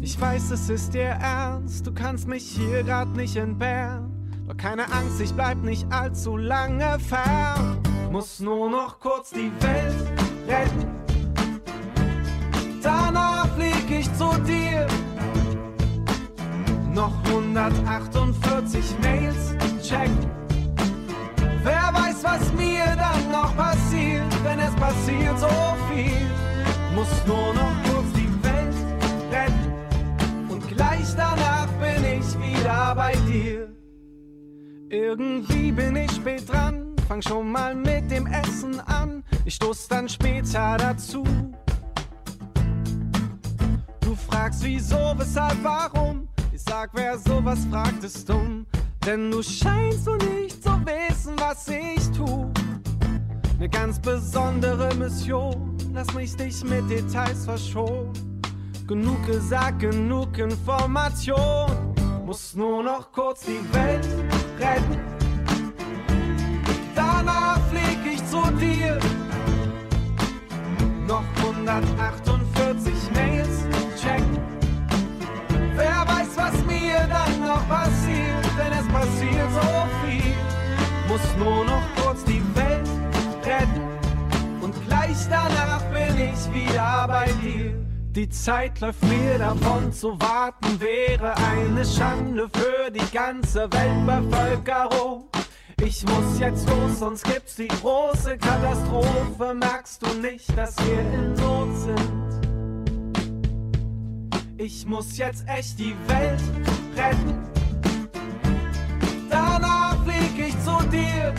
Ich 0.00 0.18
weiß, 0.18 0.52
es 0.52 0.70
ist 0.70 0.94
dir 0.94 1.18
ernst, 1.20 1.86
du 1.86 1.92
kannst 1.92 2.26
mich 2.28 2.44
hier 2.44 2.82
grad 2.82 3.08
nicht 3.14 3.36
entbehren. 3.36 4.10
Doch 4.46 4.56
keine 4.56 4.90
Angst, 4.90 5.20
ich 5.20 5.32
bleib 5.32 5.62
nicht 5.62 5.86
allzu 5.92 6.38
lange 6.38 6.98
fern. 6.98 7.78
Muss 8.10 8.40
nur 8.40 8.70
noch 8.70 9.00
kurz 9.00 9.30
die 9.30 9.52
Welt 9.60 9.94
retten. 10.48 10.86
Danach 12.82 13.48
flieg 13.54 13.90
ich 13.90 14.12
zu 14.14 14.30
dir. 14.46 14.86
Noch 16.94 17.12
148 17.24 18.84
Mails 19.02 19.56
checken. 19.82 20.30
Wer 21.64 21.90
weiß, 21.92 22.22
was 22.22 22.52
mir 22.52 22.84
dann 22.96 23.32
noch 23.32 23.56
passiert, 23.56 24.32
denn 24.44 24.60
es 24.60 24.74
passiert 24.76 25.36
so 25.40 25.48
viel. 25.90 26.30
Muss 26.94 27.08
nur 27.26 27.52
noch 27.54 27.74
kurz 27.82 28.06
die 28.12 28.28
Welt 28.44 28.76
retten. 29.32 30.48
Und 30.48 30.68
gleich 30.68 31.12
danach 31.16 31.66
bin 31.80 32.04
ich 32.04 32.38
wieder 32.38 32.94
bei 32.94 33.14
dir. 33.26 33.74
Irgendwie 34.88 35.72
bin 35.72 35.96
ich 35.96 36.12
spät 36.12 36.48
dran, 36.48 36.94
fang 37.08 37.20
schon 37.22 37.50
mal 37.50 37.74
mit 37.74 38.08
dem 38.08 38.28
Essen 38.28 38.78
an. 38.78 39.24
Ich 39.44 39.56
stoß 39.56 39.88
dann 39.88 40.08
später 40.08 40.76
dazu. 40.76 41.24
Du 44.00 44.14
fragst 44.14 44.62
wieso, 44.62 45.14
weshalb, 45.16 45.58
warum? 45.64 46.28
Ich 46.54 46.62
sag, 46.62 46.90
wer 46.92 47.18
sowas 47.18 47.66
fragt, 47.68 48.04
ist 48.04 48.28
dumm. 48.28 48.64
Denn 49.04 49.28
du 49.28 49.42
scheinst 49.42 50.04
so 50.04 50.14
nicht 50.14 50.62
zu 50.62 50.70
wissen, 50.86 51.34
was 51.36 51.66
ich 51.66 52.08
tu. 52.16 52.48
Ne 53.58 53.68
ganz 53.68 53.98
besondere 53.98 54.94
Mission, 54.94 55.76
lass 55.92 56.14
mich 56.14 56.36
dich 56.36 56.62
mit 56.62 56.88
Details 56.88 57.44
verschonen. 57.44 58.12
Genug 58.86 59.26
gesagt, 59.26 59.80
genug 59.80 60.38
Information. 60.38 61.66
Muss 62.24 62.54
nur 62.54 62.84
noch 62.84 63.10
kurz 63.10 63.40
die 63.46 63.74
Welt 63.74 64.06
retten. 64.60 65.00
Danach 66.94 67.58
flieg 67.68 68.14
ich 68.14 68.24
zu 68.26 68.40
dir. 68.60 69.00
Noch 71.08 71.24
148 71.38 72.33
was 76.36 76.64
mir 76.64 77.06
dann 77.08 77.40
noch 77.46 77.66
passiert, 77.68 78.44
denn 78.58 78.72
es 78.72 78.88
passiert 78.88 79.50
so 79.52 79.86
viel. 80.04 80.34
Muss 81.08 81.20
nur 81.38 81.64
noch 81.64 81.82
kurz 81.96 82.24
die 82.24 82.42
Welt 82.54 82.88
retten. 83.44 83.82
Und 84.60 84.74
gleich 84.86 85.28
danach 85.28 85.82
bin 85.92 86.32
ich 86.32 86.54
wieder 86.54 87.06
bei 87.06 87.26
dir. 87.42 87.74
Die 88.14 88.28
Zeit 88.28 88.80
läuft 88.80 89.02
mir 89.04 89.38
davon, 89.38 89.92
zu 89.92 90.18
warten 90.20 90.80
wäre 90.80 91.34
eine 91.36 91.84
Schande 91.84 92.48
für 92.48 92.90
die 92.90 93.12
ganze 93.12 93.68
Weltbevölkerung. 93.72 95.28
Ich 95.84 96.04
muss 96.04 96.38
jetzt 96.38 96.68
los, 96.68 97.00
sonst 97.00 97.24
gibt's 97.24 97.56
die 97.56 97.68
große 97.68 98.38
Katastrophe. 98.38 99.54
Merkst 99.54 100.00
du 100.00 100.14
nicht, 100.20 100.56
dass 100.56 100.76
wir 100.78 101.00
in 101.00 101.34
Not 101.34 101.76
sind? 101.76 102.23
Ich 104.56 104.86
muss 104.86 105.18
jetzt 105.18 105.44
echt 105.48 105.80
die 105.80 105.96
Welt 106.06 106.40
retten. 106.96 107.34
Danach 109.28 109.96
flieg 110.04 110.48
ich 110.48 110.54
zu 110.62 110.78
dir. 110.90 111.34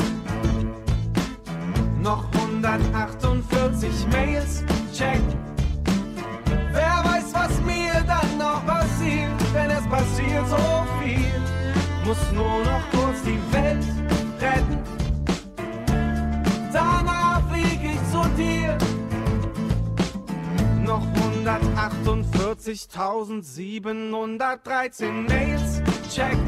Noch 2.01 2.25
148 2.33 3.89
Mails 4.11 4.65
checken. 4.93 5.33
Wer 6.73 7.03
weiß, 7.05 7.33
was 7.33 7.61
mir 7.61 8.03
dann 8.05 8.37
noch 8.37 8.65
passiert, 8.65 9.31
denn 9.53 9.71
es 9.71 9.87
passiert 9.87 10.49
so 10.49 10.85
viel. 11.01 11.41
Muss 12.03 12.31
nur 12.33 12.65
noch 12.65 12.83
kurz 12.91 13.21
die 13.23 13.39
Welt 13.53 13.85
retten. 14.41 14.79
Danach 16.73 17.41
flieg 17.49 17.79
ich 17.81 18.11
zu 18.11 18.27
dir. 18.35 18.77
Noch 20.83 21.01
148.713 22.65 25.29
Mails 25.29 25.81
checken. 26.09 26.41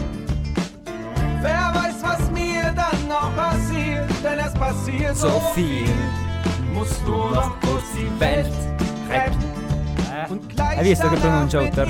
Wer 1.42 1.72
weiß, 1.76 2.02
was 2.02 2.32
mir 2.32 2.74
dann 2.76 3.08
noch 3.08 3.36
passiert, 3.36 4.10
denn 4.24 4.40
es 4.40 4.54
passiert 4.54 5.16
so, 5.16 5.30
So 5.30 5.40
viel. 5.54 5.86
Muss 6.74 7.00
nur 7.06 7.30
noch 7.32 7.60
kurz 7.60 7.84
die 7.94 8.10
Welt 8.20 8.52
retten. 9.10 9.44
Und 10.30 10.50
gleich 10.50 10.78
Hai 10.78 10.84
visto 10.84 11.08
che 11.10 11.16
pronuncia 11.18 11.62
Utter? 11.62 11.86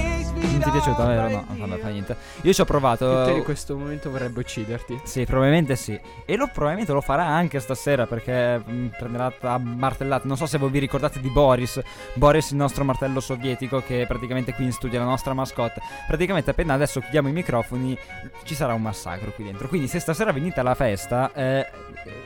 Non 0.58 0.72
ti 0.72 0.78
è 0.78 0.82
piaciuto, 0.82 1.06
vero? 1.06 1.30
No, 1.30 1.46
vabbè, 1.50 1.78
fa 1.78 1.90
niente. 1.90 2.18
Io 2.42 2.52
ci 2.52 2.62
ho 2.62 2.66
provato. 2.66 3.26
Te 3.26 3.32
in 3.32 3.44
questo 3.44 3.78
momento 3.78 4.10
vorrebbe 4.10 4.40
ucciderti. 4.40 5.00
Sì, 5.04 5.24
probabilmente 5.26 5.76
sì. 5.76 6.00
E 6.26 6.36
lo 6.36 6.48
probabilmente 6.48 6.94
lo 6.94 7.02
farà 7.02 7.26
anche 7.26 7.60
stasera 7.60 8.08
perché 8.08 8.58
mh, 8.58 8.88
prenderà 8.98 9.32
a 9.40 9.58
martellate. 9.60 10.28
Non 10.28 10.36
so 10.36 10.48
se 10.48 10.58
voi 10.58 10.72
vi 10.72 10.80
ricordate 10.80 11.20
di 11.20 11.30
Boris. 11.30 11.80
Boris, 12.16 12.50
il 12.52 12.58
nostro 12.58 12.84
martello 12.84 13.20
sovietico, 13.20 13.84
che 13.86 14.02
è 14.02 14.08
praticamente 14.08 14.54
qui 14.54 14.66
in 14.66 14.72
studio, 14.72 14.98
la 14.98 15.06
nostra 15.06 15.34
mascotte. 15.34 15.80
Praticamente 16.08 16.50
appena 16.50 16.74
adesso 16.74 17.02
chiudiamo 17.02 17.28
i 17.28 17.34
microfoni, 17.34 17.96
ci 18.44 18.56
sarà 18.56 18.74
un 18.74 18.82
massacro 18.82 19.32
qui 19.32 19.44
dentro. 19.44 19.68
Quindi 19.68 19.88
se 19.88 20.00
stasera 20.00 20.32
venite 20.32 20.60
alla 20.60 20.76
festa, 20.76 21.32
eh, 21.34 21.70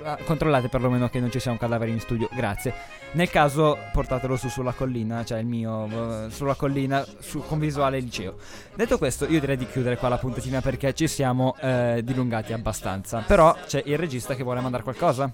eh, 0.03 0.23
controllate 0.23 0.69
perlomeno 0.69 1.09
che 1.09 1.19
non 1.19 1.29
ci 1.29 1.39
sia 1.39 1.51
un 1.51 1.57
cadavere 1.57 1.91
in 1.91 1.99
studio. 1.99 2.29
Grazie. 2.31 2.73
Nel 3.13 3.29
caso 3.29 3.77
portatelo 3.91 4.37
su 4.37 4.47
sulla 4.47 4.71
collina, 4.71 5.25
cioè 5.25 5.39
il 5.39 5.45
mio 5.45 6.25
eh, 6.27 6.29
sulla 6.31 6.55
collina 6.55 7.05
su- 7.19 7.43
con 7.45 7.59
visuale 7.59 7.99
liceo. 7.99 8.37
Detto 8.73 8.97
questo, 8.97 9.25
io 9.27 9.39
direi 9.41 9.57
di 9.57 9.67
chiudere 9.67 9.97
qua 9.97 10.07
la 10.07 10.17
puntatina 10.17 10.61
perché 10.61 10.93
ci 10.93 11.07
siamo 11.07 11.55
eh, 11.59 11.99
dilungati 12.05 12.53
abbastanza. 12.53 13.23
Però 13.27 13.53
c'è 13.67 13.81
il 13.85 13.97
regista 13.97 14.33
che 14.33 14.43
vuole 14.43 14.61
mandare 14.61 14.83
qualcosa. 14.83 15.29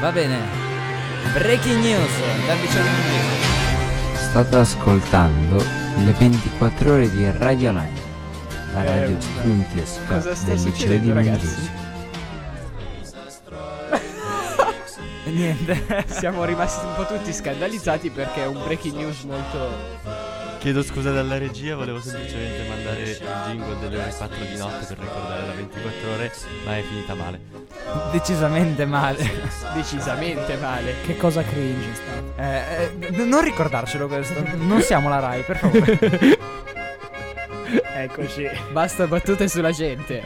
Va 0.00 0.10
bene. 0.10 0.38
Breaking 1.34 1.80
news 1.82 2.12
dal 2.46 2.58
vicino 2.58 2.84
inglese. 2.84 3.52
State 4.16 4.56
ascoltando 4.56 5.56
le 6.04 6.12
24 6.18 6.92
ore 6.92 7.10
di 7.10 7.30
Radio 7.38 7.70
Line, 7.70 8.00
la 8.72 8.84
Eh, 8.84 9.00
radio 9.00 9.20
studentesca 9.20 10.14
cosa 10.14 10.34
sta 10.34 10.46
del 10.46 10.54
liceo 10.56 10.70
di 10.70 10.72
succedendo, 10.76 11.14
niente. 15.30 16.04
Siamo 16.08 16.44
rimasti 16.44 16.84
un 16.84 16.94
po' 16.94 17.06
tutti 17.06 17.32
scandalizzati 17.32 18.10
perché 18.10 18.42
è 18.42 18.46
un 18.46 18.62
breaking 18.62 18.96
news 18.96 19.22
molto. 19.22 19.92
Chiedo 20.58 20.82
scusa 20.82 21.10
dalla 21.10 21.36
regia, 21.36 21.76
volevo 21.76 22.00
semplicemente 22.00 22.66
mandare 22.66 23.02
il 23.02 23.20
jingle 23.46 23.78
delle 23.80 23.98
ore 24.00 24.14
4 24.16 24.44
di 24.44 24.56
notte 24.56 24.86
per 24.86 24.98
ricordare 24.98 25.46
la 25.46 25.52
24 25.52 26.12
ore, 26.14 26.32
ma 26.64 26.78
è 26.78 26.82
finita 26.82 27.14
male. 27.14 27.40
Decisamente 28.12 28.86
male. 28.86 29.30
Decisamente 29.74 30.56
male. 30.56 30.94
Che 31.04 31.18
cosa 31.18 31.42
cringe 31.42 31.90
è 31.90 31.94
stato. 31.94 32.32
Eh, 32.36 32.84
eh, 33.08 33.10
n- 33.10 33.28
non 33.28 33.42
ricordarcelo 33.42 34.06
questo. 34.06 34.42
Non 34.56 34.80
siamo 34.80 35.10
la 35.10 35.18
Rai, 35.18 35.42
per 35.42 35.56
favore. 35.58 36.38
Eccoci. 37.96 38.48
Basta 38.72 39.06
battute 39.06 39.48
sulla 39.48 39.70
gente. 39.70 40.22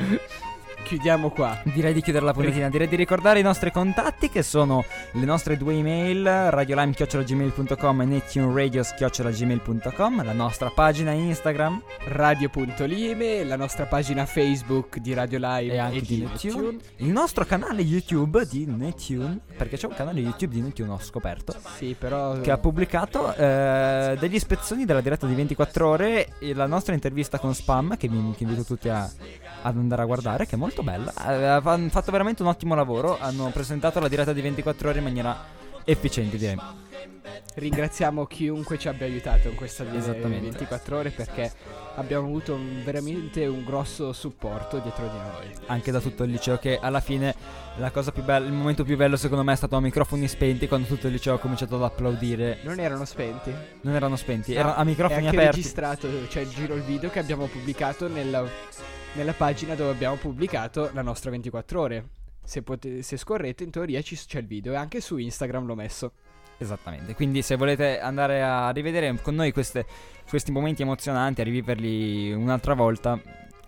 Chiudiamo 0.89 1.28
qua. 1.28 1.61
Direi 1.64 1.93
di 1.93 2.01
chiudere 2.01 2.24
la 2.24 2.32
puntatina. 2.32 2.70
Direi 2.70 2.89
di 2.89 2.97
ricordare 2.97 3.41
i 3.41 3.43
nostri 3.43 3.70
contatti 3.70 4.30
che 4.30 4.43
sono 4.43 4.86
le 5.12 5.24
nostre 5.26 5.59
due 5.59 5.74
email, 5.74 6.24
radiolime.gmail.com 6.24 8.01
e 8.01 8.05
nettuneradio.gmail.com, 8.07 10.24
la 10.24 10.32
nostra 10.32 10.70
pagina 10.70 11.12
Instagram 11.12 11.82
Radio.lime, 12.07 13.45
la 13.45 13.57
nostra 13.57 13.84
pagina 13.84 14.24
Facebook 14.24 14.97
di 14.97 15.12
Radio 15.12 15.39
Live 15.39 15.74
e 15.74 15.76
anche 15.76 16.01
di 16.01 16.20
Netune, 16.20 16.78
il 16.97 17.09
nostro 17.09 17.45
canale 17.45 17.82
YouTube 17.82 18.47
di 18.47 18.64
Netune, 18.64 19.41
perché 19.59 19.76
c'è 19.76 19.89
un 19.89 19.95
canale 19.95 20.20
YouTube 20.20 20.55
di 20.55 20.62
Netune, 20.62 20.93
ho 20.93 21.01
scoperto. 21.01 21.55
Sì, 21.76 21.95
però 21.99 22.41
Che 22.41 22.51
ha 22.51 22.57
pubblicato 22.57 23.34
eh, 23.34 24.16
degli 24.18 24.39
spezzoni 24.39 24.86
della 24.86 25.03
diretta 25.03 25.26
di 25.26 25.34
24 25.34 25.86
ore 25.86 26.28
e 26.39 26.55
la 26.55 26.66
nostra 26.66 26.95
intervista 26.95 27.39
con 27.39 27.55
Spam, 27.55 27.99
che 27.99 28.09
vi 28.09 28.16
che 28.34 28.45
invito 28.45 28.64
tutti 28.64 28.89
a, 28.89 29.03
ad 29.03 29.76
andare 29.76 30.01
a 30.01 30.07
guardare, 30.07 30.47
che 30.47 30.55
è 30.55 30.59
molto 30.59 30.76
bella. 30.83 31.12
Eh, 31.14 31.45
hanno 31.68 31.89
fatto 31.89 32.11
veramente 32.11 32.43
un 32.43 32.49
ottimo 32.49 32.74
lavoro. 32.74 33.18
Hanno 33.20 33.51
presentato 33.53 34.01
la 34.01 34.09
diretta 34.09 34.33
di 34.33 34.41
24 34.41 34.89
ore 34.91 34.99
in 34.99 35.05
maniera 35.05 35.37
efficiente, 35.85 36.37
direi. 36.37 36.59
Ringraziamo 37.55 38.24
chiunque 38.26 38.79
ci 38.79 38.89
abbia 38.89 39.07
aiutato 39.07 39.49
in 39.49 39.55
questa 39.57 39.83
di- 39.85 39.97
Esattamente. 39.97 40.49
24 40.51 40.97
ore 40.99 41.11
perché 41.11 41.51
abbiamo 41.97 42.26
avuto 42.26 42.55
un- 42.55 42.83
veramente 42.85 43.47
un 43.47 43.64
grosso 43.64 44.12
supporto 44.12 44.79
dietro 44.79 45.05
di 45.09 45.16
noi. 45.16 45.66
Anche 45.66 45.91
da 45.91 45.99
tutto 46.01 46.22
il 46.22 46.31
liceo, 46.31 46.59
che 46.59 46.79
alla 46.81 47.01
fine 47.01 47.35
la 47.79 47.91
cosa 47.91 48.12
più 48.12 48.22
bella, 48.22 48.47
il 48.47 48.53
momento 48.53 48.85
più 48.85 48.97
bello 48.97 49.16
secondo 49.16 49.43
me 49.43 49.53
è 49.53 49.57
stato 49.57 49.74
a 49.76 49.81
microfoni 49.81 50.29
spenti 50.29 50.68
quando 50.68 50.87
tutto 50.87 51.07
il 51.09 51.12
liceo 51.14 51.35
ha 51.35 51.39
cominciato 51.39 51.74
ad 51.76 51.83
applaudire. 51.83 52.59
Non 52.62 52.79
erano 52.79 53.05
spenti? 53.05 53.53
Non 53.81 53.95
erano 53.95 54.16
spenti, 54.16 54.53
No, 54.55 54.61
erano 54.61 54.74
a 54.76 54.85
microfoni 54.85 55.26
aperti. 55.29 55.57
registrato, 55.57 56.29
cioè 56.29 56.47
giro 56.47 56.74
il 56.76 56.83
video 56.83 57.11
che 57.11 57.18
abbiamo 57.18 57.47
pubblicato 57.47 58.07
nella, 58.09 58.45
nella 59.19 59.33
pagina 59.33 59.75
dove 59.75 59.91
abbiamo 59.91 60.14
pubblicato 60.14 60.91
la 60.95 61.03
nostra 61.03 61.31
24 61.33 61.81
ore. 61.81 62.09
Se, 62.45 62.62
pote- 62.62 63.03
se 63.03 63.16
scorrete 63.16 63.64
in 63.64 63.71
teoria 63.71 64.01
ci- 64.01 64.14
c'è 64.16 64.39
il 64.39 64.47
video 64.47 64.73
e 64.73 64.77
anche 64.77 65.01
su 65.01 65.16
Instagram 65.19 65.66
l'ho 65.66 65.75
messo. 65.75 66.12
Esattamente, 66.57 67.14
quindi 67.14 67.43
se 67.43 67.57
volete 67.57 67.99
andare 68.01 68.43
a 68.43 68.71
rivedere 68.71 69.12
con 69.21 69.35
noi 69.35 69.53
queste- 69.53 69.85
questi 70.29 70.53
momenti 70.53 70.83
emozionanti, 70.83 71.41
a 71.41 71.45
riviverli 71.45 72.33
un'altra 72.33 72.75
volta, 72.75 73.21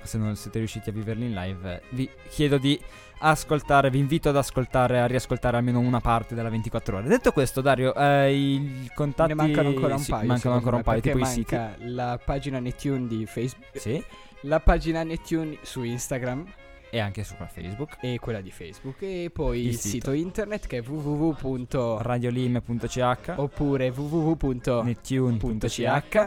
se 0.03 0.18
non 0.18 0.36
siete 0.36 0.59
riusciti 0.59 0.88
a 0.88 0.92
viverli 0.92 1.26
in 1.26 1.34
live, 1.34 1.82
vi 1.90 2.09
chiedo 2.28 2.57
di 2.57 2.80
ascoltare, 3.18 3.90
vi 3.90 3.98
invito 3.98 4.28
ad 4.28 4.36
ascoltare, 4.36 5.01
a 5.01 5.07
riascoltare 5.07 5.57
almeno 5.57 5.80
una 5.80 6.01
parte 6.01 6.34
della 6.36 6.48
24 6.48 6.98
ore. 6.98 7.09
Detto 7.09 7.32
questo, 7.32 7.61
Dario, 7.61 7.92
eh, 7.94 8.32
i 8.34 8.90
contatti... 8.94 9.28
ne 9.30 9.34
mancano 9.34 9.68
ancora 9.68 9.94
un 9.94 10.01
sì, 10.01 10.11
paio. 10.12 10.26
mancano 10.28 10.55
ancora 10.55 10.76
un 10.76 10.82
paio, 10.82 11.01
tipo 11.01 11.18
i 11.18 11.26
siti. 11.26 11.57
la 11.78 12.18
pagina 12.24 12.61
Netune 12.61 13.07
di 13.09 13.26
Facebook. 13.26 13.78
Sì. 13.78 14.03
La 14.43 14.61
pagina 14.61 15.03
Netune 15.03 15.59
su 15.62 15.82
Instagram. 15.82 16.47
E 16.93 16.99
anche 16.99 17.22
su 17.22 17.34
Facebook. 17.34 17.99
E 18.01 18.18
quella 18.18 18.41
di 18.41 18.51
Facebook. 18.51 19.03
E 19.03 19.30
poi 19.32 19.61
il, 19.61 19.66
Il 19.68 19.78
sito. 19.78 20.11
sito. 20.11 20.12
internet 20.12 20.66
che 20.66 20.78
è 20.78 20.82
www. 20.82 21.99
Radiolime.ch 22.01 23.34
Oppure 23.36 23.91
www.netune.ch 23.91 26.26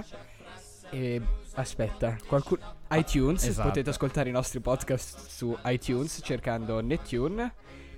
E 0.91 1.22
aspetta, 1.55 2.18
qualcuno 2.28 2.61
iTunes, 2.91 3.43
esatto. 3.45 3.68
potete 3.68 3.89
ascoltare 3.89 4.30
i 4.30 4.32
nostri 4.32 4.59
podcast 4.59 5.28
su 5.28 5.57
iTunes 5.66 6.22
cercando 6.24 6.80
Nettune 6.82 7.53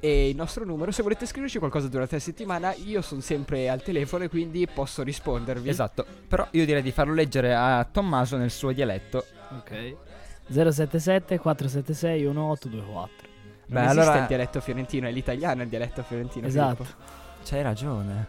e 0.06 0.30
il 0.30 0.36
nostro 0.36 0.66
numero, 0.66 0.92
se 0.92 1.02
volete 1.02 1.26
scriverci 1.26 1.58
qualcosa 1.58 1.88
durante 1.88 2.14
la 2.16 2.22
settimana, 2.22 2.74
io 2.76 3.02
sono 3.02 3.22
sempre 3.22 3.70
al 3.70 3.82
telefono 3.82 4.26
e 4.26 4.30
quindi 4.30 4.68
posso 4.68 5.02
rispondervi. 5.02 5.68
Esatto, 5.68 6.06
però 6.28 6.46
io 6.52 6.64
direi 6.66 6.84
di 6.84 6.92
farlo 6.92 7.14
leggere 7.14 7.56
a 7.56 7.84
Tommaso 7.92 8.38
nel 8.38 8.52
suo 8.52 8.72
dialetto. 8.72 9.26
Ok. 9.58 9.96
077 10.48 11.40
476 11.40 12.22
1824. 12.28 13.28
Non 13.28 13.34
Beh, 13.66 13.80
esiste 13.86 14.00
allora- 14.02 14.20
il 14.22 14.28
dialetto 14.28 14.62
fiorentino, 14.62 15.08
è 15.08 15.12
l'italiano 15.12 15.64
il 15.64 15.70
dialetto 15.70 16.04
fiorentino. 16.04 16.46
Esatto. 16.46 16.84
Filippo. 16.84 17.02
C'hai 17.44 17.62
ragione. 17.64 18.28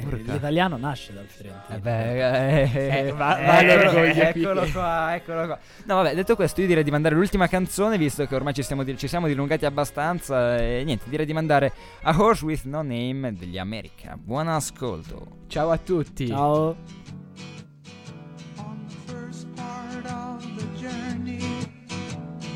Eh, 0.00 0.06
Urca. 0.06 0.32
L'italiano 0.32 0.76
nasce 0.76 1.12
dal 1.12 1.26
fiorentino. 1.26 1.76
Eh 1.76 1.78
beh, 1.78 2.62
eh, 2.72 3.06
Eh, 3.08 3.12
va- 3.12 3.38
eh, 3.38 3.46
va 3.46 3.60
eccolo, 3.60 3.90
all'orgoglio 3.90 4.22
eccolo 4.22 4.70
qua, 4.72 5.14
eccolo 5.14 5.46
qua. 5.46 5.58
No, 5.84 5.94
vabbè, 5.96 6.14
detto 6.14 6.34
questo, 6.36 6.60
io 6.60 6.66
direi 6.66 6.82
di 6.84 6.90
mandare 6.90 7.14
l'ultima 7.14 7.46
canzone, 7.48 7.96
visto 7.98 8.26
che 8.26 8.34
ormai 8.34 8.54
ci, 8.54 8.62
stiamo 8.62 8.84
ci 8.96 9.08
siamo 9.08 9.26
dilungati 9.26 9.64
abbastanza. 9.64 10.56
E 10.58 10.82
niente, 10.84 11.04
direi 11.08 11.26
di 11.26 11.32
mandare 11.32 11.72
A 12.02 12.14
Horse 12.18 12.44
with 12.44 12.64
No 12.64 12.82
Name 12.82 13.34
degli 13.34 13.58
America. 13.58 14.16
Buon 14.18 14.48
ascolto. 14.48 15.38
Ciao 15.48 15.70
a 15.70 15.78
tutti. 15.78 16.26
Ciao. 16.28 16.76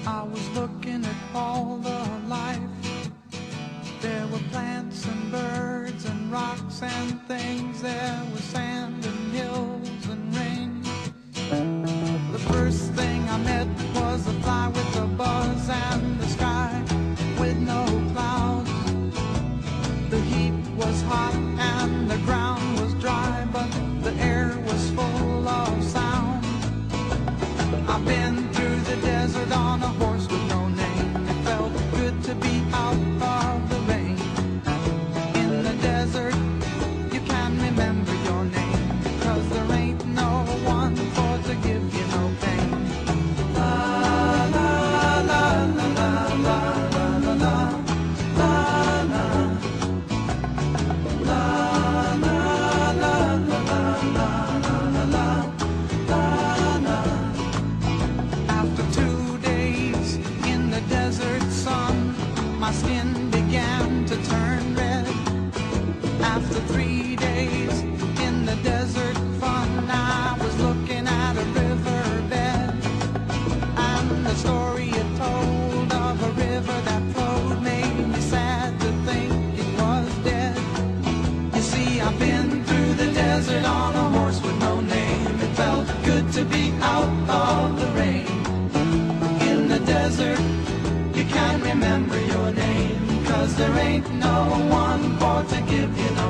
I 0.06 0.22
was 0.22 0.48
looking 0.50 1.04
at 1.04 1.16
all 1.34 1.78
the 1.78 1.98
life. 2.28 2.60
There 4.04 4.26
were 4.26 4.44
plants 4.52 5.06
and 5.06 5.32
birds 5.32 6.04
and 6.04 6.30
rocks 6.30 6.82
and 6.82 7.26
things. 7.26 7.80
There 7.80 8.22
was 8.34 8.44
sand 8.44 9.02
and 9.02 9.32
hills 9.32 10.06
and 10.10 10.36
rain. 10.36 10.82
The 12.30 12.38
first 12.52 12.92
thing 12.92 13.26
I 13.30 13.38
met 13.38 13.66
was 13.94 14.26
a 14.28 14.34
fly 14.42 14.68
with 14.68 14.96
a 14.96 15.06
buzz 15.06 15.70
and 15.70 16.20
the 16.20 16.26
sky 16.26 16.82
with 17.40 17.56
no 17.56 17.82
clouds. 18.12 18.70
The 20.10 20.20
heat 20.20 20.52
was 20.76 21.00
hot 21.04 21.34
and 21.34 22.10
the 22.10 22.18
ground 22.26 22.80
was 22.80 22.92
dry, 23.00 23.46
but 23.50 23.70
the 24.02 24.12
air 24.22 24.54
was 24.66 24.90
full 24.90 25.48
of 25.48 25.82
sound. 25.82 26.44
I've 27.88 28.04
been 28.04 28.52
through 28.52 28.80
the 28.80 28.96
desert 28.96 29.50
on 29.50 29.82
a 29.82 29.88
horse 29.88 30.13
la 47.38 47.83
there 93.56 93.78
ain't 93.78 94.10
no 94.14 94.44
one 94.70 95.16
for 95.18 95.42
to 95.54 95.60
give 95.62 95.96
you 95.98 96.23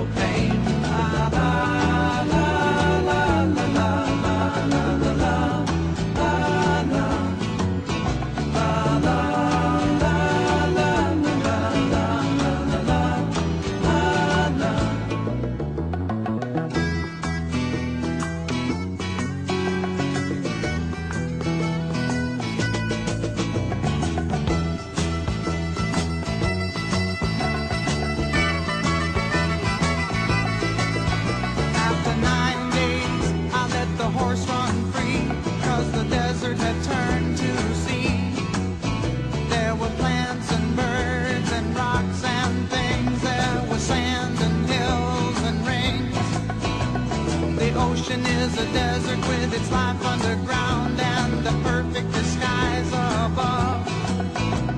is 48.26 48.58
a 48.58 48.66
desert 48.72 49.18
with 49.28 49.54
its 49.54 49.70
life 49.70 50.04
underground 50.04 51.00
and 51.00 51.44
the 51.44 51.52
perfect 51.62 52.12
disguise 52.12 52.88
above. 52.88 53.86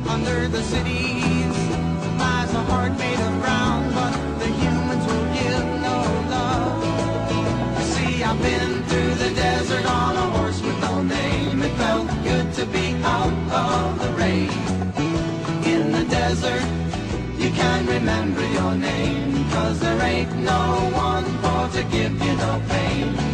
Under 0.09 0.49
the 0.49 0.62
cities 0.62 1.57
lies 2.18 2.53
a 2.55 2.62
heart 2.70 2.92
made 2.99 3.20
of 3.20 3.34
brown, 3.42 3.92
but 3.94 4.14
the 4.38 4.49
humans 4.61 5.05
will 5.07 5.28
give 5.40 5.66
no 5.88 5.99
love. 6.34 6.84
You 7.78 7.84
see, 7.94 8.22
I've 8.22 8.40
been 8.40 8.84
through 8.84 9.14
the 9.14 9.30
desert 9.34 9.86
on 9.86 10.16
a 10.16 10.26
horse 10.36 10.61
with 10.62 10.78
no 10.80 11.03
name. 11.03 11.62
It 11.62 11.72
felt 11.82 12.09
good 12.24 12.53
to 12.55 12.66
be 12.66 12.94
out 13.03 13.36
of 13.51 13.99
the 14.03 14.11
rain. 14.22 14.51
In 15.64 15.92
the 15.92 16.05
desert, 16.05 16.64
you 17.38 17.51
can 17.51 17.86
remember 17.86 18.44
your 18.59 18.74
name, 18.74 19.49
cause 19.51 19.78
there 19.80 20.01
ain't 20.03 20.34
no 20.36 20.90
one 20.94 21.24
for 21.42 21.76
to 21.76 21.82
give 21.90 22.12
you 22.24 22.34
no 22.36 22.62
pain. 22.68 23.26